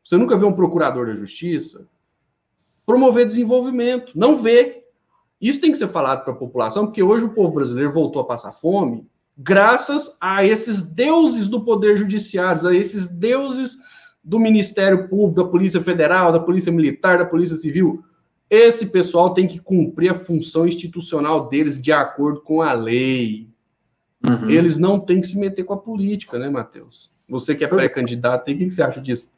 você 0.04 0.16
nunca 0.16 0.36
vê 0.36 0.44
um 0.44 0.52
procurador 0.52 1.06
da 1.06 1.14
justiça 1.14 1.86
promover 2.86 3.26
desenvolvimento. 3.26 4.12
Não 4.14 4.42
vê. 4.42 4.80
Isso 5.40 5.60
tem 5.60 5.72
que 5.72 5.78
ser 5.78 5.88
falado 5.88 6.24
para 6.24 6.32
a 6.32 6.36
população, 6.36 6.86
porque 6.86 7.02
hoje 7.02 7.24
o 7.24 7.32
povo 7.32 7.54
brasileiro 7.54 7.92
voltou 7.92 8.22
a 8.22 8.26
passar 8.26 8.52
fome 8.52 9.06
graças 9.36 10.14
a 10.20 10.44
esses 10.44 10.82
deuses 10.82 11.48
do 11.48 11.64
poder 11.64 11.96
judiciário, 11.96 12.68
a 12.68 12.76
esses 12.76 13.06
deuses 13.06 13.76
do 14.22 14.38
Ministério 14.38 15.08
Público, 15.08 15.42
da 15.42 15.50
Polícia 15.50 15.82
Federal, 15.82 16.30
da 16.30 16.38
Polícia 16.38 16.70
Militar, 16.70 17.18
da 17.18 17.24
Polícia 17.24 17.56
Civil. 17.56 18.04
Esse 18.54 18.84
pessoal 18.84 19.32
tem 19.32 19.48
que 19.48 19.58
cumprir 19.58 20.10
a 20.10 20.14
função 20.14 20.68
institucional 20.68 21.48
deles 21.48 21.80
de 21.80 21.90
acordo 21.90 22.42
com 22.42 22.60
a 22.60 22.74
lei. 22.74 23.46
Uhum. 24.28 24.50
Eles 24.50 24.76
não 24.76 25.00
têm 25.00 25.22
que 25.22 25.26
se 25.26 25.38
meter 25.38 25.64
com 25.64 25.72
a 25.72 25.78
política, 25.78 26.38
né, 26.38 26.50
Matheus? 26.50 27.10
Você 27.26 27.54
que 27.54 27.64
é 27.64 27.66
pré-candidato, 27.66 28.42
o 28.42 28.44
que, 28.44 28.54
que 28.56 28.70
você 28.70 28.82
acha 28.82 29.00
disso? 29.00 29.30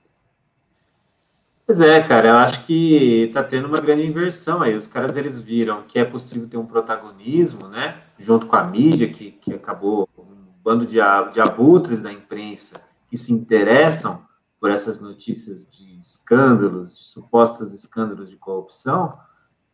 Pois 1.64 1.80
é, 1.80 2.02
cara, 2.02 2.30
eu 2.30 2.34
acho 2.38 2.66
que 2.66 3.30
tá 3.32 3.44
tendo 3.44 3.68
uma 3.68 3.80
grande 3.80 4.04
inversão 4.04 4.60
aí. 4.60 4.74
Os 4.74 4.88
caras 4.88 5.14
eles 5.14 5.40
viram 5.40 5.82
que 5.82 5.96
é 5.96 6.04
possível 6.04 6.48
ter 6.48 6.56
um 6.56 6.66
protagonismo, 6.66 7.68
né, 7.68 7.96
junto 8.18 8.46
com 8.46 8.56
a 8.56 8.64
mídia, 8.64 9.08
que, 9.08 9.30
que 9.30 9.54
acabou 9.54 10.08
um 10.18 10.60
bando 10.64 10.84
de, 10.84 10.98
de 11.32 11.40
abutres 11.40 12.02
da 12.02 12.12
imprensa 12.12 12.80
que 13.08 13.16
se 13.16 13.32
interessam 13.32 14.20
por 14.58 14.72
essas 14.72 14.98
notícias 14.98 15.70
de 15.70 15.83
escândalos, 16.06 16.98
de 16.98 17.04
supostos 17.04 17.72
escândalos 17.72 18.28
de 18.28 18.36
corrupção, 18.36 19.16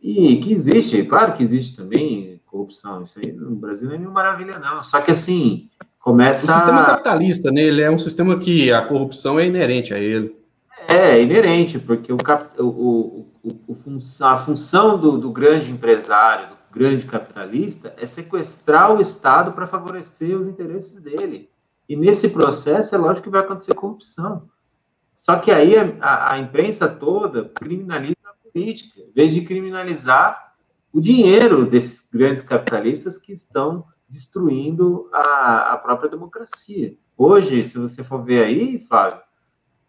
e 0.00 0.36
que 0.36 0.52
existe, 0.52 1.02
claro 1.04 1.34
que 1.34 1.42
existe 1.42 1.76
também 1.76 2.38
corrupção, 2.46 3.04
isso 3.04 3.18
aí 3.18 3.32
no 3.32 3.56
Brasil 3.56 3.88
não 3.88 3.94
é 3.94 3.98
nenhuma 3.98 4.14
maravilha, 4.14 4.58
não. 4.58 4.82
Só 4.82 5.00
que 5.00 5.10
assim, 5.10 5.68
começa. 6.00 6.50
O 6.50 6.54
sistema 6.54 6.84
capitalista, 6.84 7.52
né? 7.52 7.62
Ele 7.62 7.82
é 7.82 7.90
um 7.90 7.98
sistema 7.98 8.38
que 8.38 8.72
a 8.72 8.84
corrupção 8.86 9.38
é 9.38 9.46
inerente 9.46 9.94
a 9.94 9.98
ele. 9.98 10.34
É, 10.88 11.18
é 11.18 11.22
inerente, 11.22 11.78
porque 11.78 12.12
o, 12.12 12.16
o, 12.58 13.26
o, 13.44 14.00
a 14.22 14.36
função 14.38 14.98
do, 14.98 15.18
do 15.18 15.30
grande 15.30 15.70
empresário, 15.70 16.48
do 16.48 16.74
grande 16.74 17.04
capitalista, 17.04 17.94
é 17.96 18.04
sequestrar 18.04 18.92
o 18.92 19.00
Estado 19.00 19.52
para 19.52 19.66
favorecer 19.66 20.34
os 20.36 20.48
interesses 20.48 20.96
dele. 20.96 21.48
E 21.88 21.94
nesse 21.94 22.28
processo, 22.28 22.94
é 22.94 22.98
lógico 22.98 23.24
que 23.24 23.30
vai 23.30 23.42
acontecer 23.42 23.74
corrupção. 23.74 24.42
Só 25.20 25.38
que 25.38 25.50
aí 25.50 25.74
a, 25.76 26.32
a 26.32 26.38
imprensa 26.38 26.88
toda 26.88 27.44
criminaliza 27.50 28.16
a 28.24 28.50
política, 28.50 28.98
em 28.98 29.12
vez 29.12 29.34
de 29.34 29.42
criminalizar 29.42 30.54
o 30.90 30.98
dinheiro 30.98 31.66
desses 31.66 32.08
grandes 32.10 32.40
capitalistas 32.40 33.18
que 33.18 33.30
estão 33.30 33.84
destruindo 34.08 35.10
a, 35.12 35.74
a 35.74 35.76
própria 35.76 36.08
democracia. 36.08 36.94
Hoje, 37.18 37.68
se 37.68 37.76
você 37.76 38.02
for 38.02 38.24
ver 38.24 38.46
aí, 38.46 38.86
Fábio, 38.88 39.20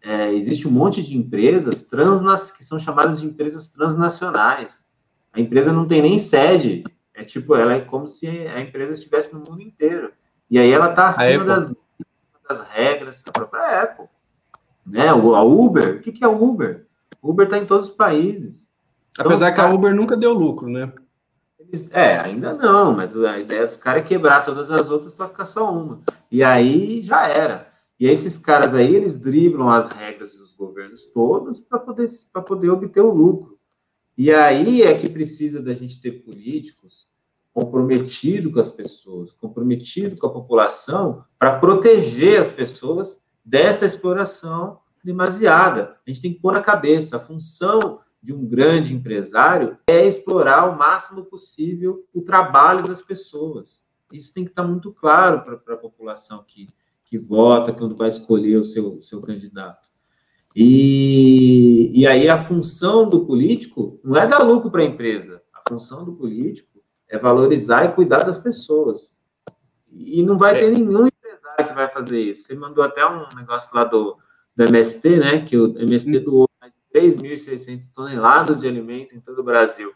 é, 0.02 0.34
existe 0.34 0.68
um 0.68 0.72
monte 0.72 1.02
de 1.02 1.18
empresas 1.18 1.82
transnas, 1.84 2.52
que 2.52 2.62
são 2.62 2.78
chamadas 2.78 3.22
de 3.22 3.26
empresas 3.26 3.70
transnacionais. 3.70 4.86
A 5.32 5.40
empresa 5.40 5.72
não 5.72 5.88
tem 5.88 6.02
nem 6.02 6.20
sede, 6.20 6.84
é 7.14 7.24
tipo, 7.24 7.56
ela 7.56 7.72
é 7.72 7.80
como 7.80 8.10
se 8.10 8.28
a 8.28 8.60
empresa 8.60 8.92
estivesse 8.92 9.34
no 9.34 9.40
mundo 9.40 9.62
inteiro. 9.62 10.12
E 10.50 10.60
aí 10.60 10.72
ela 10.72 10.90
está 10.90 11.08
acima 11.08 11.46
das, 11.46 11.72
das 12.50 12.62
regras 12.68 13.24
da 13.24 13.32
própria 13.32 13.84
Apple. 13.84 14.08
Né? 14.86 15.08
A 15.08 15.44
Uber, 15.44 15.98
o 15.98 16.00
que, 16.00 16.24
é 16.24 16.28
o 16.28 16.44
Uber? 16.44 16.86
Uber 17.22 17.46
está 17.46 17.58
em 17.58 17.66
todos 17.66 17.90
os 17.90 17.96
países. 17.96 18.72
Então, 19.12 19.26
Apesar 19.28 19.52
que 19.52 19.62
a 19.62 19.72
Uber 19.72 19.94
nunca 19.94 20.18
deu 20.18 20.34
lucro, 20.34 20.68
né? 20.68 20.92
É, 21.92 22.18
ainda 22.18 22.54
não, 22.54 22.94
mas 22.94 23.16
a 23.16 23.40
ideia 23.40 23.66
dos 23.66 23.78
caras 23.78 24.04
é 24.04 24.06
quebrar 24.06 24.44
todas 24.44 24.70
as 24.70 24.90
outras 24.90 25.14
para 25.14 25.30
ficar 25.30 25.46
só 25.46 25.72
uma. 25.72 26.00
E 26.30 26.44
aí 26.44 27.02
já 27.02 27.28
era. 27.28 27.72
E 28.00 28.08
esses 28.08 28.38
caras 28.38 28.74
aí, 28.74 28.96
eles 28.96 29.16
driblam 29.16 29.70
as 29.70 29.88
regras 29.88 30.36
dos 30.36 30.54
governos 30.54 31.06
todos 31.06 31.60
para 31.60 31.80
poder, 31.80 32.10
poder 32.46 32.70
obter 32.70 33.02
o 33.02 33.14
lucro. 33.14 33.58
E 34.18 34.34
aí 34.34 34.82
é 34.82 34.94
que 34.94 35.10
precisa 35.10 35.62
da 35.62 35.74
gente 35.74 36.02
ter 36.02 36.24
políticos 36.24 37.06
comprometidos 37.54 38.54
com 38.54 38.60
as 38.60 38.70
pessoas, 38.70 39.34
comprometidos 39.34 40.20
com 40.20 40.28
a 40.28 40.34
população, 40.34 41.24
para 41.38 41.60
proteger 41.60 42.40
as 42.40 42.52
pessoas 42.52 43.22
dessa 43.44 43.86
exploração 43.86 44.80
demasiada. 45.04 45.94
A 46.06 46.10
gente 46.10 46.22
tem 46.22 46.34
que 46.34 46.40
pôr 46.40 46.54
na 46.54 46.62
cabeça 46.62 47.18
a 47.18 47.20
função 47.20 48.00
de 48.22 48.32
um 48.32 48.46
grande 48.46 48.94
empresário 48.94 49.78
é 49.88 50.06
explorar 50.06 50.70
o 50.70 50.78
máximo 50.78 51.26
possível 51.26 52.06
o 52.14 52.22
trabalho 52.22 52.84
das 52.84 53.02
pessoas. 53.02 53.82
Isso 54.14 54.34
tem 54.34 54.44
que 54.44 54.52
estar 54.52 54.64
muito 54.64 54.92
claro 54.92 55.42
para 55.42 55.74
a 55.74 55.78
população 55.78 56.44
que, 56.46 56.70
que 57.06 57.18
vota, 57.18 57.74
quando 57.74 57.96
vai 57.96 58.10
escolher 58.10 58.58
o 58.58 58.64
seu, 58.64 59.02
seu 59.02 59.22
candidato. 59.22 59.90
E, 60.56 61.90
e 61.94 62.06
aí 62.06 62.28
a 62.28 62.44
função 62.44 63.08
do 63.08 63.26
político 63.26 64.00
não 64.04 64.18
é 64.18 64.28
dar 64.28 64.44
lucro 64.44 64.70
para 64.70 64.82
a 64.82 64.86
empresa. 64.86 65.42
A 65.54 65.68
função 65.68 66.04
do 66.04 66.14
político 66.14 66.80
é 67.10 67.18
valorizar 67.18 67.86
e 67.86 67.94
cuidar 67.94 68.24
das 68.24 68.38
pessoas. 68.38 69.16
E 69.90 70.22
não 70.22 70.38
vai 70.38 70.58
é. 70.58 70.60
ter 70.60 70.78
nenhum 70.78 71.08
vai 71.72 71.88
fazer 71.88 72.20
isso. 72.20 72.44
Você 72.44 72.56
mandou 72.56 72.84
até 72.84 73.06
um 73.06 73.28
negócio 73.36 73.70
lá 73.74 73.84
do, 73.84 74.16
do 74.56 74.64
MST, 74.64 75.18
né? 75.18 75.46
Que 75.46 75.58
o 75.58 75.78
MST 75.78 76.20
doou 76.20 76.48
3.600 76.94 77.92
toneladas 77.94 78.62
de 78.62 78.68
alimento 78.68 79.16
em 79.16 79.20
todo 79.20 79.40
o 79.40 79.44
Brasil. 79.44 79.92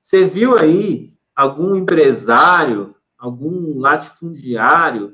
Você 0.00 0.24
viu 0.24 0.56
aí 0.56 1.14
algum 1.36 1.76
empresário, 1.76 2.94
algum 3.16 3.78
latifundiário 3.78 5.12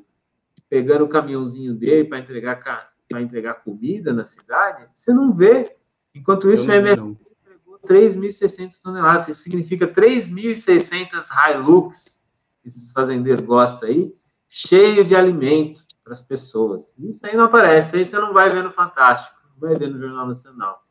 pegando 0.69 1.05
o 1.05 1.09
caminhãozinho 1.09 1.75
dele 1.75 2.09
para 2.09 2.19
entregar 2.19 2.61
para 3.09 3.21
entregar 3.21 3.55
comida 3.55 4.12
na 4.12 4.25
cidade? 4.25 4.87
Você 4.95 5.12
não 5.12 5.33
vê. 5.35 5.77
Enquanto 6.15 6.51
isso, 6.51 6.69
o 6.69 6.73
MST 6.73 7.01
entregou 7.03 7.79
3.600 7.87 8.81
toneladas. 8.83 9.29
Isso 9.29 9.43
significa 9.43 9.87
3.600 9.87 11.29
Hilux, 11.51 12.21
esses 12.65 12.91
fazendeiros 12.93 13.45
gostam 13.45 13.89
aí, 13.89 14.15
cheio 14.49 15.05
de 15.05 15.15
alimento 15.15 15.84
para 16.05 16.13
as 16.13 16.21
pessoas. 16.21 16.95
Isso 16.99 17.27
aí 17.27 17.35
não 17.35 17.45
aparece, 17.45 17.97
aí 17.97 18.05
você 18.05 18.19
não 18.19 18.35
vai 18.35 18.51
ver 18.51 18.63
no 18.63 18.71
Fantástico, 18.71 19.35
não 19.55 19.69
vai 19.69 19.77
ver 19.77 19.91
no 19.91 19.99
Jornal 19.99 20.29
Nacional. 20.29 20.85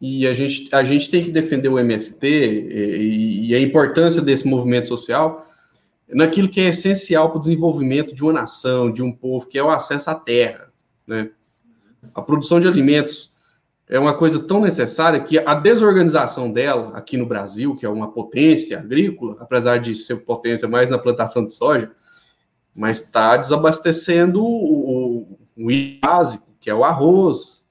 E 0.00 0.26
a 0.26 0.34
gente, 0.34 0.74
a 0.74 0.82
gente 0.82 1.10
tem 1.10 1.22
que 1.22 1.30
defender 1.30 1.68
o 1.68 1.78
MST 1.78 2.26
e, 2.26 3.48
e 3.48 3.54
a 3.54 3.60
importância 3.60 4.20
desse 4.20 4.46
movimento 4.46 4.88
social 4.88 5.46
naquilo 6.08 6.48
que 6.48 6.60
é 6.60 6.68
essencial 6.68 7.28
para 7.28 7.38
o 7.38 7.40
desenvolvimento 7.40 8.14
de 8.14 8.22
uma 8.22 8.32
nação, 8.32 8.90
de 8.90 9.02
um 9.02 9.12
povo, 9.12 9.46
que 9.46 9.58
é 9.58 9.62
o 9.62 9.70
acesso 9.70 10.10
à 10.10 10.14
terra. 10.14 10.68
Né? 11.06 11.30
A 12.14 12.22
produção 12.22 12.60
de 12.60 12.68
alimentos 12.68 13.30
é 13.88 13.98
uma 13.98 14.14
coisa 14.14 14.38
tão 14.38 14.60
necessária 14.60 15.20
que 15.20 15.38
a 15.38 15.54
desorganização 15.54 16.50
dela 16.50 16.96
aqui 16.96 17.16
no 17.16 17.26
Brasil, 17.26 17.76
que 17.76 17.84
é 17.84 17.88
uma 17.88 18.10
potência 18.10 18.78
agrícola, 18.78 19.36
apesar 19.40 19.78
de 19.78 19.94
ser 19.94 20.16
potência 20.16 20.68
mais 20.68 20.90
na 20.90 20.98
plantação 20.98 21.44
de 21.44 21.52
soja, 21.52 21.90
mas 22.74 23.00
está 23.00 23.36
desabastecendo 23.36 24.42
o, 24.42 25.26
o, 25.26 25.38
o 25.56 25.68
básico, 26.00 26.44
que 26.60 26.68
é 26.68 26.74
o 26.74 26.84
arroz. 26.84 27.62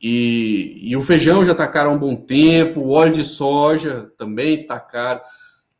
E, 0.00 0.78
e 0.80 0.96
o 0.96 1.00
feijão 1.00 1.44
já 1.44 1.52
está 1.52 1.66
caro 1.66 1.90
há 1.90 1.92
um 1.92 1.98
bom 1.98 2.14
tempo, 2.14 2.80
o 2.80 2.90
óleo 2.90 3.12
de 3.12 3.24
soja 3.24 4.10
também 4.16 4.54
está 4.54 4.78
caro. 4.78 5.20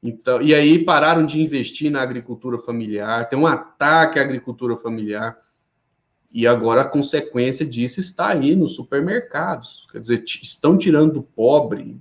Então, 0.02 0.42
e 0.42 0.54
aí 0.54 0.84
pararam 0.84 1.24
de 1.24 1.40
investir 1.40 1.90
na 1.90 2.02
agricultura 2.02 2.58
familiar, 2.58 3.28
tem 3.28 3.38
um 3.38 3.46
ataque 3.46 4.18
à 4.18 4.22
agricultura 4.22 4.76
familiar. 4.76 5.36
E 6.30 6.46
agora 6.46 6.82
a 6.82 6.88
consequência 6.88 7.64
disso 7.64 8.00
está 8.00 8.28
aí 8.28 8.54
nos 8.54 8.74
supermercados. 8.74 9.88
Quer 9.90 10.00
dizer, 10.00 10.24
estão 10.42 10.76
tirando 10.76 11.14
do 11.14 11.22
pobre 11.22 11.96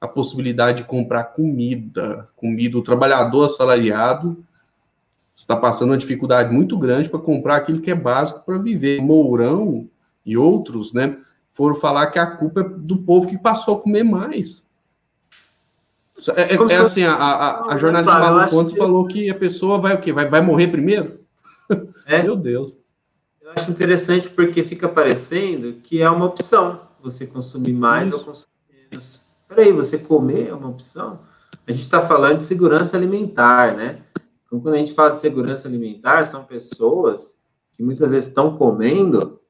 a 0.00 0.08
possibilidade 0.08 0.78
de 0.78 0.88
comprar 0.88 1.24
comida. 1.24 2.26
Comida, 2.36 2.78
o 2.78 2.82
trabalhador 2.82 3.44
assalariado 3.44 4.44
está 5.40 5.56
passando 5.56 5.90
uma 5.90 5.98
dificuldade 5.98 6.52
muito 6.52 6.78
grande 6.78 7.08
para 7.08 7.18
comprar 7.18 7.56
aquilo 7.56 7.80
que 7.80 7.90
é 7.90 7.94
básico 7.94 8.44
para 8.44 8.58
viver. 8.58 9.00
Mourão 9.00 9.88
e 10.24 10.36
outros, 10.36 10.92
né, 10.92 11.16
foram 11.54 11.74
falar 11.74 12.08
que 12.08 12.18
a 12.18 12.26
culpa 12.26 12.60
é 12.60 12.64
do 12.64 12.98
povo 12.98 13.26
que 13.26 13.38
passou 13.38 13.76
a 13.76 13.80
comer 13.80 14.02
mais. 14.02 14.68
É, 16.36 16.54
é, 16.54 16.56
é 16.56 16.76
assim, 16.76 17.02
a, 17.02 17.14
a, 17.14 17.72
a 17.72 17.78
jornalista 17.78 18.18
Malu 18.18 18.50
Fontes 18.50 18.74
que... 18.74 18.78
falou 18.78 19.06
que 19.06 19.30
a 19.30 19.34
pessoa 19.34 19.78
vai 19.78 19.94
o 19.94 20.00
quê? 20.00 20.12
Vai, 20.12 20.28
vai 20.28 20.42
morrer 20.42 20.68
primeiro? 20.68 21.18
É. 22.04 22.22
Meu 22.22 22.36
Deus. 22.36 22.78
Eu 23.40 23.52
acho 23.54 23.70
interessante 23.70 24.28
porque 24.28 24.62
fica 24.62 24.88
parecendo 24.88 25.74
que 25.82 26.02
é 26.02 26.10
uma 26.10 26.26
opção 26.26 26.80
você 27.00 27.26
consumir 27.26 27.72
mais 27.72 28.08
Isso. 28.08 28.18
ou 28.18 28.24
consumir 28.24 28.88
menos. 28.90 29.20
Peraí, 29.48 29.72
você 29.72 29.96
comer 29.96 30.48
é 30.48 30.54
uma 30.54 30.68
opção? 30.68 31.20
A 31.66 31.72
gente 31.72 31.82
está 31.82 32.04
falando 32.06 32.38
de 32.38 32.44
segurança 32.44 32.96
alimentar, 32.96 33.74
né? 33.74 34.00
Então, 34.50 34.60
quando 34.60 34.74
a 34.74 34.78
gente 34.78 34.94
fala 34.94 35.10
de 35.10 35.20
segurança 35.20 35.68
alimentar, 35.68 36.24
são 36.24 36.42
pessoas 36.42 37.40
que 37.76 37.84
muitas 37.84 38.10
vezes 38.10 38.28
estão 38.28 38.56
comendo, 38.56 39.40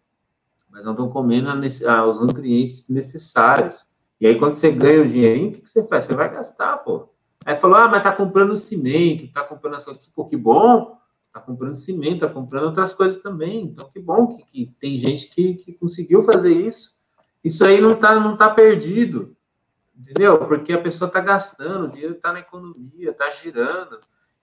mas 0.70 0.84
não 0.84 0.92
estão 0.92 1.08
comendo 1.08 1.48
os 1.48 2.20
nutrientes 2.20 2.86
necessários. 2.86 3.86
E 4.20 4.26
aí, 4.26 4.38
quando 4.38 4.56
você 4.56 4.70
ganha 4.70 5.00
o 5.00 5.08
dinheirinho, 5.08 5.48
o 5.48 5.52
que, 5.54 5.60
que 5.62 5.70
você 5.70 5.82
faz? 5.84 6.04
Você 6.04 6.14
vai 6.14 6.30
gastar, 6.30 6.76
pô. 6.76 7.08
Aí 7.46 7.56
falou, 7.56 7.78
ah, 7.78 7.88
mas 7.88 8.02
tá 8.02 8.12
comprando 8.12 8.54
cimento, 8.58 9.32
tá 9.32 9.42
comprando 9.42 9.76
essa 9.76 9.90
Pô, 10.14 10.26
que 10.26 10.36
bom, 10.36 10.98
tá 11.32 11.40
comprando 11.40 11.76
cimento, 11.76 12.20
tá 12.20 12.28
comprando 12.28 12.66
outras 12.66 12.92
coisas 12.92 13.22
também. 13.22 13.64
Então, 13.64 13.88
que 13.90 14.00
bom 14.00 14.36
que, 14.36 14.44
que 14.44 14.74
tem 14.78 14.98
gente 14.98 15.30
que, 15.30 15.54
que 15.54 15.72
conseguiu 15.72 16.22
fazer 16.22 16.52
isso. 16.52 16.94
Isso 17.42 17.64
aí 17.64 17.80
não 17.80 17.96
tá, 17.96 18.20
não 18.20 18.36
tá 18.36 18.50
perdido, 18.50 19.34
entendeu? 19.98 20.36
Porque 20.46 20.74
a 20.74 20.82
pessoa 20.82 21.10
tá 21.10 21.20
gastando, 21.20 21.86
o 21.86 21.88
dinheiro 21.88 22.16
tá 22.16 22.34
na 22.34 22.40
economia, 22.40 23.14
tá 23.14 23.30
girando. 23.30 23.98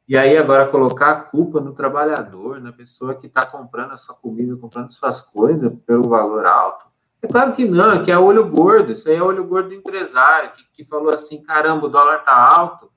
E 0.07 0.15
aí, 0.17 0.37
agora, 0.37 0.67
colocar 0.67 1.11
a 1.11 1.21
culpa 1.21 1.59
no 1.59 1.73
trabalhador, 1.73 2.61
na 2.61 2.71
pessoa 2.71 3.15
que 3.15 3.27
está 3.27 3.45
comprando 3.45 3.91
a 3.91 3.97
sua 3.97 4.15
comida, 4.15 4.55
comprando 4.55 4.91
suas 4.93 5.21
coisas 5.21 5.71
pelo 5.85 6.07
valor 6.07 6.45
alto, 6.45 6.85
é 7.21 7.27
claro 7.27 7.53
que 7.53 7.65
não, 7.65 8.03
que 8.03 8.11
é 8.11 8.17
olho 8.17 8.47
gordo, 8.47 8.91
isso 8.91 9.09
aí 9.09 9.15
é 9.15 9.21
olho 9.21 9.43
gordo 9.43 9.69
do 9.69 9.75
empresário, 9.75 10.51
que, 10.51 10.63
que 10.71 10.85
falou 10.85 11.13
assim, 11.13 11.41
caramba, 11.41 11.87
o 11.87 11.89
dólar 11.89 12.23
tá 12.23 12.33
alto, 12.33 12.89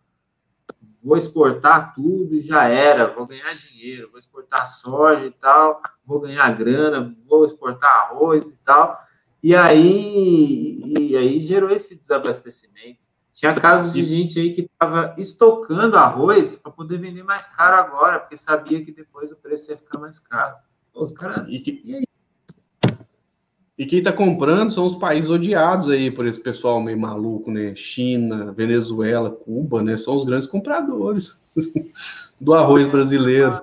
vou 1.03 1.17
exportar 1.17 1.95
tudo 1.95 2.35
e 2.35 2.43
já 2.43 2.69
era, 2.69 3.07
vou 3.07 3.27
ganhar 3.27 3.55
dinheiro, 3.55 4.11
vou 4.11 4.19
exportar 4.19 4.67
soja 4.67 5.27
e 5.27 5.31
tal, 5.31 5.81
vou 6.05 6.21
ganhar 6.21 6.49
grana, 6.57 7.15
vou 7.27 7.47
exportar 7.47 7.91
arroz 7.91 8.51
e 8.51 8.57
tal. 8.63 9.01
E 9.43 9.57
aí, 9.57 10.83
e 10.99 11.17
aí 11.17 11.41
gerou 11.41 11.71
esse 11.71 11.97
desabastecimento. 11.97 13.01
Tinha 13.41 13.55
casos 13.55 13.91
de 13.91 14.05
gente 14.05 14.39
aí 14.39 14.53
que 14.53 14.61
estava 14.61 15.15
estocando 15.17 15.97
arroz 15.97 16.57
para 16.57 16.71
poder 16.71 16.99
vender 16.99 17.23
mais 17.23 17.47
caro 17.47 17.77
agora, 17.77 18.21
porque 18.21 18.37
sabia 18.37 18.85
que 18.85 18.93
depois 18.93 19.33
o 19.33 19.37
preço 19.37 19.71
ia 19.71 19.79
ficar 19.79 19.99
mais 19.99 20.19
caro. 20.19 20.57
Os 20.95 21.11
caras. 21.11 21.49
E, 21.49 21.59
que... 21.59 21.71
e? 21.83 22.05
E 23.79 23.87
quem 23.87 24.01
está 24.01 24.13
comprando 24.13 24.71
são 24.71 24.85
os 24.85 24.95
países 24.95 25.31
odiados 25.31 25.89
aí 25.89 26.11
por 26.11 26.27
esse 26.27 26.39
pessoal 26.39 26.83
meio 26.83 27.01
maluco, 27.01 27.51
né? 27.51 27.75
China, 27.75 28.53
Venezuela, 28.53 29.31
Cuba, 29.31 29.83
né? 29.83 29.97
São 29.97 30.17
os 30.17 30.25
grandes 30.25 30.47
compradores 30.47 31.35
do 32.39 32.53
arroz 32.53 32.87
brasileiro. 32.89 33.59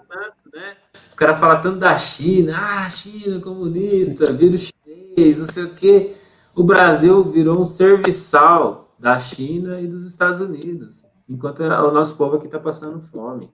Né? 0.56 0.76
Os 1.08 1.14
caras 1.14 1.40
falam 1.40 1.62
tanto 1.62 1.78
da 1.78 1.96
China, 2.00 2.58
ah, 2.60 2.90
China 2.90 3.40
comunista, 3.40 4.34
vírus 4.34 4.72
chinês, 4.72 5.38
não 5.38 5.46
sei 5.46 5.66
o 5.66 5.76
quê. 5.76 6.16
O 6.56 6.64
Brasil 6.64 7.24
virou 7.26 7.62
um 7.62 7.66
serviçal 7.66 8.87
da 9.00 9.20
China 9.20 9.80
e 9.80 9.88
dos 9.88 10.04
Estados 10.04 10.42
Unidos, 10.42 11.04
enquanto 11.30 11.62
o 11.62 11.92
nosso 11.92 12.16
povo 12.16 12.38
aqui 12.38 12.46
está 12.46 12.60
passando 12.60 13.02
fome. 13.08 13.52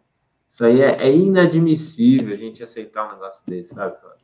Isso 0.52 0.64
aí 0.64 0.82
é, 0.82 1.08
é, 1.08 1.16
inadmissível 1.16 2.34
a 2.34 2.38
gente 2.38 2.62
aceitar 2.62 3.08
um 3.08 3.14
negócio 3.14 3.41
desse, 3.48 3.74
sabe, 3.74 3.98
Cláudio? 4.00 4.22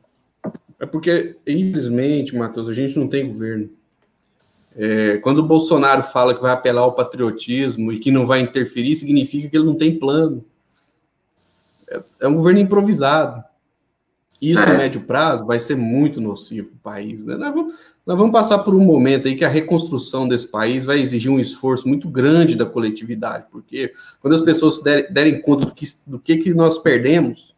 É 0.78 0.86
porque, 0.86 1.36
infelizmente, 1.46 2.36
Matheus, 2.36 2.68
a 2.68 2.72
gente 2.72 2.98
não 2.98 3.08
tem 3.08 3.26
governo. 3.26 3.68
É, 4.76 5.18
quando 5.18 5.38
o 5.38 5.46
Bolsonaro 5.46 6.04
fala 6.04 6.34
que 6.34 6.40
vai 6.40 6.52
apelar 6.52 6.82
ao 6.82 6.94
patriotismo 6.94 7.92
e 7.92 7.98
que 7.98 8.12
não 8.12 8.26
vai 8.26 8.40
interferir, 8.40 8.94
significa 8.94 9.48
que 9.48 9.56
ele 9.56 9.66
não 9.66 9.76
tem 9.76 9.98
plano. 9.98 10.44
É, 11.88 12.00
é 12.20 12.28
um 12.28 12.36
governo 12.36 12.60
improvisado. 12.60 13.42
Isso, 14.40 14.62
no 14.62 14.68
é. 14.68 14.78
médio 14.78 15.02
prazo, 15.02 15.44
vai 15.44 15.60
ser 15.60 15.76
muito 15.76 16.20
nocivo 16.20 16.68
para 16.68 16.76
o 16.76 16.94
país. 16.94 17.24
Né? 17.24 17.36
Nós, 17.36 17.54
vamos, 17.54 17.74
nós, 18.10 18.18
vamos, 18.18 18.32
passar 18.32 18.58
por 18.58 18.74
um 18.74 18.84
momento 18.84 19.28
aí 19.28 19.36
que 19.36 19.44
a 19.44 19.48
reconstrução 19.48 20.26
desse 20.26 20.48
país 20.48 20.84
vai 20.84 21.00
exigir 21.00 21.30
um 21.30 21.40
esforço 21.40 21.86
muito 21.86 22.08
grande 22.08 22.56
da 22.56 22.66
coletividade, 22.66 23.46
porque 23.50 23.92
quando 24.20 24.34
as 24.34 24.40
pessoas 24.40 24.82
derem, 24.82 25.12
derem 25.12 25.40
conta 25.40 25.66
do 25.66 25.74
que, 25.74 25.86
do 26.06 26.18
que, 26.18 26.36
que 26.38 26.54
nós 26.54 26.78
perdemos, 26.78 27.54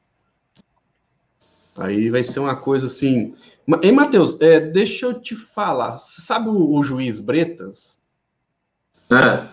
Aí 1.76 2.10
vai 2.10 2.22
ser 2.22 2.40
uma 2.40 2.54
coisa 2.54 2.86
assim. 2.86 3.34
Ei, 3.82 3.92
Matheus, 3.92 4.36
é, 4.40 4.60
deixa 4.60 5.06
eu 5.06 5.14
te 5.14 5.34
falar. 5.34 5.98
Sabe 5.98 6.48
o, 6.48 6.74
o 6.74 6.82
juiz 6.82 7.18
Bretas? 7.18 7.98
É. 9.10 9.46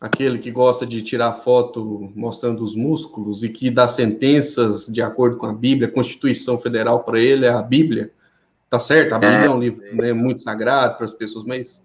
Aquele 0.00 0.38
que 0.38 0.50
gosta 0.50 0.86
de 0.86 1.02
tirar 1.02 1.32
foto 1.32 2.12
mostrando 2.14 2.62
os 2.62 2.74
músculos 2.74 3.42
e 3.42 3.48
que 3.48 3.70
dá 3.70 3.88
sentenças 3.88 4.86
de 4.86 5.02
acordo 5.02 5.36
com 5.36 5.46
a 5.46 5.52
Bíblia, 5.52 5.88
a 5.88 5.92
Constituição 5.92 6.58
Federal 6.58 7.02
para 7.02 7.18
ele 7.18 7.46
é 7.46 7.50
a 7.50 7.62
Bíblia. 7.62 8.10
Tá 8.68 8.80
certo? 8.80 9.14
A 9.14 9.18
Bíblia 9.18 9.42
é, 9.42 9.46
é 9.46 9.50
um 9.50 9.60
livro 9.60 9.82
né, 9.94 10.12
muito 10.12 10.42
sagrado 10.42 10.96
para 10.96 11.06
as 11.06 11.12
pessoas, 11.12 11.44
mas. 11.44 11.84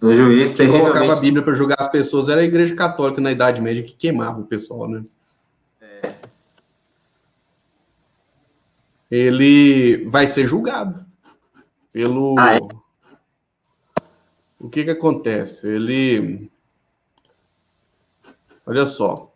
O 0.00 0.12
juiz 0.12 0.52
que 0.52 0.66
colocava 0.66 1.12
a 1.12 1.16
Bíblia 1.16 1.42
para 1.42 1.54
julgar 1.54 1.80
as 1.80 1.88
pessoas 1.88 2.28
era 2.28 2.40
a 2.40 2.44
Igreja 2.44 2.74
Católica 2.74 3.20
na 3.20 3.32
Idade 3.32 3.60
Média 3.60 3.82
que 3.82 3.96
queimava 3.96 4.40
o 4.40 4.46
pessoal, 4.46 4.88
né? 4.88 5.04
ele 9.10 10.08
vai 10.08 10.26
ser 10.26 10.46
julgado 10.46 11.04
pelo. 11.92 12.38
Ah, 12.38 12.56
é? 12.56 12.58
O 14.60 14.68
que 14.68 14.84
que 14.84 14.90
acontece? 14.90 15.66
Ele. 15.66 16.50
Olha 18.66 18.86
só. 18.86 19.32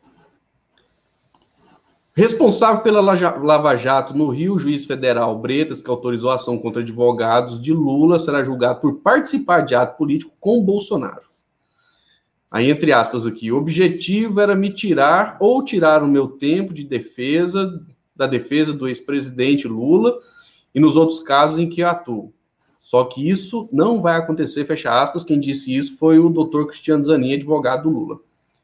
Responsável 2.15 2.83
pela 2.83 3.01
Lava 3.01 3.75
Jato 3.75 4.15
no 4.15 4.29
Rio, 4.29 4.55
o 4.55 4.59
juiz 4.59 4.85
federal 4.85 5.39
Bretas, 5.39 5.81
que 5.81 5.89
autorizou 5.89 6.31
a 6.31 6.35
ação 6.35 6.59
contra 6.59 6.83
advogados 6.83 7.61
de 7.61 7.73
Lula, 7.73 8.19
será 8.19 8.45
julgado 8.45 8.83
por 8.83 8.97
participar 8.97 9.63
de 9.63 9.75
ato 9.75 9.97
político 9.97 10.31
com 10.39 10.63
Bolsonaro. 10.63 11.23
Aí, 12.51 12.71
entre 12.71 12.93
aspas, 12.93 13.27
aqui, 13.27 13.51
o 13.51 13.57
objetivo 13.57 14.41
era 14.41 14.55
me 14.55 14.69
tirar 14.69 15.39
ou 15.41 15.65
tirar 15.65 16.03
o 16.03 16.07
meu 16.07 16.29
tempo 16.29 16.75
de 16.75 16.85
defesa 16.85 17.81
da 18.15 18.27
defesa 18.27 18.75
do 18.75 18.87
ex-presidente 18.87 19.67
Lula 19.67 20.15
e 20.75 20.79
nos 20.79 20.97
outros 20.97 21.21
casos 21.21 21.59
em 21.59 21.67
que 21.67 21.83
atuo. 21.83 22.31
Só 22.83 23.05
que 23.05 23.27
isso 23.27 23.71
não 23.73 24.03
vai 24.03 24.17
acontecer, 24.17 24.67
fecha 24.67 24.91
aspas. 25.01 25.25
Quem 25.25 25.41
disse 25.41 25.75
isso 25.75 25.97
foi 25.97 26.19
o 26.19 26.29
doutor 26.29 26.67
Cristiano 26.67 27.03
Zanin, 27.03 27.33
advogado 27.33 27.85
do 27.85 27.89
Lula. 27.89 28.19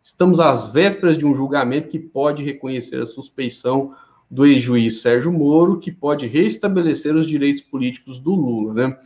Estamos 0.09 0.41
às 0.41 0.69
vésperas 0.69 1.19
de 1.19 1.27
um 1.27 1.35
julgamento 1.35 1.91
que 1.91 1.99
pode 1.99 2.43
reconhecer 2.43 2.97
a 2.97 3.05
suspeição 3.05 3.95
do 4.31 4.47
ex-juiz 4.47 5.03
Sérgio 5.03 5.31
Moro, 5.31 5.79
que 5.79 5.93
pode 5.93 6.27
restabelecer 6.27 7.15
os 7.15 7.29
direitos 7.29 7.61
políticos 7.61 8.19
do 8.19 8.31
Lula, 8.31 8.73
né? 8.73 8.99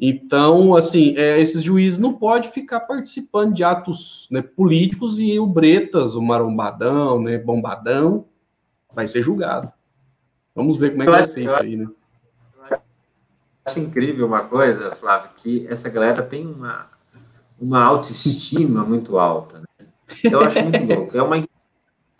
Então, 0.00 0.74
assim, 0.74 1.14
é, 1.18 1.38
esses 1.38 1.62
juízes 1.62 1.98
não 1.98 2.14
podem 2.14 2.50
ficar 2.50 2.80
participando 2.80 3.52
de 3.52 3.62
atos 3.62 4.26
né, 4.30 4.40
políticos 4.40 5.18
e 5.18 5.38
o 5.38 5.46
Bretas, 5.46 6.14
o 6.14 6.22
marombadão, 6.22 7.20
né, 7.20 7.36
bombadão, 7.36 8.24
vai 8.94 9.06
ser 9.06 9.22
julgado. 9.22 9.70
Vamos 10.54 10.78
ver 10.78 10.92
como 10.92 11.02
é 11.02 11.06
que 11.06 11.12
vai 11.12 11.26
ser 11.28 11.42
isso 11.42 11.56
aí, 11.56 11.76
né? 11.76 11.86
acho 13.66 13.80
incrível 13.80 14.26
uma 14.26 14.44
coisa, 14.44 14.96
Flávio, 14.96 15.28
que 15.42 15.66
essa 15.68 15.90
galera 15.90 16.22
tem 16.22 16.46
uma, 16.46 16.86
uma 17.60 17.84
autoestima 17.84 18.82
muito 18.82 19.18
alta. 19.18 19.58
Né? 19.58 19.67
Eu 20.24 20.40
acho 20.40 20.62
muito 20.62 20.94
louco. 20.94 21.16
É 21.16 21.22
uma 21.22 21.46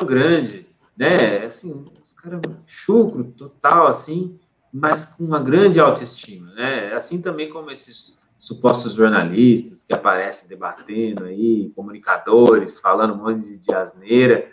grande, 0.05 0.67
né? 0.97 1.45
Assim, 1.45 1.73
os 1.73 2.13
caras 2.15 2.41
chucro 2.67 3.25
total, 3.33 3.87
assim, 3.87 4.39
mas 4.73 5.05
com 5.05 5.25
uma 5.25 5.41
grande 5.41 5.81
autoestima, 5.81 6.53
né? 6.55 6.93
Assim 6.93 7.21
também 7.21 7.49
como 7.51 7.71
esses 7.71 8.19
supostos 8.39 8.95
jornalistas 8.95 9.83
que 9.83 9.93
aparecem 9.93 10.49
debatendo 10.49 11.25
aí, 11.25 11.71
comunicadores, 11.75 12.79
falando 12.79 13.15
um 13.15 13.17
monte 13.17 13.57
de 13.57 13.75
asneira, 13.75 14.49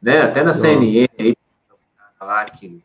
né? 0.00 0.22
Até 0.22 0.42
na 0.42 0.52
CNN 0.52 1.08
aí, 1.18 1.36
lá 2.20 2.44
que 2.44 2.82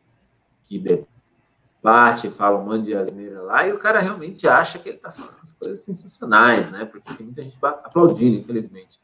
que 0.68 0.78
debate, 0.78 2.28
fala 2.28 2.58
um 2.58 2.66
monte 2.66 2.86
de 2.86 2.94
asneira 2.94 3.40
lá, 3.40 3.66
e 3.66 3.72
o 3.72 3.78
cara 3.78 4.00
realmente 4.00 4.46
acha 4.46 4.78
que 4.78 4.90
ele 4.90 4.96
está 4.96 5.10
falando 5.10 5.38
as 5.42 5.52
coisas 5.52 5.80
sensacionais, 5.80 6.70
né? 6.70 6.84
Porque 6.84 7.14
tem 7.14 7.26
muita 7.26 7.42
gente 7.42 7.56
aplaudindo, 7.62 8.36
infelizmente. 8.36 8.98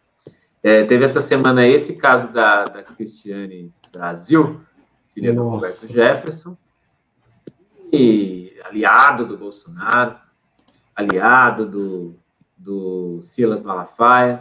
É, 0.65 0.83
teve 0.87 1.05
essa 1.05 1.21
semana 1.21 1.67
esse 1.67 1.93
caso 1.93 2.33
da, 2.33 2.65
da 2.65 2.83
Cristiane 2.83 3.71
Brasil, 3.93 4.63
filha 5.13 5.35
do. 5.35 5.43
Roberto 5.43 5.93
Jefferson, 5.93 6.57
e 7.93 8.51
aliado 8.65 9.27
do 9.27 9.37
Bolsonaro, 9.37 10.17
aliado 10.97 11.71
do, 11.71 12.15
do 12.57 13.21
Silas 13.23 13.61
Malafaia. 13.61 14.41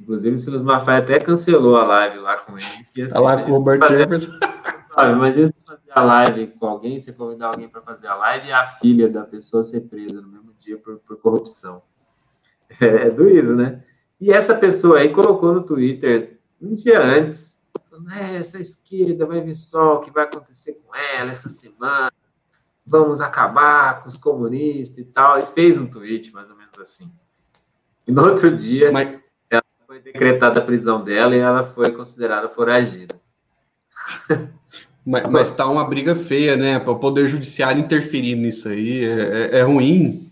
Inclusive, 0.00 0.34
o 0.34 0.38
Silas 0.38 0.62
Malafaia 0.64 0.98
até 0.98 1.20
cancelou 1.20 1.76
a 1.76 1.84
live 1.84 2.18
lá 2.18 2.38
com 2.38 2.58
ele. 2.58 2.66
Que, 2.92 3.02
assim, 3.02 3.14
Tá 3.14 3.20
lá 3.20 3.40
com 3.40 3.52
o 3.52 3.54
Robert 3.54 3.78
fazer- 3.78 3.98
Jefferson. 3.98 4.32
Sabe, 4.92 5.12
imagina 5.12 5.46
você 5.46 5.62
fazer 5.64 5.92
a 5.92 6.02
live 6.02 6.46
com 6.48 6.66
alguém, 6.66 6.98
você 6.98 7.12
convidar 7.12 7.46
alguém 7.46 7.68
para 7.68 7.80
fazer 7.80 8.08
a 8.08 8.16
live 8.16 8.48
e 8.48 8.52
a 8.52 8.66
filha 8.66 9.08
da 9.08 9.24
pessoa 9.24 9.62
ser 9.62 9.82
presa 9.82 10.20
no 10.20 10.26
mesmo 10.26 10.52
dia 10.60 10.76
por, 10.78 10.98
por 10.98 11.16
corrupção. 11.18 11.80
É, 12.80 13.06
é 13.06 13.10
doído, 13.10 13.54
né? 13.54 13.84
E 14.20 14.30
essa 14.32 14.54
pessoa 14.54 14.98
aí 14.98 15.08
colocou 15.12 15.52
no 15.54 15.62
Twitter 15.62 16.38
um 16.60 16.74
dia 16.74 17.00
antes, 17.02 17.56
falando, 17.90 18.12
"É, 18.12 18.36
essa 18.36 18.58
esquerda 18.60 19.24
vai 19.24 19.40
ver 19.40 19.54
só 19.54 19.96
o 19.96 20.00
que 20.00 20.10
vai 20.10 20.24
acontecer 20.24 20.74
com 20.84 20.94
ela 20.94 21.30
essa 21.30 21.48
semana, 21.48 22.12
vamos 22.86 23.20
acabar 23.20 24.02
com 24.02 24.08
os 24.08 24.16
comunistas 24.16 25.06
e 25.06 25.10
tal, 25.12 25.38
e 25.38 25.42
fez 25.54 25.78
um 25.78 25.86
tweet 25.86 26.32
mais 26.32 26.50
ou 26.50 26.56
menos 26.56 26.78
assim. 26.78 27.06
E 28.06 28.12
no 28.12 28.22
outro 28.24 28.54
dia 28.54 28.92
Mas, 28.92 29.20
foi 29.86 30.00
decretada 30.00 30.60
a 30.60 30.64
prisão 30.64 31.02
dela 31.02 31.34
e 31.34 31.38
ela 31.38 31.64
foi 31.64 31.90
considerada 31.90 32.48
foragida. 32.48 33.14
mas, 35.04 35.28
mas 35.28 35.50
tá 35.50 35.68
uma 35.68 35.84
briga 35.88 36.14
feia, 36.14 36.56
né? 36.56 36.78
Para 36.78 36.92
o 36.92 36.98
Poder 36.98 37.26
Judiciário 37.26 37.80
interferir 37.82 38.36
nisso 38.36 38.68
aí 38.68 39.04
é, 39.04 39.56
é- 39.56 39.58
é 39.58 39.62
ruim. 39.62 40.30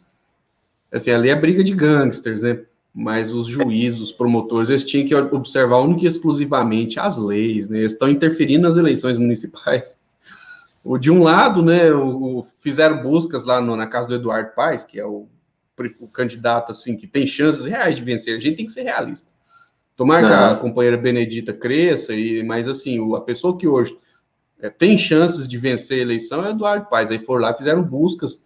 Assim, 0.92 1.10
ali 1.10 1.28
é 1.28 1.34
briga 1.34 1.62
de 1.64 1.74
gangsters, 1.74 2.42
né? 2.42 2.64
Mas 3.00 3.32
os 3.32 3.46
juízes, 3.46 4.00
os 4.00 4.10
promotores, 4.12 4.70
eles 4.70 4.84
tinham 4.84 5.06
que 5.06 5.14
observar 5.14 5.78
única 5.78 6.04
e 6.04 6.08
exclusivamente 6.08 6.98
as 6.98 7.16
leis, 7.16 7.68
né? 7.68 7.78
Eles 7.78 7.92
estão 7.92 8.08
interferindo 8.10 8.66
nas 8.66 8.76
eleições 8.76 9.16
municipais. 9.16 10.00
O, 10.82 10.98
de 10.98 11.08
um 11.10 11.22
lado, 11.22 11.62
né, 11.62 11.92
o, 11.92 12.44
fizeram 12.60 13.00
buscas 13.02 13.44
lá 13.44 13.60
no- 13.60 13.76
na 13.76 13.86
casa 13.86 14.08
do 14.08 14.14
Eduardo 14.16 14.52
Paes, 14.52 14.82
que 14.84 14.98
é 14.98 15.06
o, 15.06 15.28
o 16.00 16.08
candidato 16.08 16.72
assim 16.72 16.96
que 16.96 17.06
tem 17.06 17.24
chances 17.24 17.64
reais 17.66 17.96
de 17.96 18.02
vencer. 18.02 18.36
A 18.36 18.40
gente 18.40 18.56
tem 18.56 18.66
que 18.66 18.72
ser 18.72 18.82
realista. 18.82 19.28
Tomara 19.96 20.26
que 20.26 20.32
a 20.32 20.54
companheira 20.56 20.96
Benedita 20.96 21.52
cresça, 21.52 22.12
e, 22.14 22.42
mas 22.42 22.66
assim, 22.66 22.98
o- 22.98 23.14
a 23.14 23.20
pessoa 23.20 23.56
que 23.56 23.68
hoje 23.68 23.94
é, 24.60 24.68
tem 24.68 24.98
chances 24.98 25.48
de 25.48 25.56
vencer 25.56 25.98
a 25.98 26.02
eleição 26.02 26.42
é 26.44 26.48
o 26.48 26.50
Eduardo 26.50 26.88
Paes. 26.88 27.12
Aí 27.12 27.20
foram 27.20 27.42
lá, 27.42 27.54
fizeram 27.54 27.84
buscas 27.84 28.42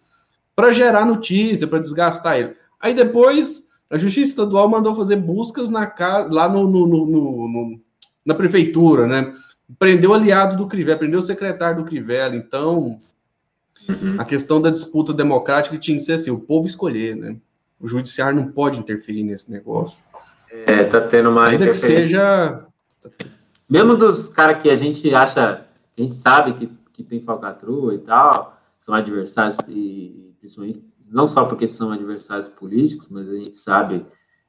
para 0.55 0.72
gerar 0.72 1.07
notícia, 1.07 1.66
para 1.66 1.78
desgastar 1.78 2.38
ele. 2.38 2.55
Aí 2.78 2.92
depois 2.92 3.62
a 3.93 3.99
Justiça 3.99 4.30
Estadual 4.30 4.68
mandou 4.68 4.97
fazer 4.97 5.16
buscas 5.16 5.68
na 5.68 5.86
casa, 5.86 6.32
lá 6.32 6.49
no, 6.49 6.66
no- 6.66 6.86
no- 6.86 7.07
no- 7.07 7.49
no- 7.49 7.80
na 8.24 8.34
prefeitura, 8.34 9.07
né? 9.07 9.32
Prendeu 9.78 10.11
o 10.11 10.14
aliado 10.14 10.57
do 10.57 10.66
Crivella, 10.66 10.99
prendeu 10.99 11.20
o 11.20 11.22
secretário 11.22 11.82
do 11.82 11.84
Crivella. 11.88 12.34
Então, 12.36 12.99
a 14.18 14.24
questão 14.24 14.61
da 14.61 14.70
disputa 14.70 15.12
democrática 15.12 15.76
tinha 15.78 15.97
que 15.99 16.05
ser 16.05 16.14
assim: 16.14 16.30
o 16.30 16.38
povo 16.40 16.66
escolher, 16.66 17.16
né? 17.16 17.36
O 17.80 17.88
judiciário 17.88 18.36
não 18.36 18.53
pode 18.53 18.78
interferir 18.78 19.24
nesse 19.24 19.51
negócio. 19.51 20.03
É, 20.66 20.84
tá 20.84 21.01
tendo 21.01 21.30
uma 21.30 21.47
Ainda 21.47 21.64
que 21.64 21.70
interferência. 21.70 22.05
seja. 22.05 22.66
Mesmo 23.68 23.97
dos 23.97 24.28
caras 24.28 24.62
que 24.62 24.68
a 24.70 24.76
gente 24.76 25.12
acha, 25.14 25.64
a 25.97 26.01
gente 26.01 26.14
sabe 26.14 26.53
que, 26.55 26.70
que 26.93 27.03
tem 27.03 27.20
falcatrua 27.22 27.95
e 27.95 27.99
tal, 27.99 28.57
são 28.78 28.95
adversários, 28.95 29.57
e 29.68 30.32
principalmente, 30.38 30.82
não 31.12 31.26
só 31.26 31.44
porque 31.44 31.68
são 31.68 31.92
adversários 31.92 32.48
políticos, 32.48 33.08
mas 33.10 33.28
a 33.28 33.34
gente 33.34 33.56
sabe 33.56 34.06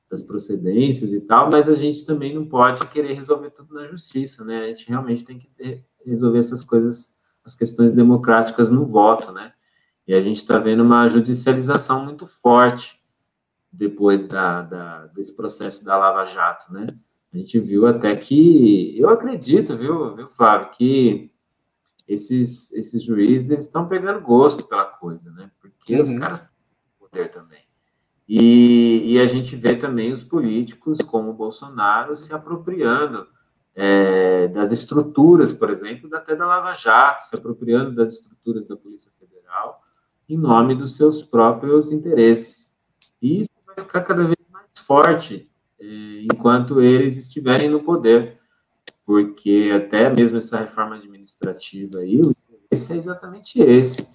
das 0.09 0.21
procedências 0.21 1.11
e 1.11 1.21
tal, 1.21 1.49
mas 1.51 1.67
a 1.67 1.73
gente 1.73 2.05
também 2.05 2.33
não 2.35 2.45
pode 2.45 2.85
querer 2.87 3.13
resolver 3.13 3.49
tudo 3.49 3.73
na 3.73 3.87
justiça, 3.87 4.43
né? 4.43 4.63
A 4.63 4.67
gente 4.67 4.87
realmente 4.87 5.25
tem 5.25 5.39
que 5.39 5.47
ter, 5.49 5.83
resolver 6.05 6.39
essas 6.39 6.63
coisas, 6.63 7.11
as 7.43 7.55
questões 7.55 7.95
democráticas 7.95 8.69
no 8.69 8.85
voto, 8.85 9.31
né? 9.31 9.53
E 10.07 10.13
a 10.13 10.21
gente 10.21 10.37
está 10.37 10.59
vendo 10.59 10.83
uma 10.83 11.07
judicialização 11.07 12.03
muito 12.03 12.27
forte 12.27 13.01
depois 13.71 14.23
da, 14.23 14.61
da- 14.61 15.07
desse 15.07 15.35
processo 15.35 15.83
da 15.83 15.97
Lava 15.97 16.25
Jato, 16.25 16.71
né? 16.71 16.87
A 17.33 17.37
gente 17.37 17.59
viu 17.59 17.87
até 17.87 18.15
que, 18.15 18.95
eu 18.99 19.09
acredito, 19.09 19.75
viu, 19.75 20.15
viu 20.15 20.27
Flávio, 20.27 20.69
que 20.77 21.31
esses, 22.07 22.71
esses 22.73 23.01
juízes 23.01 23.61
estão 23.65 23.87
pegando 23.87 24.21
gosto 24.21 24.61
pela 24.63 24.85
coisa, 24.85 25.31
né? 25.31 25.49
Porque 25.83 26.01
os 26.01 26.09
Uhum. 26.09 26.19
caras 26.19 26.41
têm 26.41 26.49
poder 26.97 27.29
também. 27.29 27.61
E, 28.27 29.13
e 29.13 29.19
a 29.19 29.25
gente 29.25 29.55
vê 29.57 29.75
também 29.75 30.13
os 30.13 30.23
políticos, 30.23 30.97
como 30.99 31.31
o 31.31 31.33
Bolsonaro, 31.33 32.15
se 32.15 32.33
apropriando 32.33 33.27
é, 33.75 34.47
das 34.47 34.71
estruturas, 34.71 35.51
por 35.51 35.69
exemplo, 35.69 36.09
até 36.15 36.35
da 36.35 36.45
Lava 36.45 36.73
Jato, 36.73 37.23
se 37.23 37.35
apropriando 37.35 37.93
das 37.93 38.13
estruturas 38.13 38.65
da 38.65 38.77
Polícia 38.77 39.11
Federal 39.19 39.81
em 40.29 40.37
nome 40.37 40.73
dos 40.73 40.95
seus 40.95 41.21
próprios 41.21 41.91
interesses. 41.91 42.73
E 43.21 43.41
isso 43.41 43.49
vai 43.65 43.75
ficar 43.75 44.01
cada 44.01 44.21
vez 44.21 44.37
mais 44.49 44.71
forte 44.79 45.51
eh, 45.79 46.25
enquanto 46.31 46.81
eles 46.81 47.17
estiverem 47.17 47.69
no 47.69 47.83
poder, 47.83 48.39
porque 49.05 49.69
até 49.75 50.09
mesmo 50.09 50.37
essa 50.37 50.59
reforma 50.59 50.95
administrativa 50.95 51.99
aí, 51.99 52.21
o 52.21 52.31
interesse 52.31 52.93
é 52.93 52.95
exatamente 52.95 53.59
esse, 53.59 54.07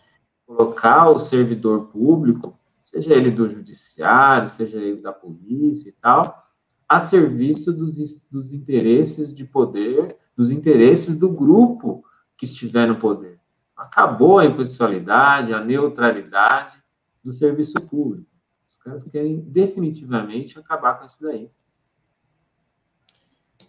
colocar 0.48 1.10
o 1.10 1.18
servidor 1.18 1.88
público, 1.88 2.58
seja 2.80 3.12
ele 3.12 3.30
do 3.30 3.50
judiciário, 3.50 4.48
seja 4.48 4.78
ele 4.78 5.02
da 5.02 5.12
polícia 5.12 5.90
e 5.90 5.92
tal, 5.92 6.48
a 6.88 6.98
serviço 6.98 7.70
dos, 7.70 8.24
dos 8.30 8.54
interesses 8.54 9.34
de 9.34 9.44
poder, 9.44 10.16
dos 10.34 10.50
interesses 10.50 11.14
do 11.14 11.28
grupo 11.28 12.02
que 12.34 12.46
estiver 12.46 12.88
no 12.88 12.96
poder. 12.96 13.38
Acabou 13.76 14.38
a 14.38 14.46
impessoalidade, 14.46 15.52
a 15.52 15.62
neutralidade 15.62 16.82
do 17.22 17.30
serviço 17.34 17.78
público. 17.82 18.26
Os 18.70 18.78
caras 18.78 19.04
querem 19.04 19.40
definitivamente 19.40 20.58
acabar 20.58 20.98
com 20.98 21.04
isso 21.04 21.22
daí. 21.22 21.50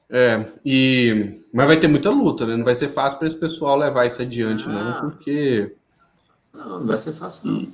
É, 0.09 0.53
e, 0.65 1.43
mas 1.53 1.67
vai 1.67 1.77
ter 1.77 1.89
muita 1.89 2.09
luta, 2.09 2.45
né? 2.45 2.55
Não 2.55 2.63
vai 2.63 2.73
ser 2.73 2.87
fácil 2.87 3.19
para 3.19 3.27
esse 3.27 3.37
pessoal 3.37 3.75
levar 3.77 4.05
isso 4.05 4.21
adiante, 4.21 4.65
Ah. 4.65 4.71
não, 4.71 5.09
porque. 5.09 5.77
Não, 6.53 6.79
não 6.79 6.87
vai 6.87 6.97
ser 6.97 7.13
fácil, 7.13 7.51
não. 7.51 7.67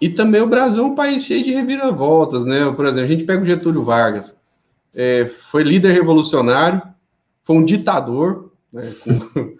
E 0.00 0.08
também 0.08 0.40
o 0.40 0.46
Brasil 0.46 0.82
é 0.82 0.86
um 0.86 0.94
país 0.94 1.24
cheio 1.24 1.42
de 1.42 1.52
reviravoltas, 1.52 2.44
né? 2.44 2.70
Por 2.72 2.86
exemplo, 2.86 3.04
a 3.04 3.08
gente 3.08 3.24
pega 3.24 3.42
o 3.42 3.46
Getúlio 3.46 3.82
Vargas, 3.82 4.36
é, 4.94 5.26
foi 5.26 5.64
líder 5.64 5.92
revolucionário, 5.92 6.80
foi 7.42 7.56
um 7.56 7.64
ditador, 7.64 8.52
né? 8.72 8.92
com, 9.02 9.56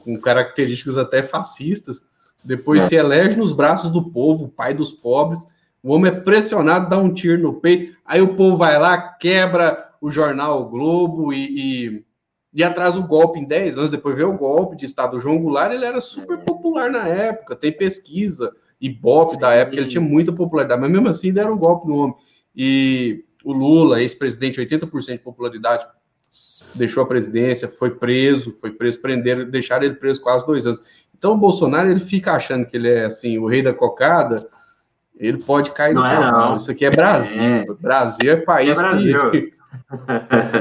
com 0.04 0.20
características 0.20 0.98
até 0.98 1.22
fascistas. 1.22 2.02
Depois 2.44 2.82
É. 2.82 2.88
se 2.88 2.94
elege 2.96 3.36
nos 3.36 3.52
braços 3.52 3.90
do 3.90 4.10
povo, 4.10 4.48
pai 4.48 4.74
dos 4.74 4.92
pobres. 4.92 5.46
O 5.82 5.92
homem 5.92 6.10
é 6.10 6.14
pressionado, 6.14 6.88
dá 6.88 6.98
um 6.98 7.12
tiro 7.12 7.42
no 7.42 7.54
peito, 7.54 7.96
aí 8.04 8.20
o 8.20 8.34
povo 8.34 8.56
vai 8.56 8.78
lá, 8.78 8.96
quebra 8.98 9.90
o 10.00 10.10
jornal 10.10 10.62
o 10.62 10.68
Globo 10.68 11.32
e, 11.32 11.38
e, 11.38 12.04
e 12.54 12.62
atrasa 12.62 13.00
o 13.00 13.06
golpe 13.06 13.40
em 13.40 13.44
10 13.44 13.76
anos. 13.78 13.90
Depois 13.90 14.16
vê 14.16 14.22
o 14.24 14.32
golpe 14.36 14.76
de 14.76 14.86
Estado. 14.86 15.16
O 15.16 15.20
João 15.20 15.38
Goulart 15.38 15.72
ele 15.72 15.84
era 15.84 16.00
super 16.00 16.38
popular 16.38 16.90
na 16.90 17.08
época, 17.08 17.56
tem 17.56 17.72
pesquisa. 17.72 18.52
Ibope 18.80 19.38
da 19.38 19.52
época, 19.52 19.78
ele 19.78 19.88
tinha 19.88 20.00
muita 20.00 20.32
popularidade, 20.32 20.80
mas 20.80 20.90
mesmo 20.90 21.08
assim 21.08 21.32
deram 21.32 21.54
um 21.54 21.58
golpe 21.58 21.88
no 21.88 21.96
homem. 21.96 22.14
E 22.54 23.24
o 23.42 23.52
Lula, 23.52 24.00
ex-presidente, 24.02 24.60
80% 24.60 25.12
de 25.14 25.18
popularidade, 25.20 25.86
deixou 26.74 27.02
a 27.02 27.06
presidência, 27.06 27.68
foi 27.68 27.90
preso, 27.92 28.52
foi 28.52 28.70
preso, 28.72 29.00
prenderam, 29.00 29.44
deixaram 29.44 29.84
ele 29.84 29.94
preso 29.94 30.20
quase 30.20 30.44
dois 30.46 30.66
anos. 30.66 30.80
Então 31.16 31.32
o 31.32 31.36
Bolsonaro 31.38 31.88
ele 31.90 32.00
fica 32.00 32.32
achando 32.32 32.66
que 32.66 32.76
ele 32.76 32.90
é 32.90 33.04
assim, 33.06 33.38
o 33.38 33.46
rei 33.46 33.62
da 33.62 33.72
cocada, 33.72 34.46
ele 35.16 35.38
pode 35.38 35.70
cair 35.70 35.94
Não 35.94 36.02
no 36.02 36.08
é, 36.08 36.14
cavalo. 36.14 36.48
não. 36.50 36.56
Isso 36.56 36.70
aqui 36.70 36.84
é 36.84 36.90
Brasil. 36.90 37.42
É. 37.42 37.64
Brasil 37.80 38.32
é 38.32 38.36
país 38.36 38.70
É 38.70 38.74
Brasil. 38.74 39.30
que. 39.30 39.54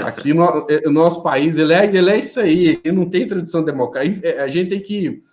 Aqui 0.06 0.34
no, 0.34 0.68
o 0.86 0.92
nosso 0.92 1.22
país, 1.22 1.58
ele 1.58 1.74
é, 1.74 1.86
ele 1.86 2.10
é 2.10 2.18
isso 2.18 2.40
aí, 2.40 2.80
ele 2.84 2.96
não 2.96 3.10
tem 3.10 3.28
tradição 3.28 3.64
democrática. 3.64 4.44
A 4.44 4.48
gente 4.48 4.70
tem 4.70 4.80
que 4.80 5.24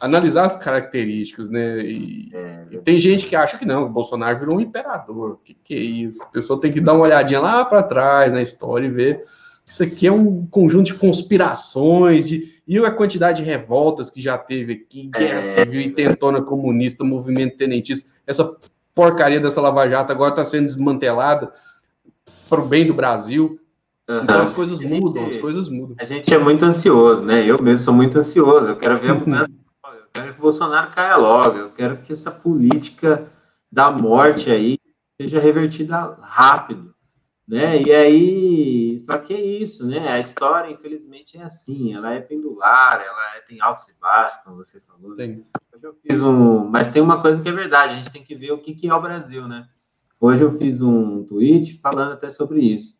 analisar 0.00 0.44
as 0.44 0.56
características, 0.56 1.50
né? 1.50 1.80
E, 1.80 2.30
É, 2.32 2.64
e 2.70 2.78
tem 2.78 2.98
gente 2.98 3.26
que 3.26 3.36
acha 3.36 3.58
que 3.58 3.66
não, 3.66 3.84
o 3.84 3.88
Bolsonaro 3.90 4.38
virou 4.38 4.56
um 4.56 4.60
imperador. 4.60 5.38
Que 5.44 5.54
que 5.62 5.74
é 5.74 5.78
isso? 5.78 6.22
A 6.22 6.26
pessoa 6.26 6.60
tem 6.60 6.72
que 6.72 6.80
dar 6.80 6.94
uma 6.94 7.04
olhadinha 7.04 7.40
lá 7.40 7.64
para 7.64 7.82
trás 7.82 8.32
na 8.32 8.40
história 8.40 8.86
e 8.86 8.90
ver. 8.90 9.24
Isso 9.66 9.82
aqui 9.84 10.06
é 10.06 10.12
um 10.12 10.46
conjunto 10.46 10.86
de 10.86 10.94
conspirações, 10.94 12.28
de, 12.28 12.54
e 12.66 12.78
a 12.78 12.90
quantidade 12.90 13.42
de 13.42 13.48
revoltas 13.48 14.10
que 14.10 14.20
já 14.20 14.36
teve 14.36 14.72
aqui, 14.72 15.06
guerra 15.06 15.38
É. 15.38 15.42
civil, 15.42 15.80
intentona 15.80 16.42
comunista, 16.42 17.04
movimento 17.04 17.56
tenentista, 17.56 18.08
essa 18.26 18.56
porcaria 18.94 19.38
dessa 19.38 19.60
Lava 19.60 19.88
Jato 19.88 20.10
agora 20.10 20.30
está 20.30 20.44
sendo 20.44 20.66
desmantelada 20.66 21.52
para 22.50 22.60
o 22.60 22.66
bem 22.66 22.86
do 22.86 22.92
Brasil. 22.92 23.58
Então 24.08 24.36
aham. 24.36 24.42
as 24.42 24.52
coisas 24.52 24.78
gente- 24.78 25.00
mudam, 25.00 25.26
as 25.26 25.36
coisas 25.36 25.68
mudam. 25.68 25.94
A 26.00 26.04
gente 26.04 26.34
é 26.34 26.38
muito 26.38 26.64
ansioso, 26.64 27.24
né? 27.24 27.44
Eu 27.46 27.62
mesmo 27.62 27.84
sou 27.84 27.94
muito 27.94 28.18
ansioso. 28.18 28.66
Eu 28.68 28.76
quero 28.76 28.98
ver 28.98 29.10
a 29.12 29.14
mudança. 29.14 29.50
eu 29.86 30.02
quero 30.12 30.32
que 30.34 30.38
o 30.40 30.42
Bolsonaro 30.42 30.90
caia 30.90 31.16
logo. 31.16 31.56
Eu 31.56 31.70
quero 31.70 31.98
que 31.98 32.12
essa 32.12 32.30
política 32.30 33.28
da 33.70 33.88
morte 33.90 34.50
aí 34.50 34.76
seja 35.20 35.38
revertida 35.38 36.18
rápido. 36.20 36.92
né? 37.46 37.80
E 37.82 37.92
aí, 37.92 38.98
só 39.00 39.16
que 39.18 39.32
é 39.34 39.40
isso, 39.40 39.86
né? 39.86 40.08
A 40.08 40.18
história, 40.20 40.70
infelizmente, 40.72 41.36
é 41.36 41.42
assim, 41.42 41.94
ela 41.94 42.12
é 42.12 42.20
pendular, 42.20 42.94
ela 42.94 43.36
é, 43.36 43.40
tem 43.40 43.60
altos 43.60 43.88
e 43.88 43.94
baixos, 44.00 44.40
como 44.44 44.56
você 44.56 44.80
falou. 44.80 45.10
Né? 45.10 45.16
Tem. 45.16 45.46
Eu 45.82 45.94
fiz 46.02 46.20
um, 46.22 46.64
mas 46.68 46.88
tem 46.88 47.00
uma 47.02 47.20
coisa 47.22 47.40
que 47.42 47.48
é 47.48 47.52
verdade, 47.52 47.94
a 47.94 47.96
gente 47.96 48.10
tem 48.10 48.22
que 48.22 48.34
ver 48.34 48.52
o 48.52 48.58
que, 48.58 48.74
que 48.74 48.88
é 48.88 48.94
o 48.94 49.00
Brasil, 49.00 49.48
né? 49.48 49.66
Hoje 50.22 50.42
eu 50.44 50.52
fiz 50.58 50.82
um 50.82 51.24
tweet 51.24 51.80
falando 51.80 52.12
até 52.12 52.28
sobre 52.28 52.60
isso, 52.60 52.98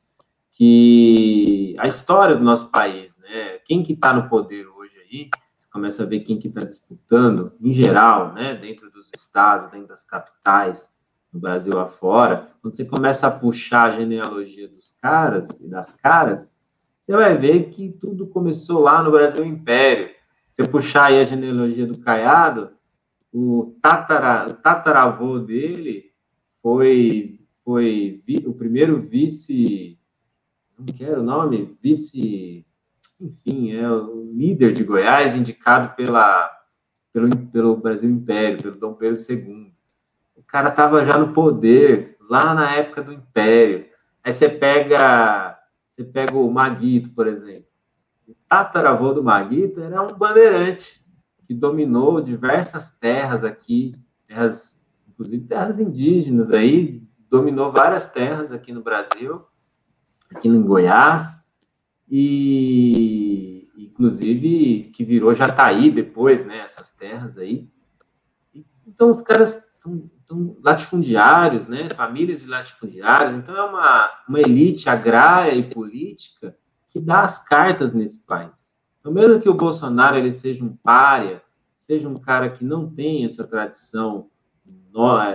que 0.52 1.76
a 1.78 1.86
história 1.86 2.34
do 2.34 2.42
nosso 2.42 2.70
país, 2.70 3.14
né? 3.18 3.58
Quem 3.66 3.82
que 3.82 3.92
está 3.92 4.10
no 4.14 4.26
poder 4.26 4.66
hoje 4.66 4.94
aí, 5.04 5.30
você 5.54 5.68
começa 5.70 6.02
a 6.02 6.06
ver 6.06 6.20
quem 6.20 6.38
que 6.38 6.48
está 6.48 6.62
disputando, 6.62 7.52
em 7.60 7.74
geral, 7.74 8.32
né? 8.32 8.54
Dentro 8.54 8.90
dos 8.90 9.10
estados, 9.14 9.70
dentro 9.70 9.88
das 9.88 10.02
capitais, 10.02 10.90
no 11.30 11.38
Brasil 11.38 11.78
afora, 11.78 12.52
quando 12.62 12.74
você 12.74 12.86
começa 12.86 13.26
a 13.26 13.30
puxar 13.30 13.90
a 13.90 13.90
genealogia 13.90 14.66
dos 14.66 14.94
caras 15.02 15.60
e 15.60 15.68
das 15.68 15.92
caras, 15.92 16.56
você 17.02 17.12
vai 17.12 17.36
ver 17.36 17.68
que 17.68 17.90
tudo 18.00 18.28
começou 18.28 18.80
lá 18.80 19.02
no 19.02 19.10
Brasil 19.10 19.44
Império. 19.44 20.08
Você 20.50 20.66
puxar 20.66 21.08
aí 21.08 21.20
a 21.20 21.24
genealogia 21.24 21.86
do 21.86 21.98
Caiado, 21.98 22.70
o, 23.30 23.76
tatara, 23.82 24.48
o 24.48 24.54
tataravô 24.54 25.38
dele 25.38 26.09
foi, 26.62 27.40
foi 27.64 28.22
vi, 28.26 28.42
o 28.46 28.52
primeiro 28.52 29.00
vice, 29.00 29.98
não 30.78 30.86
quero 30.86 31.20
o 31.20 31.24
nome, 31.24 31.76
vice, 31.82 32.66
enfim, 33.20 33.72
é 33.72 33.90
o 33.90 34.30
líder 34.32 34.72
de 34.72 34.84
Goiás 34.84 35.34
indicado 35.34 35.94
pela, 35.94 36.50
pelo, 37.12 37.28
pelo 37.48 37.76
Brasil 37.76 38.10
Império, 38.10 38.62
pelo 38.62 38.76
Dom 38.76 38.94
Pedro 38.94 39.20
II 39.20 39.70
cara 40.50 40.70
tava 40.70 41.04
já 41.04 41.16
no 41.16 41.32
poder, 41.32 42.16
lá 42.28 42.52
na 42.54 42.72
época 42.72 43.02
do 43.02 43.12
Império. 43.12 43.86
Aí 44.22 44.32
você 44.32 44.48
pega, 44.48 45.58
você 45.88 46.04
pega 46.04 46.36
o 46.36 46.50
Maguito, 46.50 47.10
por 47.10 47.26
exemplo. 47.26 47.68
O 48.26 48.34
tataravô 48.48 49.12
do 49.12 49.22
Maguito 49.22 49.80
era 49.80 50.02
um 50.02 50.08
bandeirante 50.08 51.00
que 51.46 51.54
dominou 51.54 52.20
diversas 52.20 52.90
terras 52.90 53.44
aqui, 53.44 53.92
terras, 54.26 54.79
inclusive 55.20 55.46
terras 55.46 55.78
indígenas 55.78 56.50
aí, 56.50 57.02
dominou 57.28 57.70
várias 57.70 58.06
terras 58.06 58.50
aqui 58.50 58.72
no 58.72 58.82
Brasil, 58.82 59.42
aqui 60.34 60.48
em 60.48 60.62
Goiás, 60.62 61.44
e 62.08 63.68
inclusive 63.76 64.90
que 64.94 65.04
virou 65.04 65.34
Jataí 65.34 65.90
depois, 65.90 66.44
né, 66.44 66.60
essas 66.60 66.90
terras 66.90 67.36
aí. 67.36 67.68
Então 68.88 69.10
os 69.10 69.20
caras 69.20 69.70
são, 69.74 69.94
são 69.94 70.56
latifundiários, 70.64 71.66
né? 71.66 71.88
Famílias 71.90 72.40
de 72.40 72.48
latifundiários. 72.48 73.36
Então 73.36 73.54
é 73.54 73.62
uma, 73.62 74.10
uma 74.28 74.40
elite 74.40 74.88
agrária 74.88 75.54
e 75.54 75.70
política 75.70 76.54
que 76.88 76.98
dá 76.98 77.22
as 77.22 77.38
cartas 77.38 77.92
nesse 77.92 78.20
país. 78.20 78.74
Então, 78.98 79.12
mesmo 79.12 79.40
que 79.40 79.48
o 79.48 79.54
Bolsonaro 79.54 80.16
ele 80.16 80.32
seja 80.32 80.64
um 80.64 80.76
párea, 80.76 81.42
seja 81.78 82.08
um 82.08 82.18
cara 82.18 82.50
que 82.50 82.64
não 82.64 82.90
tem 82.90 83.24
essa 83.24 83.44
tradição 83.44 84.26
no, 84.26 84.29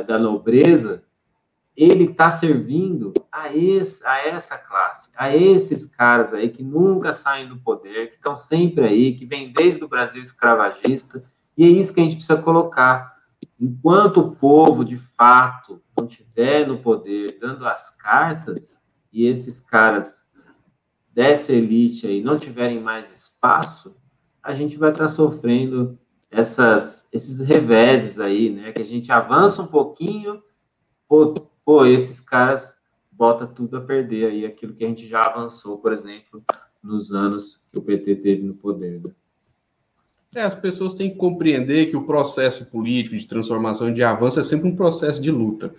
da 0.05 0.19
nobreza, 0.19 1.03
ele 1.75 2.05
está 2.05 2.31
servindo 2.31 3.13
a, 3.31 3.53
esse, 3.53 4.05
a 4.05 4.27
essa 4.27 4.57
classe, 4.57 5.09
a 5.15 5.35
esses 5.35 5.85
caras 5.85 6.33
aí 6.33 6.49
que 6.49 6.63
nunca 6.63 7.11
saem 7.11 7.47
do 7.47 7.57
poder, 7.57 8.11
que 8.11 8.15
estão 8.15 8.35
sempre 8.35 8.85
aí, 8.85 9.15
que 9.15 9.25
vêm 9.25 9.51
desde 9.51 9.83
o 9.83 9.87
Brasil 9.87 10.23
escravagista, 10.23 11.23
e 11.57 11.65
é 11.65 11.67
isso 11.67 11.93
que 11.93 11.99
a 11.99 12.03
gente 12.03 12.17
precisa 12.17 12.41
colocar. 12.41 13.13
Enquanto 13.59 14.21
o 14.21 14.35
povo, 14.35 14.85
de 14.85 14.97
fato, 14.97 15.77
não 15.97 16.07
estiver 16.07 16.67
no 16.67 16.77
poder, 16.77 17.37
dando 17.39 17.65
as 17.65 17.89
cartas, 17.89 18.77
e 19.11 19.25
esses 19.25 19.59
caras 19.59 20.23
dessa 21.13 21.53
elite 21.53 22.05
aí 22.05 22.21
não 22.21 22.37
tiverem 22.37 22.81
mais 22.81 23.11
espaço, 23.11 23.95
a 24.43 24.53
gente 24.53 24.77
vai 24.77 24.91
estar 24.91 25.07
sofrendo 25.07 25.97
essas, 26.31 27.07
esses 27.13 27.39
reveses 27.39 28.19
aí, 28.19 28.49
né? 28.49 28.71
Que 28.71 28.81
a 28.81 28.85
gente 28.85 29.11
avança 29.11 29.61
um 29.61 29.67
pouquinho, 29.67 30.41
pô, 31.07 31.33
pô, 31.63 31.85
esses 31.85 32.19
caras 32.19 32.77
bota 33.11 33.47
tudo 33.47 33.77
a 33.77 33.81
perder 33.81 34.27
aí 34.27 34.45
aquilo 34.45 34.73
que 34.73 34.83
a 34.83 34.87
gente 34.87 35.07
já 35.07 35.23
avançou, 35.23 35.77
por 35.77 35.93
exemplo, 35.93 36.41
nos 36.83 37.13
anos 37.13 37.61
que 37.71 37.79
o 37.79 37.81
PT 37.81 38.15
teve 38.17 38.43
no 38.43 38.53
poder. 38.55 39.01
Né? 39.01 39.11
É, 40.35 40.43
as 40.43 40.55
pessoas 40.55 40.93
têm 40.93 41.09
que 41.09 41.17
compreender 41.17 41.85
que 41.85 41.95
o 41.95 42.05
processo 42.05 42.65
político 42.65 43.15
de 43.15 43.25
transformação 43.25 43.89
e 43.89 43.93
de 43.93 44.03
avanço 44.03 44.39
é 44.39 44.43
sempre 44.43 44.67
um 44.67 44.75
processo 44.75 45.21
de 45.21 45.31
luta. 45.31 45.73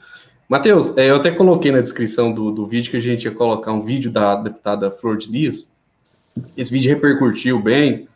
Matheus, 0.49 0.97
é, 0.97 1.11
eu 1.11 1.16
até 1.16 1.30
coloquei 1.30 1.70
na 1.70 1.80
descrição 1.80 2.32
do, 2.32 2.51
do 2.51 2.64
vídeo 2.64 2.90
que 2.90 2.97
a 2.97 3.01
gente 3.01 3.24
ia 3.24 3.34
colocar 3.34 3.72
um 3.72 3.80
vídeo 3.80 4.11
da 4.11 4.34
deputada 4.36 4.90
Flor 4.90 5.18
de 5.18 5.30
Lis. 5.30 5.70
Esse 6.57 6.70
vídeo 6.70 6.94
repercutiu 6.94 7.61
bem 7.61 8.09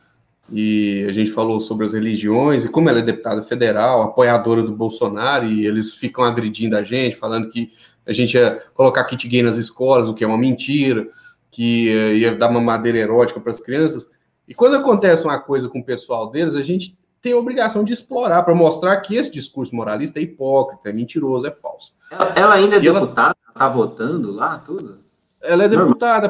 e 0.52 1.06
a 1.08 1.12
gente 1.12 1.30
falou 1.30 1.60
sobre 1.60 1.86
as 1.86 1.92
religiões 1.92 2.64
e 2.64 2.68
como 2.68 2.88
ela 2.88 2.98
é 2.98 3.02
deputada 3.02 3.42
federal, 3.42 4.02
apoiadora 4.02 4.62
do 4.62 4.72
Bolsonaro, 4.72 5.46
e 5.46 5.66
eles 5.66 5.94
ficam 5.94 6.24
agredindo 6.24 6.76
a 6.76 6.82
gente, 6.82 7.16
falando 7.16 7.50
que 7.50 7.72
a 8.06 8.12
gente 8.12 8.34
ia 8.34 8.60
colocar 8.74 9.04
kit 9.04 9.28
gay 9.28 9.42
nas 9.42 9.56
escolas, 9.56 10.08
o 10.08 10.14
que 10.14 10.24
é 10.24 10.26
uma 10.26 10.38
mentira, 10.38 11.06
que 11.50 11.88
ia 12.16 12.34
dar 12.34 12.50
uma 12.50 12.60
madeira 12.60 12.98
erótica 12.98 13.40
para 13.40 13.52
as 13.52 13.60
crianças. 13.60 14.08
E 14.48 14.54
quando 14.54 14.76
acontece 14.76 15.24
uma 15.24 15.38
coisa 15.38 15.68
com 15.68 15.78
o 15.78 15.84
pessoal 15.84 16.30
deles, 16.30 16.56
a 16.56 16.62
gente 16.62 16.98
tem 17.22 17.32
a 17.32 17.36
obrigação 17.36 17.84
de 17.84 17.92
explorar 17.92 18.42
para 18.42 18.54
mostrar 18.54 18.96
que 19.00 19.14
esse 19.14 19.30
discurso 19.30 19.74
moralista 19.74 20.18
é 20.18 20.22
hipócrita, 20.22 20.88
é 20.88 20.92
mentiroso, 20.92 21.46
é 21.46 21.50
falso. 21.50 21.92
Ela, 22.34 22.54
ainda 22.54 22.76
é 22.76 22.78
e 22.78 22.82
deputada, 22.82 23.36
ela... 23.46 23.54
tá 23.54 23.68
votando 23.68 24.32
lá, 24.32 24.58
tudo? 24.58 24.99
Ela 25.42 25.64
é 25.64 25.68
deputada, 25.68 26.26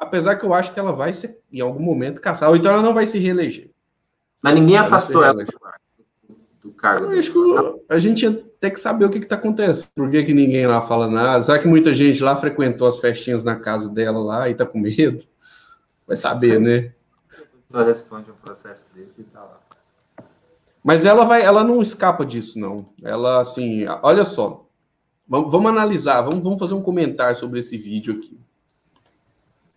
apesar 0.00 0.36
que 0.36 0.44
eu 0.44 0.54
acho 0.54 0.72
que 0.72 0.80
ela 0.80 0.92
vai 0.92 1.12
ser, 1.12 1.38
em 1.52 1.60
algum 1.60 1.82
momento, 1.82 2.20
caçar, 2.20 2.48
ou 2.48 2.56
então 2.56 2.72
ela 2.72 2.82
não 2.82 2.94
vai 2.94 3.06
se 3.06 3.18
reeleger. 3.18 3.70
Mas 4.42 4.54
ninguém 4.54 4.76
ela 4.76 4.86
afastou 4.86 5.22
ela 5.22 5.44
do 6.62 6.72
cargo. 6.72 7.12
Eu 7.12 7.18
acho 7.18 7.32
que 7.32 7.82
a 7.88 7.98
gente 7.98 8.30
tem 8.60 8.70
que 8.70 8.80
saber 8.80 9.04
o 9.04 9.10
que 9.10 9.18
está 9.18 9.36
acontecendo. 9.36 9.88
Por 9.94 10.10
que, 10.10 10.24
que 10.24 10.32
ninguém 10.32 10.66
lá 10.66 10.80
fala 10.80 11.08
nada? 11.08 11.42
Será 11.42 11.58
que 11.58 11.68
muita 11.68 11.92
gente 11.92 12.22
lá 12.22 12.36
frequentou 12.36 12.88
as 12.88 12.98
festinhas 12.98 13.44
na 13.44 13.56
casa 13.56 13.88
dela 13.88 14.18
lá 14.18 14.48
e 14.48 14.52
está 14.52 14.64
com 14.64 14.78
medo? 14.78 15.24
Vai 16.06 16.16
saber, 16.16 16.58
né? 16.58 16.90
só 17.74 17.82
responde 17.82 18.30
um 18.30 18.36
processo 18.36 18.94
desse 18.94 19.22
e 19.22 19.24
tá 19.24 19.40
lá. 19.40 19.58
Mas 20.84 21.04
ela 21.04 21.24
vai, 21.24 21.42
ela 21.42 21.64
não 21.64 21.82
escapa 21.82 22.24
disso, 22.24 22.58
não. 22.58 22.84
Ela, 23.02 23.40
assim, 23.40 23.84
olha 24.02 24.24
só. 24.24 24.64
Vamos, 25.26 25.50
vamos 25.50 25.70
analisar, 25.70 26.20
vamos, 26.20 26.44
vamos 26.44 26.58
fazer 26.58 26.74
um 26.74 26.82
comentário 26.82 27.34
sobre 27.34 27.58
esse 27.60 27.76
vídeo 27.76 28.14
aqui. 28.14 28.38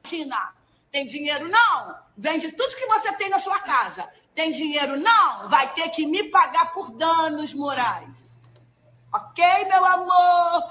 China, 0.08 0.54
tem 0.92 1.06
dinheiro? 1.06 1.50
Não. 1.50 1.96
Vende 2.18 2.52
tudo 2.52 2.76
que 2.76 2.86
você 2.88 3.12
tem 3.14 3.30
na 3.30 3.40
sua 3.40 3.60
casa. 3.60 4.08
Tem 4.34 4.52
dinheiro? 4.52 4.98
Não. 4.98 5.50
Vai 5.50 5.74
ter 5.74 5.90
que 5.90 6.06
me 6.06 6.24
pagar 6.30 6.74
por 6.74 6.92
danos 6.92 7.54
morais. 7.54 8.38
Ok, 9.14 9.44
meu 9.66 9.86
amor? 9.86 10.64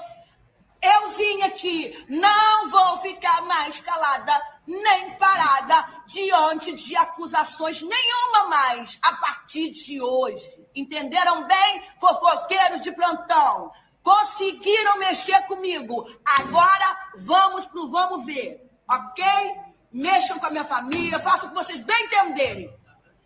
Euzinha 0.81 1.47
aqui, 1.47 2.05
não 2.07 2.69
vou 2.69 2.97
ficar 2.99 3.41
mais 3.41 3.79
calada 3.79 4.41
nem 4.67 5.11
parada 5.15 5.85
diante 6.05 6.73
de 6.73 6.95
acusações 6.95 7.81
nenhuma 7.81 8.45
mais 8.47 8.99
a 9.01 9.13
partir 9.13 9.71
de 9.71 9.99
hoje. 10.01 10.45
Entenderam 10.75 11.47
bem, 11.47 11.83
fofoqueiros 11.99 12.83
de 12.83 12.91
plantão? 12.91 13.71
Conseguiram 14.03 14.99
mexer 14.99 15.41
comigo. 15.47 16.07
Agora 16.23 16.97
vamos 17.17 17.65
pro 17.65 17.87
vamos 17.87 18.23
ver, 18.25 18.61
ok? 18.89 19.25
Mexam 19.93 20.39
com 20.39 20.45
a 20.45 20.49
minha 20.49 20.65
família, 20.65 21.19
façam 21.19 21.47
o 21.47 21.51
que 21.51 21.57
vocês 21.57 21.81
bem 21.81 22.05
entenderem. 22.05 22.69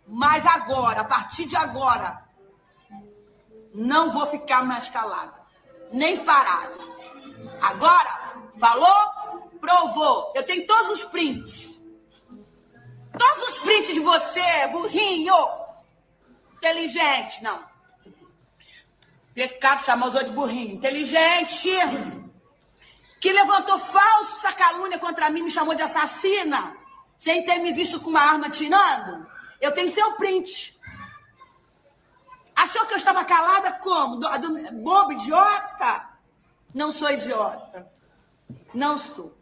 Mas 0.08 0.46
agora, 0.46 1.00
a 1.00 1.04
partir 1.04 1.46
de 1.46 1.56
agora, 1.56 2.16
não 3.74 4.10
vou 4.10 4.26
ficar 4.26 4.64
mais 4.64 4.88
calada, 4.88 5.34
nem 5.92 6.24
parada. 6.24 6.76
Agora, 7.60 8.34
falou? 8.58 9.22
provou. 9.62 10.32
Eu 10.34 10.42
tenho 10.42 10.66
todos 10.66 10.90
os 10.90 11.04
prints. 11.04 11.80
Todos 13.16 13.42
os 13.48 13.58
prints 13.60 13.94
de 13.94 14.00
você, 14.00 14.66
burrinho. 14.72 15.34
Inteligente, 16.56 17.42
não. 17.42 17.62
Pecado 19.32 19.82
chamar 19.82 20.08
os 20.08 20.14
outros 20.14 20.30
de 20.30 20.36
burrinho. 20.36 20.74
Inteligente. 20.74 21.70
Que 23.22 23.32
levantou 23.32 23.78
falsa 23.78 24.52
calúnia 24.52 24.98
contra 24.98 25.30
mim, 25.30 25.42
me 25.42 25.50
chamou 25.50 25.76
de 25.76 25.82
assassina. 25.82 26.74
Sem 27.16 27.44
ter 27.44 27.60
me 27.60 27.72
visto 27.72 28.00
com 28.00 28.10
uma 28.10 28.20
arma 28.20 28.50
tirando. 28.50 29.24
Eu 29.60 29.70
tenho 29.70 29.88
seu 29.88 30.14
print. 30.14 30.76
Achou 32.56 32.84
que 32.84 32.94
eu 32.94 32.96
estava 32.96 33.24
calada 33.24 33.74
como? 33.74 34.16
Do, 34.16 34.28
do, 34.40 34.72
bobo, 34.82 35.12
idiota? 35.12 36.08
Não 36.74 36.90
sou 36.90 37.12
idiota. 37.12 37.86
Não 38.74 38.98
sou. 38.98 39.32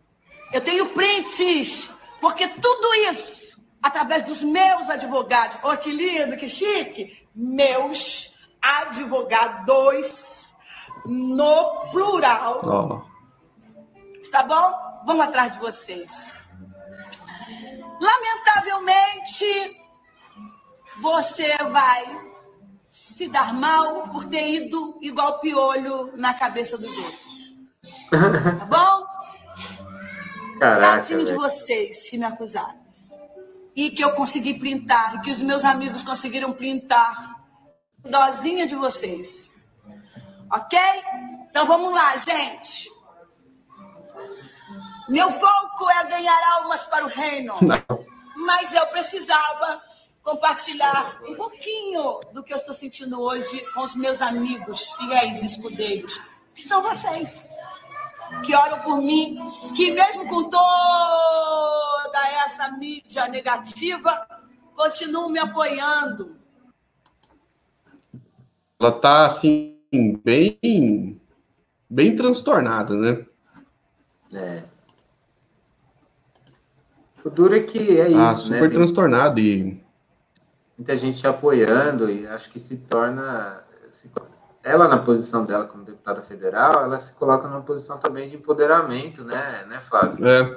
Eu 0.53 0.61
tenho 0.61 0.91
prints, 0.91 1.89
porque 2.21 2.49
tudo 2.49 2.95
isso, 3.09 3.59
através 3.83 4.25
dos 4.25 4.43
meus 4.43 4.91
advogados, 4.91 5.57
oh, 5.63 5.75
que 5.79 5.91
lindo, 5.91 6.37
que 6.37 6.51
chique, 6.51 7.27
meus 7.35 8.31
advogados, 8.61 9.65
no 11.07 11.91
plural. 11.91 13.09
Está 14.31 14.45
bom? 14.45 14.91
vamos 15.05 15.27
atrás 15.27 15.55
de 15.55 15.59
vocês. 15.59 16.47
Lamentavelmente, 18.01 19.77
você 21.03 21.57
vai 21.65 22.05
se 22.87 23.27
dar 23.27 23.53
mal 23.53 24.05
por 24.11 24.25
ter 24.27 24.49
ido 24.49 24.97
igual 25.03 25.41
piolho 25.41 26.17
na 26.17 26.33
cabeça 26.33 26.79
dos 26.79 26.97
outros. 26.97 27.31
Tá 28.09 28.67
bom? 28.67 29.05
Caraca, 30.61 30.97
Tadinho 30.99 31.25
de 31.25 31.35
vocês 31.35 32.09
que 32.09 32.17
me 32.17 32.25
acusaram. 32.25 32.79
E 33.75 33.91
que 33.91 34.05
eu 34.05 34.13
consegui 34.13 34.61
printar, 34.61 35.17
e 35.17 35.23
que 35.23 35.33
os 35.33 35.43
meus 35.43 35.65
amigos 35.65 36.05
conseguiram 36.05 36.53
printar. 36.53 37.35
Dozinha 37.99 38.65
de 38.65 38.77
vocês. 38.77 39.51
Ok? 40.53 40.79
Então 41.51 41.67
vamos 41.67 41.93
lá, 41.93 42.17
gente. 42.17 43.00
Meu 45.11 45.29
foco 45.29 45.91
é 45.91 46.05
ganhar 46.05 46.39
almas 46.55 46.85
para 46.85 47.05
o 47.05 47.09
reino. 47.09 47.55
Mas 48.37 48.73
eu 48.73 48.87
precisava 48.87 49.81
compartilhar 50.23 51.21
um 51.29 51.35
pouquinho 51.35 52.21
do 52.33 52.45
que 52.45 52.53
eu 52.53 52.57
estou 52.57 52.73
sentindo 52.73 53.21
hoje 53.21 53.61
com 53.75 53.81
os 53.81 53.97
meus 53.97 54.23
amigos, 54.23 54.85
fiéis 54.97 55.43
escudeiros, 55.43 56.21
que 56.55 56.63
são 56.63 56.81
vocês, 56.81 57.53
que 58.45 58.55
oram 58.55 58.79
por 58.83 58.99
mim, 58.99 59.37
que 59.75 59.91
mesmo 59.91 60.29
com 60.29 60.49
toda 60.49 62.29
essa 62.45 62.71
mídia 62.71 63.27
negativa, 63.27 64.25
continuam 64.77 65.29
me 65.29 65.41
apoiando. 65.41 66.39
Ela 68.79 68.93
tá 68.93 69.27
assim, 69.27 69.77
bem, 70.23 71.21
bem 71.91 72.17
transtornada, 72.17 72.95
né? 72.95 73.27
É. 74.33 74.70
O 77.25 77.31
duro 77.31 77.55
é 77.55 77.61
que 77.61 78.01
é 78.01 78.09
isso, 78.09 78.17
ah, 78.19 78.27
né? 78.27 78.33
super 78.33 78.61
Tem 78.69 78.71
transtornada 78.71 79.41
e 79.41 79.81
muita 80.81 80.97
gente 80.97 81.27
apoiando 81.27 82.11
e 82.11 82.27
acho 82.27 82.51
que 82.51 82.59
se 82.59 82.79
torna. 82.87 83.63
se- 83.93 84.11
ela, 84.63 84.89
na 84.89 84.99
posição 84.99 85.45
dela 85.45 85.65
como 85.67 85.85
deputada 85.85 86.23
federal, 86.23 86.85
ela 86.85 86.99
se 86.99 87.15
coloca 87.15 87.49
numa 87.49 87.63
posição 87.63 87.99
também 87.99 88.29
de 88.29 88.37
empoderamento, 88.37 89.25
né, 89.25 89.65
né 89.69 89.81
Flávio? 89.81 90.27
é, 90.27 90.55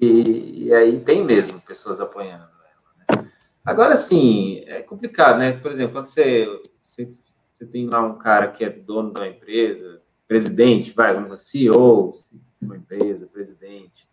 E, 0.00 0.66
e 0.66 0.74
aí 0.74 1.00
tem 1.00 1.24
mesmo 1.24 1.60
pessoas 1.60 2.00
apoiando 2.00 2.44
ela. 2.44 3.18
Né? 3.22 3.30
Agora, 3.64 3.94
assim, 3.94 4.62
é 4.66 4.80
complicado, 4.82 5.38
né? 5.38 5.52
Por 5.52 5.72
exemplo, 5.72 5.94
quando 5.94 6.08
você, 6.08 6.46
você, 6.82 7.04
você 7.46 7.66
tem 7.66 7.86
lá 7.86 8.02
um 8.02 8.18
cara 8.18 8.48
que 8.48 8.64
é 8.64 8.70
dono 8.70 9.12
de 9.12 9.20
uma 9.20 9.28
empresa, 9.28 9.98
presidente, 10.28 10.92
vai, 10.92 11.14
vamos 11.14 11.42
CEO 11.42 12.12
de 12.60 12.66
uma 12.66 12.76
empresa, 12.76 13.26
presidente. 13.26 14.06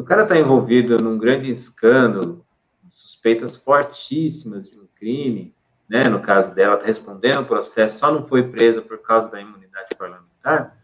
Se 0.00 0.02
o 0.02 0.06
cara 0.06 0.22
está 0.22 0.38
envolvido 0.38 0.96
num 0.96 1.18
grande 1.18 1.50
escândalo, 1.52 2.42
suspeitas 2.90 3.54
fortíssimas 3.54 4.70
de 4.70 4.78
um 4.80 4.86
crime, 4.98 5.52
né? 5.90 6.04
No 6.04 6.20
caso 6.20 6.54
dela, 6.54 6.76
está 6.76 6.86
respondendo 6.86 7.40
o 7.42 7.44
processo, 7.44 7.98
só 7.98 8.10
não 8.10 8.22
foi 8.22 8.48
presa 8.48 8.80
por 8.80 8.96
causa 9.02 9.30
da 9.30 9.38
imunidade 9.38 9.94
parlamentar. 9.98 10.74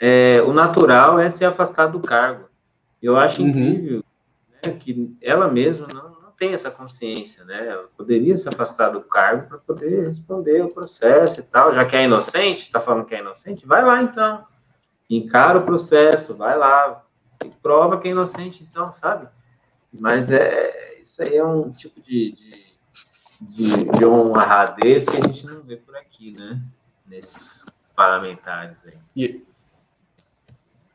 É, 0.00 0.40
o 0.46 0.54
natural 0.54 1.20
é 1.20 1.28
ser 1.28 1.44
afastado 1.44 1.98
do 1.98 2.08
cargo. 2.08 2.48
Eu 3.02 3.18
acho 3.18 3.42
Uhum. 3.42 3.48
incrível 3.48 4.02
né, 4.64 4.72
que 4.80 5.14
ela 5.20 5.46
mesma 5.48 5.86
não, 5.92 6.12
não 6.22 6.30
tem 6.30 6.54
essa 6.54 6.70
consciência, 6.70 7.44
né? 7.44 7.66
Ela 7.68 7.86
poderia 7.98 8.34
se 8.38 8.48
afastar 8.48 8.88
do 8.92 9.02
cargo 9.02 9.46
para 9.46 9.58
poder 9.58 10.08
responder 10.08 10.64
o 10.64 10.72
processo 10.72 11.40
e 11.40 11.42
tal. 11.42 11.74
Já 11.74 11.84
que 11.84 11.96
é 11.96 12.04
inocente, 12.04 12.62
está 12.62 12.80
falando 12.80 13.04
que 13.04 13.14
é 13.14 13.20
inocente, 13.20 13.66
vai 13.66 13.84
lá 13.84 14.02
então. 14.02 14.42
Encara 15.10 15.58
o 15.58 15.66
processo, 15.66 16.34
vai 16.34 16.56
lá. 16.56 17.04
E 17.44 17.50
prova 17.62 18.00
que 18.00 18.08
é 18.08 18.10
inocente, 18.12 18.62
então, 18.68 18.92
sabe? 18.92 19.28
Mas 19.98 20.30
é, 20.30 21.00
isso 21.02 21.22
aí 21.22 21.36
é 21.36 21.44
um 21.44 21.70
tipo 21.70 22.00
de, 22.02 22.32
de, 22.32 22.64
de, 23.40 23.98
de 23.98 24.04
honradez 24.06 25.06
que 25.08 25.16
a 25.16 25.20
gente 25.20 25.46
não 25.46 25.62
vê 25.62 25.76
por 25.76 25.96
aqui, 25.96 26.34
né? 26.38 26.58
Nesses 27.08 27.66
parlamentares 27.94 28.78
aí. 28.86 28.94
e, 29.14 29.42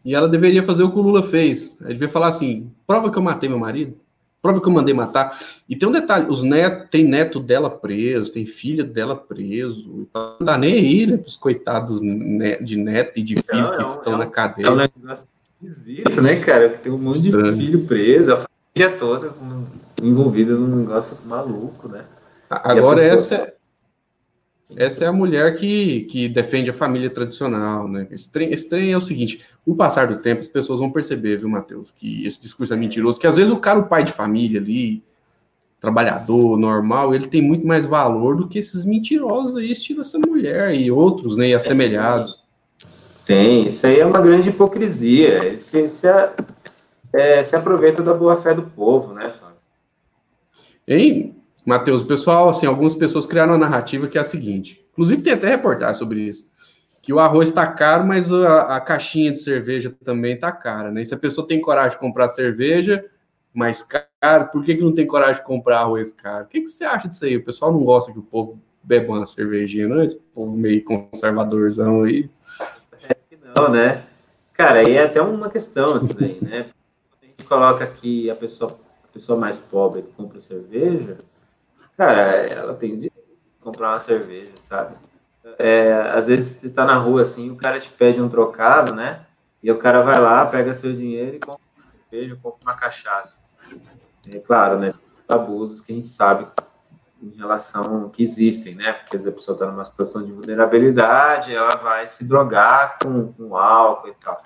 e 0.05 0.15
ela 0.15 0.27
deveria 0.27 0.63
fazer 0.63 0.83
o 0.83 0.91
que 0.91 0.97
o 0.97 1.01
Lula 1.01 1.21
fez. 1.23 1.75
Ela 1.81 1.89
devia 1.89 2.09
falar 2.09 2.27
assim: 2.27 2.73
prova 2.87 3.11
que 3.11 3.17
eu 3.17 3.21
matei 3.21 3.49
meu 3.49 3.59
marido, 3.59 3.95
prova 4.41 4.61
que 4.61 4.67
eu 4.67 4.71
mandei 4.71 4.93
matar. 4.93 5.37
E 5.69 5.75
tem 5.75 5.87
um 5.87 5.91
detalhe: 5.91 6.27
os 6.31 6.41
netos, 6.43 6.89
tem 6.89 7.05
neto 7.05 7.39
dela 7.39 7.69
preso, 7.69 8.31
tem 8.31 8.45
filha 8.45 8.83
dela 8.83 9.15
preso. 9.15 10.07
Não 10.15 10.45
tá 10.47 10.57
nem 10.57 10.73
aí, 10.73 11.05
né? 11.07 11.21
Os 11.27 11.35
coitados 11.35 11.99
de 11.99 12.77
neto 12.77 13.19
e 13.19 13.21
de 13.21 13.35
filho 13.35 13.61
Não, 13.63 13.77
que 13.77 13.83
um- 13.83 13.87
estão 13.87 14.13
é 14.13 14.15
um- 14.15 14.19
na 14.19 14.23
É 14.23 14.27
um 14.27 14.31
cadeia. 14.31 14.75
negócio 14.75 15.27
esquisito, 15.61 16.21
né, 16.21 16.39
cara? 16.39 16.69
Tem 16.69 16.91
um 16.91 16.97
monte 16.97 17.21
de 17.21 17.29
Estranho. 17.29 17.55
filho 17.57 17.85
preso, 17.85 18.33
a 18.33 18.45
família 18.75 18.97
toda 18.97 19.33
envolvida 20.01 20.53
num 20.55 20.77
negócio 20.77 21.17
maluco, 21.25 21.87
né? 21.89 22.05
Agora, 22.49 23.01
E 23.01 23.09
a 23.09 23.13
essa, 23.13 23.37
pessoa- 23.37 23.53
essa 24.75 25.05
é 25.05 25.07
a 25.07 25.13
mulher 25.13 25.55
que, 25.57 26.01
que 26.05 26.29
defende 26.29 26.69
a 26.69 26.73
família 26.73 27.09
tradicional, 27.09 27.87
né? 27.87 28.07
Esse 28.11 28.29
trem, 28.31 28.53
esse 28.53 28.67
trem 28.69 28.91
é 28.91 28.97
o 28.97 29.01
seguinte: 29.01 29.43
o 29.65 29.75
passar 29.75 30.07
do 30.07 30.17
tempo, 30.17 30.41
as 30.41 30.47
pessoas 30.47 30.79
vão 30.79 30.91
perceber, 30.91 31.37
viu, 31.37 31.49
Matheus, 31.49 31.91
que 31.91 32.25
esse 32.27 32.39
discurso 32.39 32.73
é 32.73 32.77
mentiroso, 32.77 33.19
que 33.19 33.27
às 33.27 33.35
vezes 33.37 33.51
o 33.51 33.57
cara, 33.57 33.79
o 33.79 33.89
pai 33.89 34.03
de 34.03 34.11
família 34.13 34.59
ali, 34.61 35.03
trabalhador, 35.81 36.57
normal, 36.57 37.13
ele 37.13 37.27
tem 37.27 37.41
muito 37.41 37.65
mais 37.67 37.85
valor 37.85 38.35
do 38.37 38.47
que 38.47 38.59
esses 38.59 38.85
mentirosos 38.85 39.55
aí, 39.55 39.71
estilo 39.71 40.01
essa 40.01 40.17
mulher 40.19 40.73
e 40.73 40.89
outros, 40.91 41.35
né? 41.35 41.49
E 41.49 41.53
assemelhados. 41.53 42.43
Tem, 43.27 43.67
isso 43.67 43.85
aí 43.85 43.99
é 43.99 44.05
uma 44.05 44.21
grande 44.21 44.47
hipocrisia. 44.49 45.57
Se, 45.57 45.89
se, 45.89 46.07
a- 46.07 46.33
é, 47.13 47.43
se 47.43 47.57
aproveita 47.57 48.01
da 48.01 48.13
boa 48.13 48.41
fé 48.41 48.55
do 48.55 48.63
povo, 48.63 49.13
né, 49.13 49.29
Fábio? 49.37 49.57
Hein, 50.87 51.35
Matheus, 51.65 52.03
pessoal, 52.03 52.47
assim, 52.47 52.65
algumas 52.65 52.95
pessoas 52.95 53.25
criaram 53.25 53.51
uma 53.51 53.59
narrativa 53.59 54.07
que 54.07 54.17
é 54.17 54.21
a 54.21 54.23
seguinte. 54.23 54.81
Inclusive, 54.93 55.21
tem 55.21 55.33
até 55.33 55.49
reportagem 55.49 55.95
sobre 55.95 56.21
isso. 56.21 56.49
Que 57.01 57.11
o 57.11 57.19
arroz 57.19 57.49
está 57.49 57.67
caro, 57.67 58.07
mas 58.07 58.31
a, 58.31 58.77
a 58.77 58.79
caixinha 58.79 59.33
de 59.33 59.39
cerveja 59.39 59.93
também 60.05 60.35
está 60.35 60.49
cara, 60.49 60.89
né? 60.89 61.01
E 61.01 61.05
se 61.05 61.13
a 61.13 61.17
pessoa 61.17 61.45
tem 61.45 61.59
coragem 61.59 61.91
de 61.91 61.97
comprar 61.97 62.29
cerveja 62.29 63.03
mais 63.53 63.83
caro, 63.83 64.47
por 64.51 64.63
que, 64.63 64.75
que 64.75 64.83
não 64.83 64.93
tem 64.93 65.05
coragem 65.05 65.41
de 65.41 65.47
comprar 65.47 65.79
arroz 65.79 66.13
caro? 66.13 66.45
O 66.45 66.47
que, 66.47 66.61
que 66.61 66.67
você 66.69 66.85
acha 66.85 67.09
disso 67.09 67.25
aí? 67.25 67.35
O 67.35 67.43
pessoal 67.43 67.73
não 67.73 67.83
gosta 67.83 68.13
que 68.13 68.19
o 68.19 68.23
povo 68.23 68.57
beba 68.81 69.13
uma 69.13 69.25
cervejinha, 69.25 69.87
não? 69.89 70.01
Esse 70.01 70.15
povo 70.33 70.55
meio 70.55 70.81
conservadorzão 70.85 72.03
aí. 72.03 72.29
Não, 73.55 73.69
né? 73.69 74.05
Cara, 74.53 74.79
aí 74.79 74.97
é 74.97 75.03
até 75.03 75.21
uma 75.21 75.49
questão 75.49 75.97
isso 75.97 76.13
daí, 76.13 76.39
né? 76.41 76.69
Quando 77.09 77.23
a 77.23 77.25
gente 77.25 77.45
coloca 77.45 77.87
que 77.87 78.29
a 78.29 78.35
pessoa, 78.35 78.77
a 79.03 79.13
pessoa 79.13 79.37
mais 79.37 79.59
pobre 79.59 80.01
que 80.01 80.11
compra 80.13 80.39
cerveja, 80.39 81.17
cara, 81.95 82.47
ela 82.47 82.73
tem 82.73 82.95
direito 82.95 83.13
de 83.15 83.63
comprar 83.63 83.89
uma 83.89 83.99
cerveja, 83.99 84.53
sabe? 84.55 84.95
É, 85.57 85.93
às 86.13 86.27
vezes 86.27 86.59
você 86.59 86.69
tá 86.69 86.85
na 86.85 86.97
rua 86.97 87.21
assim, 87.21 87.49
o 87.49 87.55
cara 87.55 87.79
te 87.79 87.89
pede 87.89 88.21
um 88.21 88.29
trocado, 88.29 88.93
né? 88.93 89.25
E 89.63 89.71
o 89.71 89.77
cara 89.77 90.01
vai 90.01 90.19
lá, 90.19 90.45
pega 90.45 90.73
seu 90.73 90.93
dinheiro 90.93 91.35
e 91.35 91.39
compra 91.39 91.61
uma 91.75 91.85
cerveja, 92.09 92.39
compra 92.41 92.59
uma 92.63 92.75
cachaça. 92.75 93.41
É 94.33 94.39
claro, 94.39 94.79
né? 94.79 94.93
Abusos 95.27 95.81
que 95.81 95.91
a 95.91 95.95
gente 95.95 96.07
sabe 96.07 96.47
em 97.21 97.35
relação 97.35 98.09
que 98.09 98.23
existem, 98.23 98.75
né? 98.75 98.93
Porque 98.93 99.17
a 99.17 99.31
pessoa 99.31 99.55
está 99.55 99.65
numa 99.65 99.85
situação 99.85 100.23
de 100.23 100.31
vulnerabilidade, 100.31 101.53
ela 101.53 101.75
vai 101.77 102.05
se 102.07 102.23
drogar 102.25 102.97
com, 103.01 103.33
com 103.33 103.55
álcool 103.55 104.09
e 104.09 104.13
tal. 104.23 104.41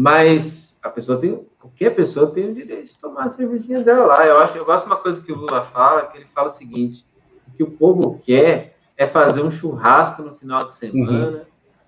Mas 0.00 0.78
a 0.80 0.88
pessoa 0.88 1.18
tem, 1.18 1.44
qualquer 1.58 1.90
pessoa 1.90 2.30
tem 2.30 2.48
o 2.48 2.54
direito 2.54 2.88
de 2.88 2.98
tomar 2.98 3.24
a 3.24 3.30
cervejinha 3.30 3.82
dela 3.82 4.06
lá. 4.06 4.24
Eu 4.24 4.38
acho, 4.38 4.56
eu 4.56 4.64
gosto 4.64 4.84
de 4.84 4.90
uma 4.92 4.96
coisa 4.96 5.20
que 5.20 5.32
o 5.32 5.36
Lula 5.36 5.62
fala, 5.62 6.06
que 6.06 6.18
ele 6.18 6.26
fala 6.26 6.46
o 6.46 6.52
seguinte: 6.52 7.04
o 7.48 7.56
que 7.56 7.62
o 7.64 7.70
povo 7.72 8.20
quer 8.24 8.76
é 8.96 9.06
fazer 9.06 9.42
um 9.42 9.50
churrasco 9.50 10.22
no 10.22 10.34
final 10.34 10.64
de 10.64 10.72
semana, 10.72 11.46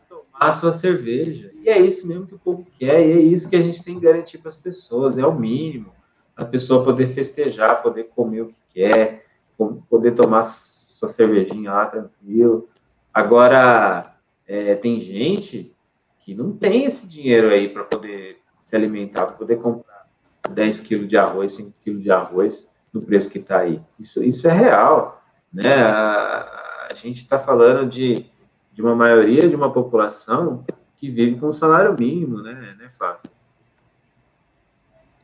tomar 0.09 0.25
a 0.33 0.51
sua 0.51 0.73
cerveja. 0.73 1.53
E 1.55 1.69
é 1.69 1.79
isso 1.79 2.07
mesmo 2.07 2.27
que 2.27 2.35
o 2.35 2.39
povo 2.39 2.67
quer, 2.79 3.01
e 3.01 3.13
é 3.13 3.21
isso 3.21 3.49
que 3.49 3.57
a 3.57 3.61
gente 3.61 3.85
tem 3.85 3.95
que 3.95 4.05
garantir 4.05 4.39
para 4.39 4.49
as 4.49 4.57
pessoas, 4.57 5.17
é 5.17 5.25
o 5.25 5.33
mínimo. 5.33 5.93
A 6.37 6.45
pessoa 6.45 6.85
poder 6.85 7.07
festejar, 7.07 7.81
poder 7.81 8.09
comer 8.15 8.43
o 8.43 8.47
que 8.49 8.55
quer, 8.75 9.20
poder 9.67 10.15
tomar 10.15 10.43
sua 10.43 11.09
cervejinha 11.09 11.73
lá 11.73 11.87
tranquilo. 11.87 12.69
Agora, 13.13 14.15
é, 14.47 14.75
tem 14.75 15.01
gente 15.01 15.75
que 16.21 16.35
não 16.35 16.53
tem 16.53 16.85
esse 16.85 17.07
dinheiro 17.07 17.49
aí 17.49 17.69
para 17.69 17.85
poder 17.85 18.39
se 18.65 18.77
alimentar, 18.77 19.27
para 19.27 19.37
poder 19.37 19.57
comprar 19.57 20.07
10 20.49 20.81
quilos 20.81 21.09
de 21.09 21.17
arroz, 21.17 21.53
5 21.53 21.73
quilos 21.83 22.03
de 22.03 22.11
arroz 22.11 22.71
no 22.93 23.03
preço 23.03 23.31
que 23.31 23.39
está 23.39 23.59
aí. 23.59 23.81
Isso, 23.99 24.23
isso 24.23 24.47
é 24.47 24.53
real. 24.53 25.23
Né? 25.53 25.75
A, 25.75 26.89
a 26.91 26.95
gente 26.95 27.23
está 27.23 27.39
falando 27.39 27.89
de, 27.89 28.27
de 28.73 28.83
uma 28.83 28.95
maioria 28.95 29.49
de 29.49 29.55
uma 29.55 29.73
população 29.73 30.65
que 30.97 31.11
vive 31.11 31.41
com 31.41 31.51
salário 31.53 31.97
mínimo, 31.99 32.43
né, 32.43 32.75
né 32.79 32.91
Fábio? 32.99 33.31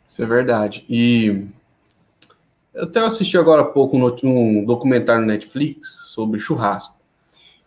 Isso 0.06 0.22
é 0.22 0.26
verdade. 0.26 0.86
E 0.88 1.46
eu 2.76 2.84
até 2.84 3.00
assisti 3.00 3.38
agora 3.38 3.62
há 3.62 3.64
pouco 3.64 3.96
um 3.96 4.06
um 4.24 4.64
documentário 4.64 5.22
no 5.22 5.26
Netflix 5.26 5.88
sobre 6.14 6.38
churrasco. 6.38 6.94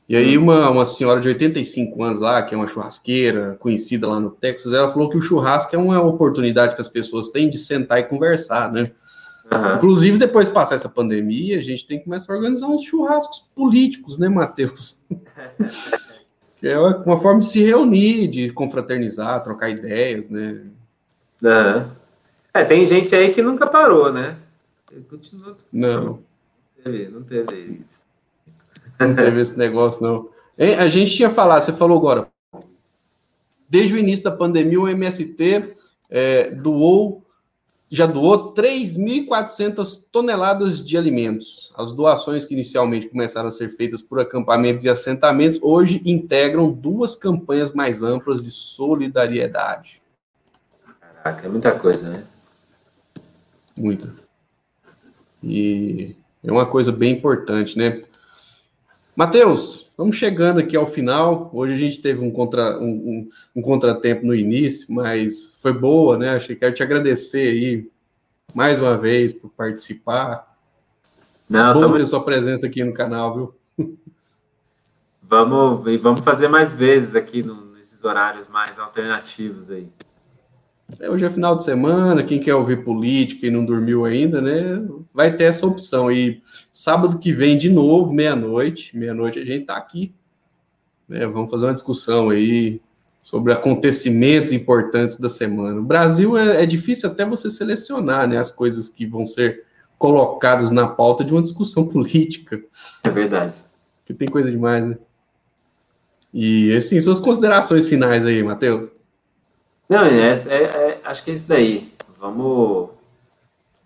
E 0.08 0.16
aí 0.16 0.38
uma, 0.38 0.70
uma 0.70 0.86
senhora 0.86 1.20
de 1.20 1.28
85 1.28 2.04
anos 2.04 2.20
lá, 2.20 2.42
que 2.42 2.56
é 2.56 2.58
uma 2.58 2.68
churrasqueira, 2.68 3.58
conhecida 3.60 4.08
lá 4.08 4.20
no 4.20 4.32
Texas, 4.32 4.74
ela 4.74 4.92
falou 4.92 5.10
que 5.10 5.18
o 5.18 5.22
churrasco 5.22 5.76
é 5.76 5.78
uma 5.78 6.02
oportunidade 6.02 6.74
que 6.74 6.82
as 6.82 6.90
pessoas 6.90 7.30
têm 7.30 7.50
de 7.50 7.60
sentar 7.60 8.00
e 8.00 8.04
conversar, 8.04 8.72
né? 8.72 8.92
Aham. 9.52 9.76
Inclusive, 9.76 10.18
depois 10.18 10.48
de 10.48 10.54
passar 10.54 10.76
essa 10.76 10.90
pandemia, 10.90 11.60
a 11.60 11.62
gente 11.62 11.86
tem 11.86 12.00
que 12.00 12.06
começar 12.06 12.34
a 12.34 12.36
organizar 12.36 12.68
uns 12.68 12.84
churrascos 12.84 13.46
políticos, 13.56 14.18
né, 14.18 14.30
Matheus? 14.30 14.98
que 16.60 16.68
é 16.68 16.80
uma, 16.80 17.18
forma 17.20 17.40
de 17.40 17.46
se 17.46 17.64
reunir, 17.64 18.28
de 18.28 18.50
confraternizar, 18.52 19.44
trocar 19.44 19.70
ideias, 19.70 20.30
né? 20.30 20.62
Aham. 21.44 21.92
É, 22.52 22.64
tem 22.64 22.84
gente 22.86 23.16
aí 23.16 23.32
que 23.32 23.44
nunca 23.44 23.68
parou, 23.68 24.12
né? 24.12 24.38
Não, 25.72 26.04
não 26.04 26.24
teve, 26.84 27.10
não 27.10 27.24
teve 27.24 27.84
isso. 27.90 28.02
não 29.00 29.16
teve 29.16 29.42
esse 29.42 29.58
negócio, 29.58 30.02
não. 30.02 30.30
Hein, 30.58 30.76
A 30.76 30.90
gente 30.90 31.16
tinha 31.16 31.30
falado, 31.30 31.62
você 31.62 31.74
falou 31.74 31.98
agora, 31.98 32.28
desde 33.70 33.94
o 33.94 33.98
início 33.98 34.24
da 34.24 34.32
pandemia, 34.32 34.80
o 34.80 34.88
MST 34.88 35.76
é, 36.10 36.52
doou, 36.52 37.24
já 37.90 38.06
doou 38.06 38.54
3.400 38.54 40.06
toneladas 40.12 40.84
de 40.84 40.98
alimentos. 40.98 41.72
As 41.78 41.92
doações 41.92 42.46
que 42.46 42.54
inicialmente 42.54 43.08
começaram 43.08 43.48
a 43.48 43.52
ser 43.52 43.70
feitas 43.70 44.02
por 44.02 44.20
acampamentos 44.20 44.84
e 44.84 44.90
assentamentos, 44.90 45.60
hoje 45.62 46.02
integram 46.04 46.72
duas 46.72 47.16
campanhas 47.16 47.72
mais 47.72 48.02
amplas 48.02 48.44
de 48.44 48.52
solidariedade. 48.52 50.02
Caraca, 51.24 51.46
é 51.46 51.50
muita 51.50 51.72
coisa, 51.72 52.10
né? 52.10 52.24
Muito. 53.78 54.19
E 55.44 56.16
é 56.44 56.52
uma 56.52 56.66
coisa 56.66 56.92
bem 56.92 57.14
importante, 57.14 57.78
né? 57.78 58.02
Matheus, 59.16 59.92
vamos 59.98 60.16
chegando 60.16 60.60
aqui 60.60 60.76
ao 60.78 60.86
final. 60.86 61.50
Hoje 61.54 61.74
a 61.74 61.78
gente 61.78 62.02
teve 62.02 62.24
um, 62.24 62.32
contra, 62.32 62.80
um, 62.80 62.86
um, 62.88 63.30
um 63.58 63.62
contratempo 63.62 64.26
no 64.26 64.34
início, 64.36 64.88
mas 64.94 65.56
foi 65.62 65.74
boa, 65.74 66.18
né? 66.18 66.30
Achei 66.36 66.56
que 66.56 66.62
quero 66.62 66.74
te 66.74 66.84
agradecer 66.84 67.50
aí 67.50 67.90
mais 68.54 68.80
uma 68.82 68.98
vez 68.98 69.34
por 69.34 69.50
participar. 69.50 70.48
Não, 71.50 71.74
Bom 71.74 71.80
tamo- 71.82 71.98
ter 71.98 72.06
sua 72.06 72.24
presença 72.24 72.68
aqui 72.68 72.84
no 72.84 72.94
canal, 72.94 73.36
viu? 73.78 73.96
vamos, 75.22 75.88
e 75.88 75.98
vamos 75.98 76.22
fazer 76.22 76.48
mais 76.48 76.74
vezes 76.76 77.16
aqui 77.16 77.44
no- 77.44 77.74
nesses 77.74 78.04
horários 78.04 78.48
mais 78.48 78.80
alternativos 78.80 79.70
aí. 79.70 79.88
É, 80.98 81.10
Hoje 81.10 81.26
é 81.26 81.30
final 81.30 81.56
de 81.56 81.64
semana, 81.64 82.24
quem 82.24 82.40
quer 82.40 82.56
ouvir 82.56 82.84
política 82.84 83.46
e 83.46 83.52
não 83.52 83.66
dormiu 83.66 84.06
ainda, 84.06 84.42
né? 84.42 84.82
Vai 85.14 85.36
ter 85.36 85.46
essa 85.46 85.68
opção. 85.68 86.12
E 86.12 86.42
sábado 86.72 87.20
que 87.20 87.32
vem, 87.32 87.58
de 87.58 87.70
novo, 87.70 88.14
meia-noite. 88.14 88.98
Meia-noite 88.98 89.40
a 89.40 89.46
gente 89.46 89.66
tá 89.66 89.78
aqui. 89.78 90.14
né? 91.08 91.28
Vamos 91.28 91.52
fazer 91.52 91.66
uma 91.66 91.74
discussão 91.74 92.30
aí 92.30 92.82
sobre 93.20 93.52
acontecimentos 93.52 94.52
importantes 94.54 95.18
da 95.18 95.30
semana. 95.30 95.80
O 95.80 95.84
Brasil 95.84 96.38
é, 96.38 96.64
é 96.64 96.66
difícil 96.66 97.10
até 97.10 97.26
você 97.26 97.50
selecionar 97.50 98.28
né, 98.28 98.38
as 98.38 98.52
coisas 98.52 98.88
que 98.88 99.06
vão 99.06 99.26
ser 99.26 99.66
colocadas 99.98 100.72
na 100.72 100.88
pauta 100.88 101.24
de 101.24 101.34
uma 101.34 101.44
discussão 101.44 101.86
política. 101.88 102.64
É 103.04 103.10
verdade. 103.10 103.54
Que 104.06 104.14
tem 104.14 104.28
coisa 104.28 104.50
demais, 104.50 104.86
né? 104.86 104.98
E, 106.34 106.72
assim, 106.76 107.00
suas 107.02 107.20
considerações 107.20 107.88
finais 107.88 108.26
aí, 108.26 108.42
Matheus. 108.44 108.92
Não, 109.90 110.04
é, 110.04 110.32
é- 110.32 110.64
é- 110.64 111.02
acho 111.04 111.24
que 111.24 111.32
é 111.32 111.34
isso 111.34 111.48
daí. 111.48 111.92
Vamos. 112.20 112.92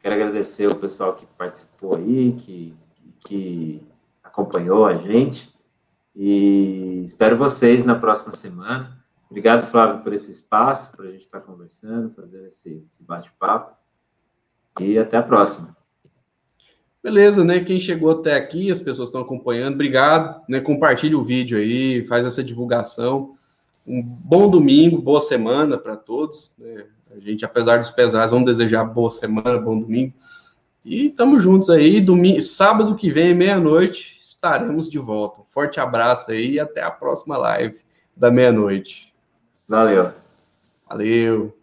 Quero 0.01 0.15
agradecer 0.15 0.67
o 0.67 0.75
pessoal 0.75 1.15
que 1.15 1.25
participou 1.37 1.95
aí, 1.95 2.33
que, 2.33 2.75
que 3.21 3.81
acompanhou 4.21 4.85
a 4.85 4.95
gente. 4.95 5.49
E 6.13 7.03
espero 7.05 7.37
vocês 7.37 7.85
na 7.85 7.95
próxima 7.95 8.33
semana. 8.33 9.01
Obrigado, 9.29 9.65
Flávio, 9.65 10.03
por 10.03 10.13
esse 10.13 10.29
espaço, 10.29 10.91
para 10.91 11.05
a 11.05 11.11
gente 11.11 11.21
estar 11.21 11.39
conversando, 11.39 12.13
fazendo 12.13 12.47
esse, 12.47 12.83
esse 12.85 13.01
bate-papo. 13.03 13.73
E 14.81 14.99
até 14.99 15.15
a 15.15 15.23
próxima. 15.23 15.75
Beleza, 17.01 17.45
né? 17.45 17.61
Quem 17.61 17.79
chegou 17.79 18.11
até 18.11 18.35
aqui, 18.35 18.69
as 18.69 18.81
pessoas 18.81 19.07
estão 19.07 19.21
acompanhando, 19.21 19.75
obrigado. 19.75 20.43
Né? 20.49 20.59
Compartilhe 20.59 21.15
o 21.15 21.23
vídeo 21.23 21.57
aí, 21.57 22.05
faz 22.05 22.25
essa 22.25 22.43
divulgação. 22.43 23.37
Um 23.85 24.01
bom 24.01 24.49
domingo, 24.49 25.01
boa 25.01 25.19
semana 25.19 25.77
para 25.77 25.95
todos. 25.95 26.53
né? 26.57 26.85
A 27.15 27.19
gente, 27.19 27.45
apesar 27.45 27.77
dos 27.77 27.91
pesares, 27.91 28.31
vamos 28.31 28.45
desejar 28.45 28.83
boa 28.85 29.09
semana, 29.09 29.59
bom 29.59 29.79
domingo. 29.79 30.13
E 30.83 31.07
estamos 31.07 31.43
juntos 31.43 31.69
aí. 31.69 32.01
Domingo, 32.01 32.41
sábado 32.41 32.95
que 32.95 33.11
vem, 33.11 33.33
meia-noite, 33.33 34.17
estaremos 34.21 34.89
de 34.89 34.99
volta. 34.99 35.41
Um 35.41 35.45
forte 35.45 35.79
abraço 35.79 36.31
aí 36.31 36.53
e 36.53 36.59
até 36.59 36.81
a 36.81 36.91
próxima 36.91 37.37
live 37.37 37.79
da 38.15 38.31
meia-noite. 38.31 39.13
Valeu. 39.67 40.11
Valeu. 40.87 41.62